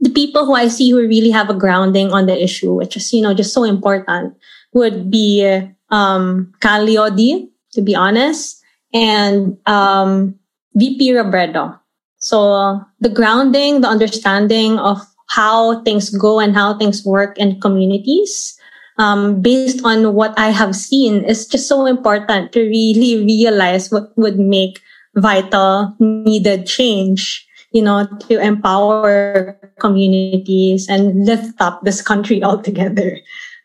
the 0.00 0.10
people 0.10 0.46
who 0.46 0.54
I 0.54 0.68
see 0.68 0.90
who 0.90 0.98
really 0.98 1.30
have 1.30 1.50
a 1.50 1.54
grounding 1.54 2.12
on 2.12 2.24
the 2.24 2.42
issue, 2.42 2.72
which 2.72 2.96
is, 2.96 3.12
you 3.12 3.20
know, 3.20 3.34
just 3.34 3.52
so 3.52 3.64
important, 3.64 4.34
would 4.72 5.10
be 5.10 5.44
um, 5.90 6.54
Leody, 6.62 7.50
to 7.72 7.82
be 7.82 7.94
honest, 7.94 8.57
and 8.92 9.56
um, 9.66 10.34
VP 10.74 11.12
Robredo. 11.12 11.78
So 12.18 12.80
the 13.00 13.08
grounding, 13.08 13.80
the 13.80 13.88
understanding 13.88 14.78
of 14.78 14.98
how 15.28 15.82
things 15.82 16.10
go 16.10 16.40
and 16.40 16.54
how 16.54 16.76
things 16.78 17.04
work 17.04 17.38
in 17.38 17.60
communities, 17.60 18.58
um, 18.98 19.40
based 19.40 19.84
on 19.84 20.14
what 20.14 20.36
I 20.38 20.50
have 20.50 20.74
seen, 20.74 21.24
is 21.24 21.46
just 21.46 21.68
so 21.68 21.86
important 21.86 22.52
to 22.52 22.60
really 22.60 23.24
realize 23.24 23.90
what 23.90 24.16
would 24.16 24.38
make 24.38 24.80
vital, 25.14 25.94
needed 26.00 26.66
change 26.66 27.48
you 27.72 27.82
know, 27.82 28.06
to 28.28 28.40
empower 28.40 29.58
communities 29.78 30.88
and 30.88 31.26
lift 31.26 31.60
up 31.60 31.82
this 31.82 32.00
country 32.00 32.42
altogether. 32.48 33.18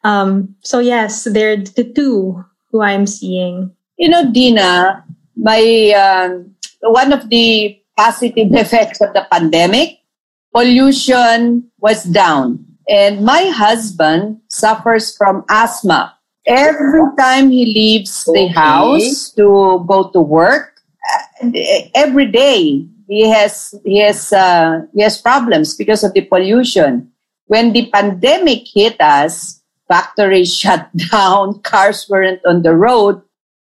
Um, 0.03 0.55
so 0.61 0.79
yes, 0.79 1.23
they're 1.23 1.57
the 1.57 1.91
two 1.95 2.43
who 2.71 2.81
I'm 2.81 3.07
seeing. 3.07 3.71
You 3.97 4.09
know, 4.09 4.31
Dina, 4.31 5.05
my 5.35 5.61
um, 5.93 6.55
one 6.81 7.13
of 7.13 7.29
the 7.29 7.79
positive 7.97 8.53
effects 8.53 9.01
of 9.01 9.13
the 9.13 9.27
pandemic, 9.31 9.99
pollution 10.53 11.69
was 11.79 12.03
down, 12.03 12.65
and 12.89 13.23
my 13.23 13.45
husband 13.49 14.41
suffers 14.49 15.15
from 15.15 15.45
asthma. 15.49 16.17
Every 16.45 17.07
time 17.17 17.51
he 17.51 17.65
leaves 17.65 18.25
the 18.25 18.47
house 18.47 19.31
to 19.37 19.85
go 19.87 20.09
to 20.11 20.19
work, 20.19 20.73
uh, 21.41 21.49
every 21.95 22.27
day 22.27 22.85
he 23.07 23.29
has 23.29 23.73
he 23.85 23.99
has 23.99 24.33
uh, 24.33 24.81
he 24.93 25.01
has 25.01 25.21
problems 25.21 25.75
because 25.75 26.03
of 26.03 26.13
the 26.13 26.21
pollution. 26.21 27.11
When 27.47 27.73
the 27.73 27.89
pandemic 27.91 28.67
hit 28.67 28.99
us, 28.99 29.61
factories 29.87 30.55
shut 30.57 30.89
down, 31.11 31.61
cars 31.61 32.07
weren't 32.09 32.41
on 32.45 32.63
the 32.63 32.75
road, 32.75 33.21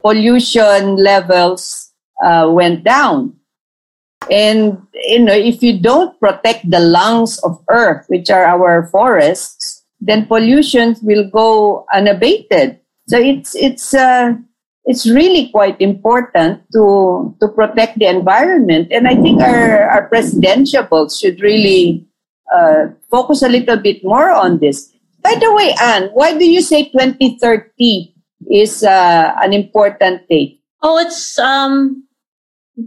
pollution 0.02 0.96
levels 0.96 1.92
uh, 2.24 2.50
went 2.52 2.84
down. 2.84 3.34
And 4.30 4.86
you 4.94 5.20
know, 5.20 5.34
if 5.34 5.64
you 5.64 5.80
don't 5.80 6.20
protect 6.20 6.70
the 6.70 6.80
lungs 6.80 7.40
of 7.44 7.64
Earth, 7.70 8.06
which 8.08 8.30
are 8.30 8.46
our 8.46 8.88
forests, 8.88 9.86
then 10.02 10.26
pollution 10.26 10.96
will 11.02 11.30
go 11.30 11.86
unabated. 11.94 12.80
So 13.08 13.18
it's 13.18 13.56
it's 13.56 13.94
uh, 13.94 14.34
it's 14.84 15.08
really 15.08 15.50
quite 15.50 15.80
important 15.80 16.64
to 16.74 17.36
to 17.40 17.48
protect 17.48 18.00
the 18.00 18.08
environment. 18.08 18.92
And 18.92 19.08
I 19.08 19.16
think 19.16 19.42
our, 19.42 19.88
our 19.90 20.10
presidentiables 20.10 21.20
should 21.20 21.40
really 21.40 22.08
uh, 22.54 22.92
focus 23.10 23.44
a 23.44 23.50
little 23.50 23.78
bit 23.78 24.04
more 24.04 24.32
on 24.32 24.60
this. 24.60 24.92
By 25.22 25.36
the 25.36 25.54
way, 25.54 25.76
Ann, 25.82 26.10
why 26.14 26.38
do 26.38 26.46
you 26.46 26.62
say 26.62 26.90
2030 26.90 28.17
is 28.52 28.84
uh, 28.84 29.34
an 29.42 29.54
important 29.54 30.28
date? 30.30 30.62
Oh, 30.82 30.98
it's 30.98 31.38
um, 31.40 32.04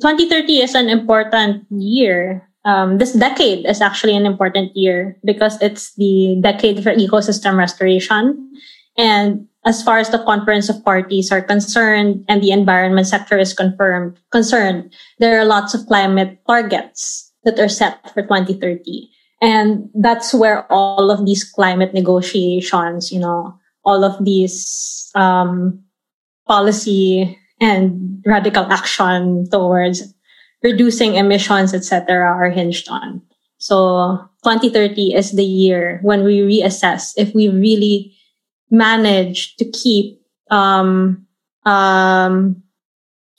2030 0.00 0.60
is 0.60 0.74
an 0.74 0.88
important 0.88 1.66
year. 1.70 2.46
Um, 2.64 2.98
this 2.98 3.14
decade 3.14 3.66
is 3.66 3.80
actually 3.80 4.14
an 4.14 4.26
important 4.26 4.76
year 4.76 5.16
because 5.24 5.60
it's 5.62 5.94
the 5.94 6.38
decade 6.40 6.82
for 6.82 6.94
ecosystem 6.94 7.56
restoration. 7.56 8.52
And 8.96 9.48
as 9.64 9.82
far 9.82 9.98
as 9.98 10.10
the 10.10 10.22
conference 10.24 10.68
of 10.68 10.84
parties 10.84 11.32
are 11.32 11.42
concerned 11.42 12.24
and 12.28 12.42
the 12.42 12.50
environment 12.50 13.06
sector 13.06 13.38
is 13.38 13.52
confirmed 13.52 14.18
concerned, 14.30 14.92
there 15.18 15.40
are 15.40 15.44
lots 15.44 15.74
of 15.74 15.86
climate 15.86 16.38
targets 16.46 17.32
that 17.44 17.58
are 17.58 17.68
set 17.68 18.12
for 18.12 18.22
2030. 18.22 19.10
And 19.42 19.88
that's 19.94 20.34
where 20.34 20.70
all 20.70 21.10
of 21.10 21.24
these 21.24 21.44
climate 21.44 21.94
negotiations, 21.94 23.10
you 23.10 23.20
know, 23.20 23.58
all 23.84 24.04
of 24.04 24.24
these 24.24 25.10
um, 25.14 25.82
policy 26.46 27.38
and 27.60 28.22
radical 28.26 28.64
action 28.70 29.48
towards 29.50 30.14
reducing 30.62 31.14
emissions, 31.14 31.72
etc., 31.72 32.26
are 32.26 32.50
hinged 32.50 32.88
on. 32.88 33.22
So 33.58 34.18
2030 34.44 35.14
is 35.14 35.32
the 35.32 35.44
year 35.44 36.00
when 36.02 36.24
we 36.24 36.40
reassess 36.40 37.12
if 37.16 37.34
we 37.34 37.48
really 37.48 38.16
manage 38.70 39.56
to 39.56 39.70
keep 39.70 40.20
um, 40.50 41.26
um, 41.66 42.62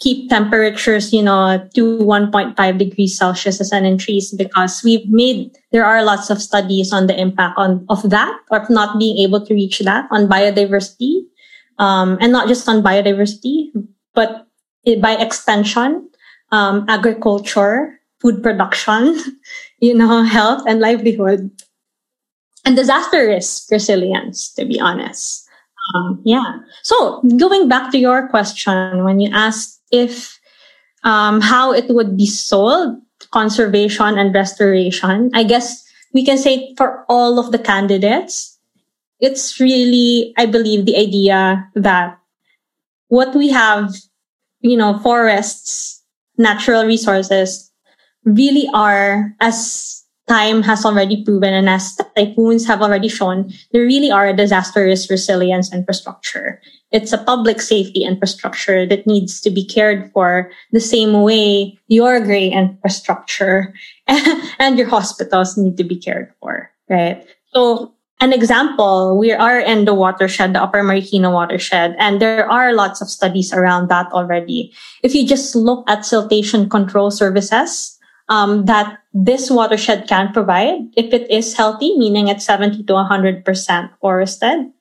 keep 0.01 0.29
temperatures, 0.29 1.13
you 1.13 1.21
know, 1.21 1.61
to 1.75 1.99
1.5 1.99 2.57
degrees 2.77 3.17
Celsius 3.17 3.61
as 3.61 3.71
an 3.71 3.85
increase 3.85 4.33
because 4.33 4.81
we've 4.83 5.07
made, 5.07 5.55
there 5.71 5.85
are 5.85 6.03
lots 6.03 6.29
of 6.29 6.41
studies 6.41 6.91
on 6.91 7.05
the 7.05 7.17
impact 7.17 7.53
on, 7.57 7.85
of 7.87 8.01
that 8.09 8.35
or 8.49 8.65
not 8.69 8.97
being 8.97 9.17
able 9.19 9.45
to 9.45 9.53
reach 9.53 9.79
that 9.79 10.07
on 10.11 10.27
biodiversity. 10.27 11.21
Um, 11.77 12.17
and 12.21 12.31
not 12.31 12.47
just 12.47 12.67
on 12.69 12.83
biodiversity, 12.83 13.71
but 14.13 14.45
it, 14.83 15.01
by 15.01 15.13
extension, 15.13 16.09
um, 16.51 16.85
agriculture, 16.87 17.99
food 18.19 18.43
production, 18.43 19.17
you 19.79 19.95
know, 19.95 20.21
health 20.23 20.63
and 20.67 20.79
livelihood 20.79 21.49
and 22.65 22.75
disaster 22.75 23.25
risk 23.25 23.71
resilience, 23.71 24.53
to 24.53 24.65
be 24.65 24.79
honest. 24.79 25.47
Um, 25.95 26.21
yeah. 26.23 26.59
So 26.83 27.21
going 27.37 27.67
back 27.67 27.91
to 27.91 27.97
your 27.97 28.27
question, 28.29 29.03
when 29.03 29.19
you 29.19 29.31
asked 29.33 29.80
if 29.91 30.39
um, 31.03 31.41
how 31.41 31.73
it 31.73 31.89
would 31.89 32.17
be 32.17 32.25
sold, 32.25 32.97
conservation 33.31 34.17
and 34.17 34.33
restoration, 34.33 35.29
I 35.33 35.43
guess 35.43 35.83
we 36.13 36.25
can 36.25 36.37
say 36.37 36.73
for 36.77 37.05
all 37.07 37.39
of 37.39 37.51
the 37.51 37.59
candidates, 37.59 38.57
it's 39.19 39.59
really, 39.59 40.33
I 40.37 40.45
believe, 40.45 40.85
the 40.85 40.97
idea 40.97 41.69
that 41.75 42.17
what 43.07 43.35
we 43.35 43.49
have, 43.49 43.93
you 44.61 44.75
know, 44.77 44.97
forests, 44.99 46.03
natural 46.37 46.85
resources 46.85 47.71
really 48.25 48.67
are 48.73 49.35
as 49.39 50.03
time 50.27 50.63
has 50.63 50.85
already 50.85 51.23
proven 51.23 51.53
and 51.53 51.69
as 51.69 51.97
typhoons 52.15 52.65
have 52.65 52.81
already 52.81 53.09
shown, 53.09 53.51
they 53.71 53.79
really 53.79 54.11
are 54.11 54.27
a 54.27 54.35
disaster 54.35 54.85
risk 54.85 55.09
resilience 55.09 55.73
infrastructure. 55.73 56.61
It's 56.91 57.13
a 57.13 57.17
public 57.17 57.61
safety 57.61 58.03
infrastructure 58.03 58.85
that 58.85 59.07
needs 59.07 59.39
to 59.41 59.49
be 59.49 59.65
cared 59.65 60.11
for 60.11 60.51
the 60.71 60.79
same 60.79 61.21
way 61.21 61.79
your 61.87 62.19
gray 62.19 62.49
infrastructure 62.49 63.73
and 64.07 64.77
your 64.77 64.87
hospitals 64.87 65.57
need 65.57 65.77
to 65.77 65.83
be 65.83 65.95
cared 65.95 66.33
for, 66.39 66.69
right? 66.89 67.25
So 67.53 67.93
an 68.21 68.33
example, 68.33 69.17
we 69.17 69.31
are 69.31 69.59
in 69.59 69.85
the 69.85 69.95
watershed, 69.95 70.53
the 70.53 70.61
Upper 70.61 70.83
Marikina 70.83 71.33
watershed, 71.33 71.95
and 71.97 72.21
there 72.21 72.49
are 72.49 72.71
lots 72.71 73.01
of 73.01 73.09
studies 73.09 73.51
around 73.51 73.89
that 73.89 74.11
already. 74.13 74.71
If 75.01 75.15
you 75.15 75.25
just 75.25 75.55
look 75.55 75.83
at 75.89 76.05
siltation 76.05 76.69
control 76.69 77.09
services, 77.09 77.97
um, 78.29 78.65
that 78.65 78.99
this 79.13 79.49
watershed 79.51 80.07
can 80.07 80.31
provide 80.31 80.87
if 80.95 81.11
it 81.13 81.29
is 81.31 81.53
healthy, 81.53 81.97
meaning 81.97 82.29
it's 82.29 82.45
70 82.45 82.83
to 82.83 82.93
100% 82.93 83.43
forested. 83.99 84.71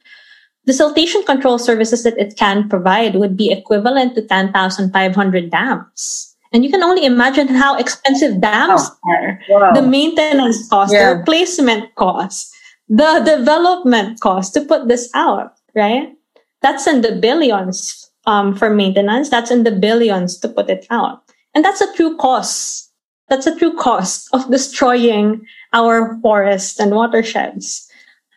The 0.70 0.84
siltation 0.84 1.26
control 1.26 1.58
services 1.58 2.04
that 2.04 2.16
it 2.16 2.36
can 2.36 2.68
provide 2.68 3.16
would 3.16 3.36
be 3.36 3.50
equivalent 3.50 4.14
to 4.14 4.22
10,500 4.22 5.50
dams. 5.50 6.36
And 6.52 6.62
you 6.62 6.70
can 6.70 6.84
only 6.84 7.04
imagine 7.04 7.48
how 7.48 7.76
expensive 7.76 8.40
dams 8.40 8.82
oh, 8.86 9.10
are. 9.10 9.40
Wow. 9.48 9.72
The 9.72 9.82
maintenance 9.82 10.68
cost, 10.68 10.92
yeah. 10.92 11.10
the 11.10 11.18
replacement 11.18 11.92
cost, 11.96 12.54
the 12.88 13.18
development 13.26 14.20
cost 14.20 14.54
to 14.54 14.60
put 14.60 14.86
this 14.86 15.10
out, 15.12 15.56
right? 15.74 16.14
That's 16.62 16.86
in 16.86 17.00
the 17.00 17.16
billions 17.16 18.08
um, 18.26 18.54
for 18.54 18.70
maintenance. 18.70 19.28
That's 19.28 19.50
in 19.50 19.64
the 19.64 19.72
billions 19.72 20.38
to 20.38 20.48
put 20.48 20.70
it 20.70 20.86
out. 20.88 21.24
And 21.52 21.64
that's 21.64 21.80
a 21.80 21.92
true 21.96 22.16
cost. 22.16 22.92
That's 23.28 23.48
a 23.48 23.58
true 23.58 23.74
cost 23.74 24.28
of 24.32 24.48
destroying 24.52 25.44
our 25.72 26.16
forests 26.22 26.78
and 26.78 26.94
watersheds. 26.94 27.90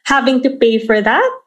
Having 0.05 0.41
to 0.41 0.57
pay 0.57 0.79
for 0.79 0.99
that, 0.99 1.39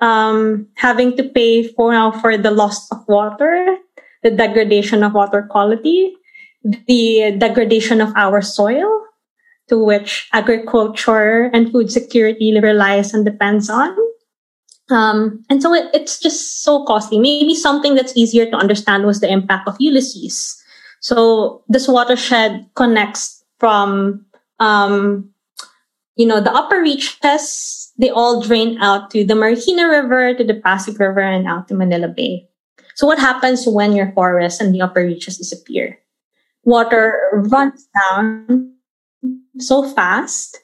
um, 0.00 0.66
having 0.74 1.16
to 1.16 1.24
pay 1.24 1.66
for 1.66 1.92
now 1.92 2.10
for 2.10 2.36
the 2.36 2.50
loss 2.50 2.90
of 2.90 3.06
water, 3.08 3.76
the 4.22 4.30
degradation 4.30 5.02
of 5.02 5.14
water 5.14 5.46
quality, 5.50 6.14
the 6.64 7.34
degradation 7.38 8.00
of 8.00 8.12
our 8.16 8.42
soil, 8.42 9.04
to 9.68 9.78
which 9.78 10.28
agriculture 10.32 11.50
and 11.52 11.70
food 11.70 11.90
security 11.90 12.58
relies 12.60 13.12
and 13.14 13.24
depends 13.24 13.68
on. 13.68 13.96
Um, 14.90 15.44
and 15.50 15.62
so 15.62 15.74
it, 15.74 15.90
it's 15.92 16.18
just 16.18 16.62
so 16.62 16.84
costly. 16.84 17.18
Maybe 17.18 17.54
something 17.54 17.94
that's 17.94 18.16
easier 18.16 18.46
to 18.50 18.56
understand 18.56 19.04
was 19.04 19.20
the 19.20 19.30
impact 19.30 19.68
of 19.68 19.76
Ulysses. 19.78 20.56
So 21.00 21.62
this 21.68 21.86
watershed 21.86 22.66
connects 22.74 23.44
from, 23.58 24.24
um, 24.58 25.28
you 26.16 26.26
know, 26.26 26.40
the 26.40 26.52
upper 26.52 26.80
reaches, 26.80 27.87
they 27.98 28.10
all 28.10 28.40
drain 28.40 28.78
out 28.80 29.10
to 29.10 29.24
the 29.24 29.34
Marikina 29.34 29.90
River, 29.90 30.34
to 30.34 30.44
the 30.44 30.54
Pasig 30.54 30.98
River, 30.98 31.20
and 31.20 31.46
out 31.46 31.68
to 31.68 31.74
Manila 31.74 32.08
Bay. 32.08 32.48
So 32.94 33.06
what 33.06 33.18
happens 33.18 33.66
when 33.66 33.92
your 33.92 34.12
forests 34.12 34.60
and 34.60 34.74
the 34.74 34.80
upper 34.80 35.04
reaches 35.04 35.38
disappear? 35.38 35.98
Water 36.64 37.18
runs 37.50 37.88
down 37.94 38.74
so 39.58 39.88
fast. 39.90 40.58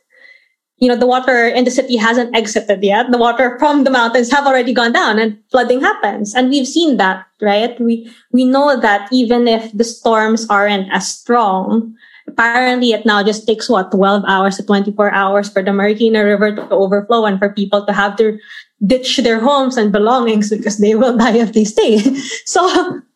You 0.79 0.89
know, 0.89 0.97
the 0.97 1.07
water 1.07 1.47
in 1.47 1.65
the 1.65 1.71
city 1.71 1.97
hasn't 1.97 2.35
exited 2.37 2.83
yet. 2.83 3.11
The 3.11 3.19
water 3.19 3.57
from 3.59 3.85
the 3.85 3.91
mountains 3.91 4.31
have 4.31 4.47
already 4.47 4.73
gone 4.73 4.93
down 4.93 5.19
and 5.19 5.39
flooding 5.51 5.81
happens. 5.81 6.35
And 6.35 6.51
we've 6.51 6.67
seen 6.67 6.97
that, 6.99 7.25
right? 7.41 7.79
We, 7.81 8.11
we 8.33 8.45
know 8.45 8.79
that 8.81 9.09
even 9.13 9.47
if 9.47 9.73
the 9.73 9.85
storms 9.85 10.47
aren't 10.51 10.93
as 10.93 11.09
strong, 11.09 11.95
apparently 12.27 12.93
it 12.93 13.07
now 13.07 13.23
just 13.23 13.47
takes 13.47 13.69
what, 13.69 13.91
12 13.91 14.25
hours 14.27 14.57
to 14.57 14.65
24 14.65 15.13
hours 15.13 15.49
for 15.49 15.63
the 15.63 15.71
Marikina 15.71 16.25
River 16.25 16.55
to 16.55 16.69
overflow 16.71 17.25
and 17.25 17.39
for 17.39 17.51
people 17.51 17.85
to 17.87 17.93
have 17.93 18.17
to 18.17 18.39
ditch 18.85 19.19
their 19.19 19.41
homes 19.41 19.77
and 19.77 19.93
belongings 19.93 20.51
because 20.51 20.79
they 20.79 20.95
will 20.95 21.17
die 21.19 21.37
if 21.37 21.53
they 21.53 21.65
stay. 21.65 21.99
so, 22.45 22.65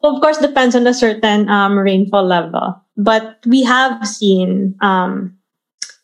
of 0.03 0.21
course, 0.21 0.39
depends 0.39 0.75
on 0.75 0.87
a 0.87 0.95
certain 0.95 1.49
um, 1.49 1.79
rainfall 1.79 2.25
level. 2.25 2.81
But 2.97 3.39
we 3.47 3.63
have 3.63 4.07
seen 4.07 4.75
um, 4.81 5.39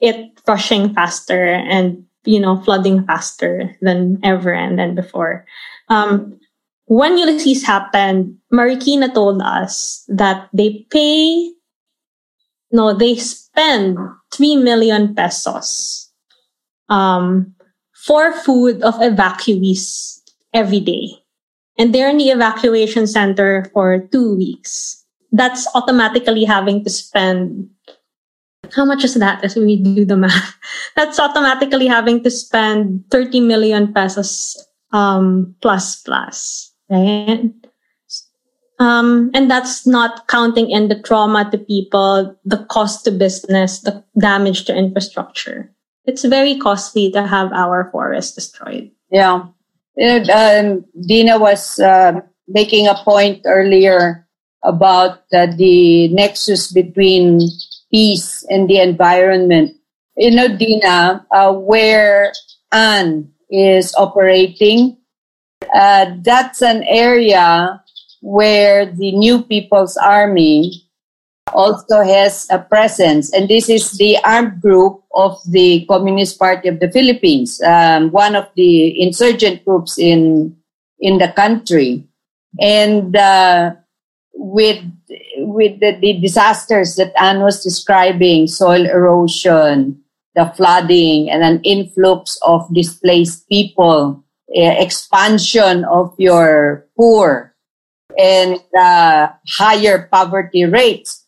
it 0.00 0.30
rushing 0.46 0.94
faster 0.94 1.44
and 1.46 2.04
you 2.24 2.40
know 2.40 2.56
flooding 2.60 3.04
faster 3.04 3.74
than 3.80 4.18
ever 4.22 4.52
and 4.52 4.78
than 4.78 4.94
before. 4.94 5.44
Um, 5.88 6.38
when 6.86 7.16
Ulysses 7.16 7.64
happened, 7.64 8.36
Marikina 8.52 9.12
told 9.12 9.40
us 9.40 10.04
that 10.08 10.48
they 10.52 10.86
pay, 10.90 11.52
no, 12.72 12.96
they 12.96 13.16
spend 13.16 13.98
three 14.32 14.56
million 14.56 15.14
pesos 15.14 16.10
um, 16.88 17.54
for 17.94 18.32
food 18.32 18.82
of 18.82 18.94
evacuees 18.96 20.20
every 20.52 20.80
day, 20.80 21.22
and 21.78 21.94
they're 21.94 22.10
in 22.10 22.18
the 22.18 22.30
evacuation 22.30 23.06
center 23.06 23.70
for 23.72 23.98
two 24.12 24.36
weeks. 24.36 25.04
That's 25.32 25.66
automatically 25.74 26.44
having 26.44 26.84
to 26.84 26.90
spend 26.90 27.70
how 28.72 28.84
much 28.84 29.04
is 29.04 29.14
that 29.14 29.44
as 29.44 29.56
we 29.56 29.76
do 29.76 30.04
the 30.04 30.16
math? 30.16 30.56
That's 30.96 31.20
automatically 31.20 31.86
having 31.86 32.22
to 32.24 32.30
spend 32.30 33.04
30 33.10 33.40
million 33.40 33.92
pesos 33.92 34.56
um, 34.92 35.54
plus 35.60 36.00
plus, 36.02 36.72
right? 36.88 37.50
Um, 38.84 39.30
and 39.32 39.50
that's 39.50 39.86
not 39.86 40.28
counting 40.28 40.70
in 40.70 40.88
the 40.88 41.00
trauma 41.00 41.48
to 41.50 41.56
people, 41.56 42.36
the 42.44 42.66
cost 42.68 43.04
to 43.04 43.10
business, 43.10 43.80
the 43.80 44.04
damage 44.20 44.66
to 44.66 44.76
infrastructure. 44.76 45.72
It's 46.04 46.24
very 46.24 46.58
costly 46.58 47.10
to 47.12 47.26
have 47.26 47.50
our 47.52 47.88
forest 47.90 48.34
destroyed. 48.34 48.90
Yeah. 49.10 49.48
Um, 49.96 50.84
Dina 51.00 51.38
was 51.38 51.80
uh, 51.80 52.20
making 52.46 52.86
a 52.86 52.94
point 52.94 53.40
earlier 53.46 54.28
about 54.62 55.24
uh, 55.32 55.46
the 55.56 56.08
nexus 56.08 56.70
between 56.70 57.40
peace 57.90 58.44
and 58.50 58.68
the 58.68 58.80
environment. 58.80 59.72
You 60.16 60.30
know, 60.30 60.48
Dina, 60.54 61.24
uh, 61.30 61.54
where 61.54 62.32
Ann 62.70 63.32
is 63.48 63.94
operating, 63.96 64.98
uh, 65.74 66.16
that's 66.20 66.60
an 66.60 66.82
area 66.84 67.80
where 68.24 68.86
the 68.86 69.12
New 69.12 69.42
People's 69.42 69.98
Army 69.98 70.88
also 71.52 72.00
has 72.00 72.48
a 72.48 72.58
presence. 72.58 73.30
And 73.34 73.50
this 73.50 73.68
is 73.68 73.92
the 73.92 74.16
armed 74.24 74.62
group 74.62 75.04
of 75.14 75.36
the 75.46 75.84
Communist 75.84 76.38
Party 76.38 76.68
of 76.68 76.80
the 76.80 76.90
Philippines, 76.90 77.60
um, 77.60 78.10
one 78.10 78.34
of 78.34 78.48
the 78.56 78.98
insurgent 78.98 79.62
groups 79.66 79.98
in, 79.98 80.56
in 80.98 81.18
the 81.18 81.28
country. 81.36 82.08
And 82.58 83.14
uh, 83.14 83.74
with 84.32 84.82
with 85.36 85.80
the, 85.80 85.98
the 86.00 86.14
disasters 86.14 86.96
that 86.96 87.12
Ann 87.20 87.42
was 87.42 87.62
describing, 87.62 88.46
soil 88.46 88.86
erosion, 88.86 90.00
the 90.34 90.50
flooding, 90.56 91.28
and 91.28 91.42
an 91.42 91.60
influx 91.62 92.38
of 92.42 92.72
displaced 92.72 93.46
people, 93.50 94.24
uh, 94.56 94.74
expansion 94.78 95.84
of 95.84 96.14
your 96.18 96.86
poor, 96.96 97.53
and 98.18 98.60
uh, 98.78 99.28
higher 99.48 100.08
poverty 100.10 100.64
rates. 100.64 101.24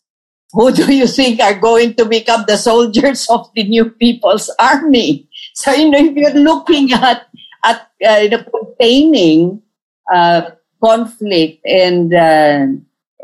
Who 0.53 0.71
do 0.71 0.93
you 0.93 1.07
think 1.07 1.41
are 1.41 1.59
going 1.59 1.95
to 1.95 2.05
become 2.05 2.45
the 2.47 2.57
soldiers 2.57 3.27
of 3.29 3.51
the 3.53 3.63
new 3.63 3.89
People's 3.89 4.53
Army? 4.59 5.29
So, 5.53 5.71
you 5.71 5.91
know, 5.91 5.99
if 5.99 6.15
you're 6.15 6.41
looking 6.41 6.91
at, 6.93 7.27
at 7.63 7.87
uh, 8.07 8.19
you 8.23 8.29
know, 8.29 8.43
containing 8.43 9.61
uh, 10.11 10.51
conflict 10.83 11.65
and 11.65 12.13
uh, 12.13 12.67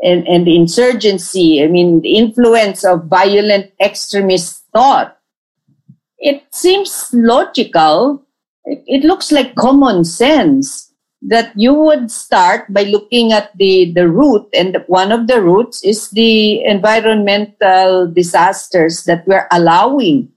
and, 0.02 0.28
and 0.28 0.48
insurgency, 0.48 1.62
I 1.62 1.68
mean, 1.68 2.02
the 2.02 2.16
influence 2.16 2.84
of 2.84 3.06
violent 3.06 3.72
extremist 3.80 4.64
thought, 4.74 5.18
it 6.18 6.44
seems 6.52 7.08
logical. 7.12 8.22
It, 8.64 8.82
it 8.86 9.04
looks 9.04 9.32
like 9.32 9.54
common 9.54 10.04
sense 10.04 10.92
that 11.26 11.52
you 11.56 11.72
would 11.72 12.10
start 12.10 12.72
by 12.72 12.82
looking 12.82 13.32
at 13.32 13.56
the, 13.56 13.92
the 13.92 14.08
root, 14.08 14.46
and 14.52 14.76
one 14.86 15.10
of 15.10 15.26
the 15.26 15.40
roots 15.40 15.82
is 15.82 16.10
the 16.10 16.62
environmental 16.64 18.06
disasters 18.06 19.04
that 19.04 19.26
we're 19.26 19.48
allowing 19.50 20.30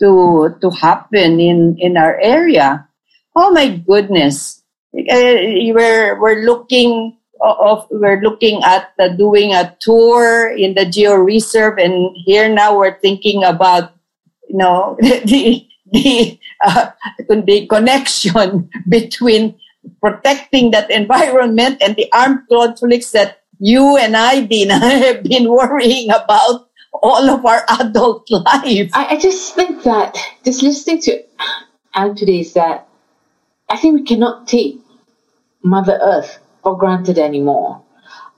to, 0.00 0.56
to 0.60 0.70
happen 0.70 1.38
in, 1.38 1.76
in 1.78 1.96
our 1.96 2.18
area. 2.20 2.88
Oh 3.36 3.52
my 3.52 3.68
goodness. 3.76 4.62
Uh, 4.94 5.72
we're, 5.72 6.20
we're 6.20 6.44
looking 6.44 7.16
of 7.42 7.86
we're 7.90 8.20
looking 8.20 8.62
at 8.62 8.92
uh, 8.98 9.08
doing 9.08 9.52
a 9.52 9.76
tour 9.80 10.54
in 10.56 10.74
the 10.74 10.86
Georeserve 10.86 11.82
and 11.82 12.16
here 12.24 12.48
now 12.48 12.76
we're 12.78 12.98
thinking 13.00 13.42
about 13.42 13.92
you 14.48 14.56
know 14.56 14.96
the 15.00 15.66
the 15.92 16.38
uh, 16.64 16.90
the 17.28 17.66
connection 17.66 18.70
between 18.88 19.58
protecting 20.00 20.70
that 20.72 20.90
environment 20.90 21.82
and 21.82 21.96
the 21.96 22.10
armed 22.12 22.40
conflicts 22.48 23.12
that 23.12 23.42
you 23.58 23.96
and 23.96 24.16
I, 24.16 24.42
Dina, 24.42 24.78
have 24.78 25.22
been 25.22 25.48
worrying 25.48 26.10
about 26.10 26.68
all 26.92 27.30
of 27.30 27.44
our 27.46 27.64
adult 27.80 28.30
life. 28.30 28.90
I, 28.92 29.14
I 29.14 29.16
just 29.18 29.54
think 29.54 29.82
that 29.84 30.16
just 30.44 30.62
listening 30.62 31.00
to 31.02 31.22
Ann 31.94 32.14
today 32.14 32.40
is 32.40 32.54
that 32.54 32.88
I 33.68 33.76
think 33.76 34.00
we 34.00 34.04
cannot 34.04 34.46
take 34.48 34.78
Mother 35.62 35.98
Earth 36.00 36.38
for 36.62 36.76
granted 36.76 37.18
anymore. 37.18 37.82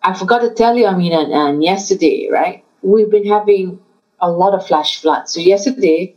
I 0.02 0.14
forgot 0.14 0.40
to 0.40 0.50
tell 0.50 0.76
you, 0.76 0.86
I 0.86 0.96
mean, 0.96 1.12
and, 1.12 1.32
and 1.32 1.62
yesterday, 1.62 2.28
right? 2.30 2.64
We've 2.82 3.10
been 3.10 3.26
having 3.26 3.80
a 4.20 4.30
lot 4.30 4.54
of 4.54 4.66
flash 4.66 5.00
floods. 5.00 5.32
So 5.32 5.40
yesterday, 5.40 6.16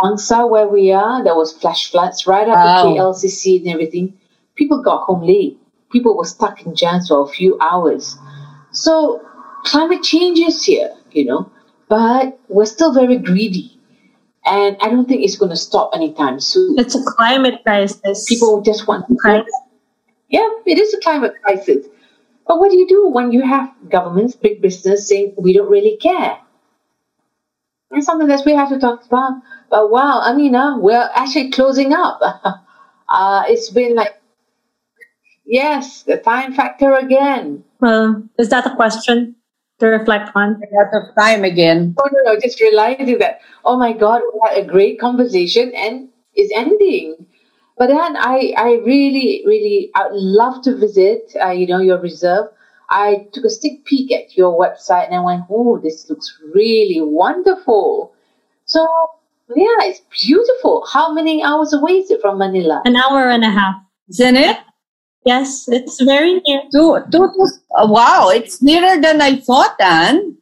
Bangsar, 0.00 0.48
where 0.48 0.68
we 0.68 0.92
are, 0.92 1.24
there 1.24 1.34
was 1.34 1.52
flash 1.52 1.90
floods 1.90 2.26
right 2.26 2.46
after 2.48 2.88
wow. 2.88 3.12
KLCC 3.12 3.60
and 3.60 3.68
everything. 3.68 4.18
People 4.54 4.82
got 4.82 5.04
home 5.04 5.22
late. 5.22 5.58
People 5.90 6.16
were 6.16 6.24
stuck 6.24 6.64
in 6.64 6.74
jams 6.74 7.08
for 7.08 7.22
a 7.22 7.28
few 7.28 7.58
hours. 7.60 8.16
So 8.72 9.22
climate 9.64 10.02
change 10.02 10.38
is 10.38 10.64
here, 10.64 10.94
you 11.12 11.24
know, 11.24 11.50
but 11.88 12.38
we're 12.48 12.66
still 12.66 12.92
very 12.92 13.16
greedy. 13.16 13.78
And 14.44 14.76
I 14.80 14.88
don't 14.88 15.06
think 15.06 15.24
it's 15.24 15.36
going 15.36 15.50
to 15.50 15.56
stop 15.56 15.90
anytime 15.94 16.40
soon. 16.40 16.78
It's 16.78 16.94
a 16.94 17.02
climate 17.02 17.62
crisis. 17.64 18.26
People 18.28 18.62
just 18.62 18.86
want 18.86 19.06
to 19.08 19.44
yeah, 20.28 20.48
it 20.66 20.78
is 20.78 20.94
a 20.94 21.00
climate 21.00 21.34
crisis. 21.42 21.86
But 22.46 22.58
what 22.58 22.70
do 22.70 22.78
you 22.78 22.86
do 22.86 23.08
when 23.08 23.32
you 23.32 23.42
have 23.42 23.72
governments, 23.88 24.34
big 24.34 24.60
business 24.60 25.08
saying 25.08 25.34
we 25.36 25.52
don't 25.54 25.70
really 25.70 25.96
care? 25.96 26.38
It's 27.90 28.06
something 28.06 28.28
that 28.28 28.44
we 28.44 28.54
have 28.54 28.68
to 28.68 28.78
talk 28.78 29.04
about. 29.06 29.42
But 29.70 29.90
wow, 29.90 30.20
I 30.22 30.34
mean, 30.34 30.54
uh, 30.54 30.78
we're 30.78 31.08
actually 31.14 31.50
closing 31.50 31.92
up. 31.92 32.20
uh, 33.08 33.44
it's 33.48 33.70
been 33.70 33.94
like, 33.94 34.20
yes, 35.44 36.02
the 36.02 36.18
time 36.18 36.54
factor 36.54 36.94
again. 36.94 37.64
Well, 37.80 38.22
is 38.38 38.50
that 38.50 38.66
a 38.66 38.74
question? 38.76 39.36
to 39.78 39.86
reflect 39.86 40.30
on. 40.34 40.60
Out 40.80 40.92
of 40.92 41.14
time 41.14 41.44
again. 41.44 41.94
Oh, 41.98 42.08
no, 42.12 42.32
no, 42.32 42.40
just 42.40 42.60
realizing 42.60 43.18
that, 43.18 43.40
oh 43.64 43.76
my 43.76 43.92
God, 43.92 44.22
we 44.32 44.40
had 44.42 44.58
a 44.58 44.66
great 44.66 45.00
conversation 45.00 45.72
and 45.74 46.08
it's 46.34 46.52
ending. 46.54 47.26
But 47.76 47.88
then 47.88 48.16
I, 48.16 48.54
I 48.56 48.80
really, 48.84 49.42
really, 49.46 49.90
I'd 49.94 50.10
love 50.12 50.62
to 50.62 50.76
visit, 50.76 51.32
uh, 51.40 51.50
you 51.50 51.66
know, 51.66 51.78
your 51.78 52.00
reserve. 52.00 52.48
I 52.90 53.26
took 53.32 53.44
a 53.44 53.50
sneak 53.50 53.84
peek 53.84 54.12
at 54.12 54.36
your 54.36 54.58
website 54.58 55.06
and 55.06 55.14
I 55.14 55.20
went, 55.20 55.44
oh, 55.50 55.78
this 55.78 56.08
looks 56.08 56.38
really 56.54 57.00
wonderful. 57.00 58.14
So, 58.64 58.86
yeah, 59.54 59.80
it's 59.82 60.00
beautiful. 60.26 60.86
How 60.90 61.12
many 61.12 61.42
hours 61.42 61.72
away 61.72 61.92
is 61.98 62.10
it 62.10 62.20
from 62.20 62.38
Manila? 62.38 62.82
An 62.84 62.96
hour 62.96 63.28
and 63.28 63.44
a 63.44 63.50
half. 63.50 63.74
Isn't 64.08 64.36
it? 64.36 64.56
Yes, 65.24 65.68
it's 65.68 66.00
very 66.02 66.40
near. 66.46 66.62
Two, 66.72 67.00
two, 67.12 67.28
two, 67.28 67.48
uh, 67.76 67.86
wow, 67.86 68.30
it's 68.30 68.62
nearer 68.62 69.00
than 69.00 69.20
I 69.20 69.36
thought, 69.36 69.76
Ann. 69.80 70.36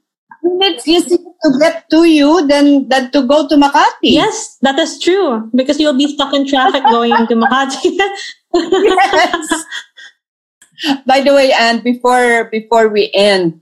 It's 0.61 0.87
easier 0.87 1.19
to 1.19 1.59
get 1.59 1.91
to 1.91 2.05
you 2.05 2.47
than, 2.47 2.89
than 2.89 3.11
to 3.11 3.27
go 3.27 3.49
to 3.49 3.57
Makati. 3.57 4.15
Yes, 4.15 4.59
that 4.63 4.79
is 4.79 5.01
true 5.01 5.51
because 5.55 5.81
you'll 5.81 5.99
be 5.99 6.15
stuck 6.15 6.33
in 6.35 6.47
traffic 6.47 6.85
going 6.85 7.27
to 7.27 7.35
Makati. 7.35 7.99
yes. 8.55 9.65
By 11.07 11.21
the 11.21 11.35
way, 11.35 11.53
and 11.53 11.83
before 11.83 12.45
before 12.51 12.89
we 12.89 13.11
end, 13.15 13.61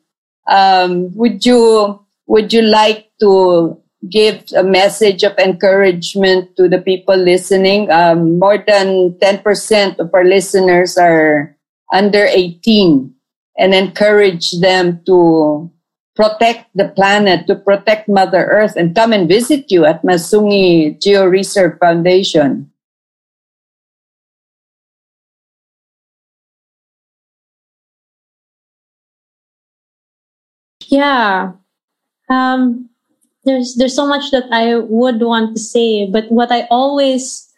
um, 0.49 1.15
would 1.15 1.45
you 1.47 2.01
would 2.27 2.53
you 2.53 2.63
like 2.63 3.11
to 3.21 3.79
give 4.11 4.45
a 4.57 4.63
message 4.63 5.23
of 5.23 5.33
encouragement 5.39 6.57
to 6.57 6.69
the 6.69 6.79
people 6.79 7.17
listening? 7.17 7.91
Um, 7.91 8.39
more 8.39 8.59
than 8.59 9.19
ten 9.21 9.39
percent 9.39 9.99
of 9.99 10.13
our 10.13 10.25
listeners 10.25 10.99
are 10.99 11.57
under 11.93 12.27
eighteen, 12.27 13.15
and 13.57 13.75
encourage 13.75 14.53
them 14.61 15.01
to 15.07 15.71
protect 16.15 16.71
the 16.75 16.89
planet, 16.95 17.47
to 17.47 17.57
protect 17.57 18.09
Mother 18.09 18.47
Earth, 18.47 18.77
and 18.77 18.95
come 18.95 19.13
and 19.13 19.29
visit 19.29 19.71
you 19.71 19.85
at 19.85 20.03
Masungi 20.03 20.99
Georeserve 21.03 21.79
Foundation. 21.79 22.71
Yeah. 30.95 31.51
Um, 32.31 32.89
there's 33.43 33.75
there's 33.75 33.97
so 33.99 34.07
much 34.07 34.31
that 34.31 34.47
I 34.55 34.79
would 34.79 35.19
want 35.19 35.57
to 35.57 35.61
say, 35.61 36.07
but 36.07 36.31
what 36.31 36.55
I 36.55 36.71
always 36.71 37.51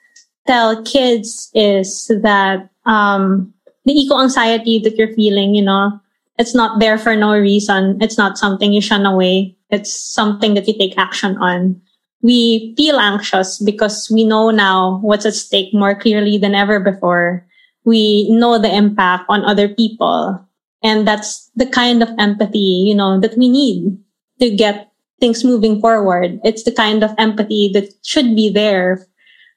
tell 0.48 0.82
kids 0.82 1.52
is 1.52 2.08
that 2.08 2.70
um, 2.86 3.52
the 3.84 3.92
eco 3.92 4.18
anxiety 4.24 4.80
that 4.80 4.96
you're 4.96 5.12
feeling, 5.12 5.54
you 5.54 5.62
know, 5.62 6.00
it's 6.38 6.54
not 6.54 6.80
there 6.80 6.96
for 6.96 7.14
no 7.14 7.36
reason. 7.36 8.00
It's 8.00 8.16
not 8.16 8.38
something 8.38 8.72
you 8.72 8.80
shun 8.80 9.04
away. 9.04 9.54
It's 9.68 9.92
something 9.92 10.54
that 10.54 10.66
you 10.66 10.72
take 10.72 10.96
action 10.96 11.36
on. 11.36 11.76
We 12.22 12.72
feel 12.74 12.96
anxious 12.96 13.60
because 13.60 14.08
we 14.10 14.24
know 14.24 14.48
now 14.48 14.98
what's 15.04 15.26
at 15.26 15.34
stake 15.34 15.74
more 15.74 15.94
clearly 15.94 16.38
than 16.38 16.54
ever 16.54 16.80
before. 16.80 17.44
We 17.84 18.32
know 18.32 18.56
the 18.58 18.72
impact 18.74 19.26
on 19.28 19.44
other 19.44 19.68
people. 19.68 20.40
And 20.82 21.06
that's 21.06 21.50
the 21.56 21.66
kind 21.66 22.02
of 22.02 22.10
empathy, 22.18 22.84
you 22.86 22.94
know, 22.94 23.20
that 23.20 23.36
we 23.36 23.48
need 23.48 23.98
to 24.40 24.54
get 24.54 24.92
things 25.20 25.44
moving 25.44 25.80
forward. 25.80 26.40
It's 26.44 26.64
the 26.64 26.72
kind 26.72 27.02
of 27.02 27.14
empathy 27.18 27.70
that 27.74 27.88
should 28.04 28.36
be 28.36 28.50
there 28.50 29.06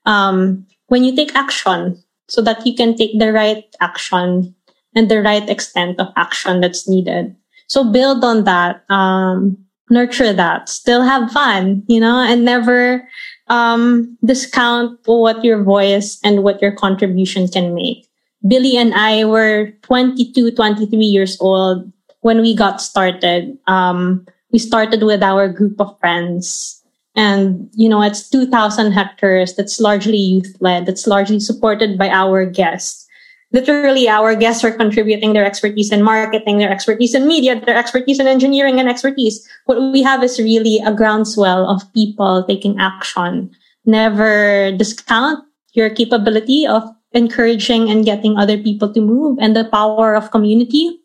um, 0.05 0.65
when 0.87 1.03
you 1.03 1.15
take 1.15 1.35
action 1.35 2.01
so 2.27 2.41
that 2.41 2.65
you 2.65 2.75
can 2.75 2.95
take 2.95 3.19
the 3.19 3.33
right 3.33 3.65
action 3.81 4.55
and 4.95 5.09
the 5.09 5.21
right 5.21 5.47
extent 5.49 5.99
of 5.99 6.07
action 6.15 6.61
that's 6.61 6.87
needed. 6.87 7.35
So 7.67 7.91
build 7.91 8.23
on 8.23 8.45
that, 8.45 8.83
um, 8.89 9.57
nurture 9.89 10.33
that, 10.33 10.69
still 10.69 11.01
have 11.01 11.31
fun, 11.31 11.83
you 11.87 11.99
know, 11.99 12.21
and 12.21 12.45
never 12.45 13.07
um, 13.47 14.17
discount 14.23 14.99
what 15.05 15.43
your 15.43 15.63
voice 15.63 16.19
and 16.23 16.43
what 16.43 16.61
your 16.61 16.71
contribution 16.71 17.47
can 17.47 17.73
make. 17.73 18.08
Billie 18.47 18.77
and 18.77 18.93
I 18.93 19.25
were 19.25 19.71
22, 19.83 20.51
23 20.51 20.97
years 20.99 21.37
old 21.41 21.91
when 22.21 22.41
we 22.41 22.55
got 22.55 22.81
started. 22.81 23.57
Um, 23.67 24.25
we 24.51 24.59
started 24.59 25.03
with 25.03 25.21
our 25.21 25.49
group 25.49 25.79
of 25.79 25.97
friends. 25.99 26.75
And 27.15 27.69
you 27.73 27.89
know 27.89 28.01
it's 28.01 28.29
2000 28.29 28.93
hectares 28.93 29.55
that's 29.55 29.81
largely 29.81 30.15
youth 30.15 30.55
led 30.61 30.85
that's 30.85 31.07
largely 31.07 31.39
supported 31.39 31.97
by 31.97 32.07
our 32.07 32.45
guests. 32.45 33.07
Literally 33.51 34.07
our 34.07 34.35
guests 34.35 34.63
are 34.63 34.71
contributing 34.71 35.33
their 35.33 35.43
expertise 35.43 35.91
in 35.91 36.03
marketing 36.03 36.59
their 36.59 36.69
expertise 36.69 37.15
in 37.15 37.27
media 37.27 37.59
their 37.59 37.75
expertise 37.75 38.19
in 38.21 38.27
engineering 38.27 38.79
and 38.79 38.87
expertise. 38.87 39.41
What 39.65 39.81
we 39.91 40.03
have 40.03 40.23
is 40.23 40.39
really 40.39 40.79
a 40.85 40.93
groundswell 40.93 41.67
of 41.67 41.81
people 41.93 42.45
taking 42.47 42.79
action. 42.79 43.51
Never 43.85 44.71
discount 44.77 45.43
your 45.73 45.89
capability 45.89 46.67
of 46.67 46.87
encouraging 47.13 47.89
and 47.89 48.05
getting 48.05 48.37
other 48.37 48.57
people 48.57 48.93
to 48.93 49.01
move 49.01 49.37
and 49.41 49.55
the 49.55 49.65
power 49.65 50.15
of 50.15 50.31
community 50.31 50.99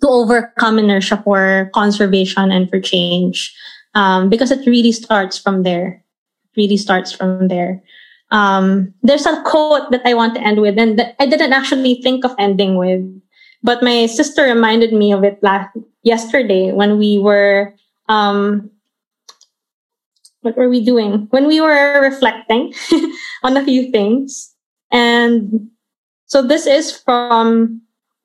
to 0.00 0.08
overcome 0.08 0.78
inertia 0.78 1.20
for 1.24 1.70
conservation 1.74 2.52
and 2.52 2.70
for 2.70 2.80
change. 2.80 3.54
Um, 3.94 4.28
because 4.28 4.50
it 4.50 4.66
really 4.66 4.92
starts 4.92 5.38
from 5.38 5.62
there. 5.64 6.04
It 6.44 6.60
really 6.60 6.76
starts 6.76 7.10
from 7.10 7.48
there. 7.48 7.82
Um, 8.30 8.94
there's 9.02 9.26
a 9.26 9.42
quote 9.42 9.90
that 9.90 10.02
I 10.04 10.14
want 10.14 10.34
to 10.34 10.40
end 10.40 10.60
with, 10.60 10.78
and 10.78 11.00
I 11.18 11.26
didn't 11.26 11.52
actually 11.52 12.00
think 12.02 12.24
of 12.24 12.34
ending 12.38 12.76
with, 12.76 13.00
but 13.62 13.82
my 13.82 14.06
sister 14.06 14.44
reminded 14.44 14.92
me 14.92 15.12
of 15.12 15.24
it 15.24 15.38
last 15.42 15.70
yesterday 16.02 16.72
when 16.72 16.98
we 16.98 17.18
were, 17.18 17.74
um, 18.08 18.70
what 20.42 20.56
were 20.56 20.68
we 20.68 20.84
doing? 20.84 21.26
When 21.30 21.46
we 21.46 21.60
were 21.60 22.00
reflecting 22.00 22.72
on 23.42 23.56
a 23.56 23.64
few 23.64 23.90
things. 23.90 24.54
And 24.90 25.70
so 26.26 26.42
this 26.42 26.66
is 26.66 26.96
from 26.96 27.82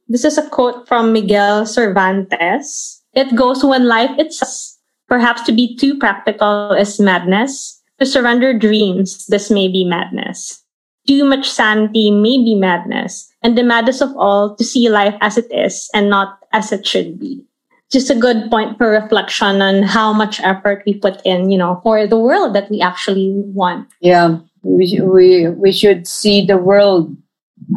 this 0.07 0.25
is 0.25 0.37
a 0.37 0.49
quote 0.49 0.87
from 0.87 1.13
Miguel 1.13 1.65
Cervantes. 1.65 3.01
It 3.13 3.35
goes 3.35 3.63
when 3.63 3.87
life 3.87 4.11
itself, 4.17 4.77
perhaps 5.07 5.41
to 5.43 5.51
be 5.51 5.77
too 5.77 5.97
practical 5.97 6.71
is 6.71 6.99
madness. 6.99 7.81
To 7.99 8.05
surrender 8.05 8.57
dreams, 8.57 9.25
this 9.27 9.49
may 9.49 9.67
be 9.67 9.85
madness. 9.85 10.61
Too 11.07 11.23
much 11.23 11.49
sanity 11.49 12.11
may 12.11 12.37
be 12.43 12.55
madness. 12.55 13.31
And 13.41 13.57
the 13.57 13.63
maddest 13.63 14.01
of 14.01 14.15
all, 14.17 14.55
to 14.55 14.63
see 14.63 14.89
life 14.89 15.15
as 15.21 15.37
it 15.37 15.47
is 15.51 15.89
and 15.93 16.09
not 16.09 16.39
as 16.51 16.71
it 16.71 16.87
should 16.87 17.19
be. 17.19 17.43
Just 17.91 18.09
a 18.09 18.15
good 18.15 18.49
point 18.49 18.77
for 18.77 18.89
reflection 18.89 19.61
on 19.61 19.83
how 19.83 20.11
much 20.11 20.41
effort 20.41 20.83
we 20.85 20.95
put 20.95 21.21
in, 21.23 21.51
you 21.51 21.57
know, 21.57 21.79
for 21.83 22.07
the 22.07 22.17
world 22.17 22.55
that 22.55 22.69
we 22.69 22.81
actually 22.81 23.31
want. 23.35 23.87
Yeah, 23.99 24.39
we, 24.63 24.99
we, 25.01 25.49
we 25.49 25.71
should 25.71 26.07
see 26.07 26.45
the 26.45 26.57
world 26.57 27.15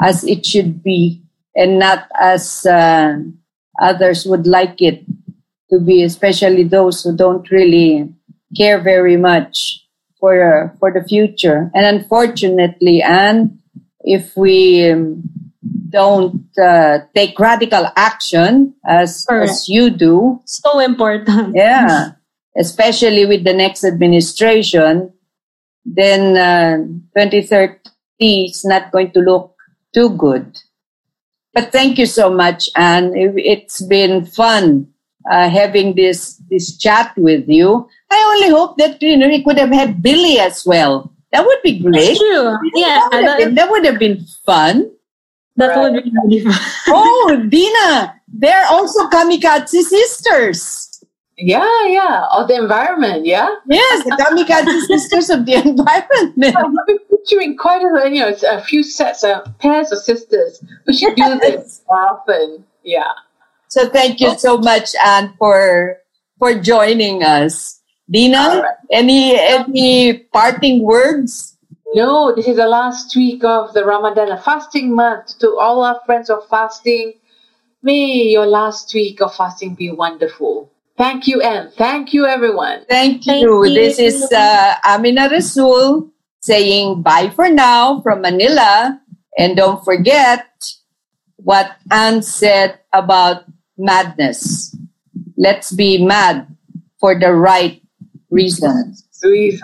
as 0.03 0.25
it 0.25 0.47
should 0.47 0.83
be 0.83 1.23
and 1.55 1.79
not 1.79 2.09
as 2.21 2.65
uh, 2.67 3.19
others 3.81 4.27
would 4.27 4.47
like 4.47 4.81
it 4.81 5.05
to 5.71 5.81
be, 5.81 6.03
especially 6.03 6.65
those 6.65 7.03
who 7.03 7.17
don't 7.17 7.51
really 7.51 8.09
care 8.57 8.81
very 8.81 9.17
much 9.17 9.85
for 10.21 10.43
uh, 10.43 10.69
for 10.79 10.93
the 10.93 11.03
future. 11.07 11.71
And 11.75 11.85
unfortunately, 11.85 13.03
and 13.03 13.59
if 14.01 14.37
we 14.37 14.91
um, 14.91 15.23
don't 15.91 16.47
uh, 16.59 17.01
take 17.15 17.39
radical 17.39 17.89
action 17.97 18.75
as 18.87 19.27
as 19.31 19.69
you 19.69 19.91
do, 19.91 20.41
so 20.45 20.79
important. 20.81 21.57
Yeah, 21.57 22.13
especially 22.57 23.27
with 23.27 23.45
the 23.45 23.55
next 23.55 23.85
administration, 23.85 25.13
then 25.87 26.37
uh, 26.37 26.77
2030 27.17 27.79
is 28.19 28.65
not 28.65 28.91
going 28.91 29.13
to 29.13 29.21
look 29.21 29.55
too 29.95 30.11
good. 30.11 30.59
But 31.55 31.73
thank 31.73 31.97
you 31.99 32.07
so 32.07 32.29
much, 32.29 32.69
Ann. 32.77 33.13
It's 33.15 33.81
been 33.81 34.27
fun 34.27 34.89
uh, 35.31 35.49
having 35.49 35.95
this 35.95 36.37
this 36.51 36.77
chat 36.77 37.17
with 37.17 37.49
you. 37.49 37.89
I 38.11 38.35
only 38.35 38.51
hope 38.51 38.77
that 38.79 39.01
you 39.01 39.17
know 39.17 39.29
we 39.29 39.43
could 39.43 39.59
have 39.59 39.71
had 39.71 40.03
Billie 40.03 40.39
as 40.39 40.67
well. 40.67 41.13
That 41.33 41.47
would 41.47 41.63
be 41.63 41.79
great. 41.81 42.17
True. 42.17 42.59
Yeah, 42.75 43.09
that 43.11 43.23
would, 43.23 43.25
have 43.25 43.39
been, 43.39 43.55
that 43.55 43.71
would 43.71 43.85
have 43.87 43.99
been 43.99 44.25
fun. 44.45 44.91
That 45.57 45.69
right. 45.69 45.93
would 45.93 46.05
be 46.05 46.13
really 46.13 46.45
fun. 46.45 46.55
oh, 46.89 47.47
Dina, 47.49 48.21
they're 48.29 48.67
also 48.69 49.09
kamikaze 49.09 49.83
sisters. 49.83 50.96
Yeah, 51.39 51.87
yeah, 51.87 52.27
of 52.33 52.49
the 52.49 52.57
environment, 52.57 53.27
yeah? 53.27 53.49
Yes, 53.67 54.05
the 54.05 54.11
kamikaze 54.17 54.87
sisters 54.87 55.29
of 55.31 55.45
the 55.45 55.55
environment. 55.65 56.57
I've 56.57 56.87
been 56.87 56.99
picturing 57.11 57.57
quite 57.57 57.83
a, 57.83 58.09
you 58.09 58.21
know, 58.21 58.35
a 58.49 58.63
few 58.63 58.83
sets 58.83 59.23
of 59.23 59.47
pairs 59.59 59.93
of 59.93 59.99
sisters. 59.99 60.65
We 60.87 60.97
should 60.97 61.17
do 61.17 61.39
this 61.39 61.83
often, 61.89 62.65
yeah. 62.83 63.13
So 63.69 63.89
thank 63.89 64.21
you 64.21 64.39
so 64.39 64.59
much, 64.59 64.95
Ann, 65.05 65.35
for 65.39 65.99
for 66.39 66.55
joining 66.55 67.23
us. 67.23 67.83
Dina, 68.09 68.63
right. 68.63 68.77
any 68.91 69.39
any 69.39 70.19
parting 70.33 70.83
words? 70.83 71.59
No, 71.95 72.35
this 72.35 72.47
is 72.47 72.57
the 72.57 72.69
last 72.69 73.15
week 73.17 73.45
of 73.45 73.75
the 73.75 73.85
Ramadan, 73.85 74.31
a 74.31 74.41
fasting 74.41 74.95
month. 74.95 75.39
To 75.41 75.59
all 75.59 75.83
our 75.83 76.01
friends 76.07 76.31
of 76.31 76.47
fasting, 76.49 77.15
May 77.87 78.33
your 78.35 78.47
last 78.47 78.93
week 78.95 79.21
of 79.21 79.33
fasting 79.37 79.77
be 79.77 79.93
wonderful. 79.93 80.73
Thank 80.97 81.27
you, 81.27 81.43
and 81.43 81.73
thank 81.75 82.15
you, 82.15 82.25
everyone. 82.25 82.85
Thank 82.89 83.27
you. 83.27 83.33
Thank 83.33 83.43
you. 83.43 83.75
This 83.75 83.99
is 83.99 84.33
uh, 84.33 84.75
Amina 84.85 85.29
Rasul 85.31 86.11
saying 86.41 87.03
bye 87.03 87.29
for 87.31 87.51
now 87.51 88.01
from 88.01 88.23
Manila. 88.23 89.01
And 89.39 89.57
don't 89.57 89.85
forget 89.85 90.49
what 91.37 91.77
Ann 91.91 92.23
said 92.23 92.81
about 92.93 93.45
madness. 93.77 94.75
Let's 95.37 95.71
be 95.71 96.03
mad 96.03 96.49
for 96.99 97.19
the 97.19 97.33
right 97.35 97.83
reasons. 98.31 99.05
Reason. 99.23 99.61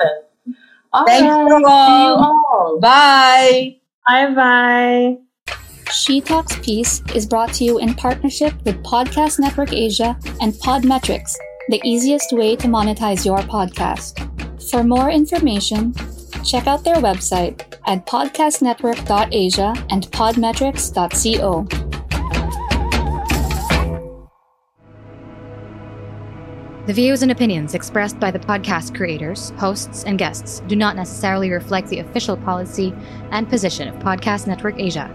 All 0.92 1.06
Thank 1.06 1.24
right. 1.24 1.48
you 1.48 1.64
all. 1.66 2.18
you 2.18 2.24
all. 2.24 2.80
Bye. 2.80 3.76
Bye 4.06 4.34
bye. 4.34 5.16
She 5.92 6.22
Talks 6.22 6.56
Peace 6.60 7.02
is 7.14 7.26
brought 7.26 7.52
to 7.54 7.64
you 7.64 7.78
in 7.78 7.92
partnership 7.92 8.54
with 8.64 8.82
Podcast 8.82 9.38
Network 9.38 9.74
Asia 9.74 10.18
and 10.40 10.54
Podmetrics, 10.54 11.34
the 11.68 11.82
easiest 11.84 12.32
way 12.32 12.56
to 12.56 12.66
monetize 12.66 13.26
your 13.26 13.40
podcast. 13.40 14.70
For 14.70 14.82
more 14.82 15.10
information, 15.10 15.92
check 16.44 16.66
out 16.66 16.82
their 16.82 16.96
website 16.96 17.60
at 17.86 18.06
podcastnetwork.asia 18.06 19.74
and 19.90 20.04
podmetrics.co. 20.04 21.66
The 26.86 26.92
views 26.94 27.22
and 27.22 27.30
opinions 27.30 27.74
expressed 27.74 28.18
by 28.18 28.30
the 28.30 28.38
podcast 28.38 28.96
creators, 28.96 29.50
hosts, 29.58 30.04
and 30.04 30.18
guests 30.18 30.62
do 30.66 30.74
not 30.74 30.96
necessarily 30.96 31.50
reflect 31.50 31.88
the 31.88 31.98
official 31.98 32.36
policy 32.38 32.94
and 33.30 33.46
position 33.48 33.88
of 33.88 33.94
Podcast 33.96 34.46
Network 34.46 34.80
Asia, 34.80 35.14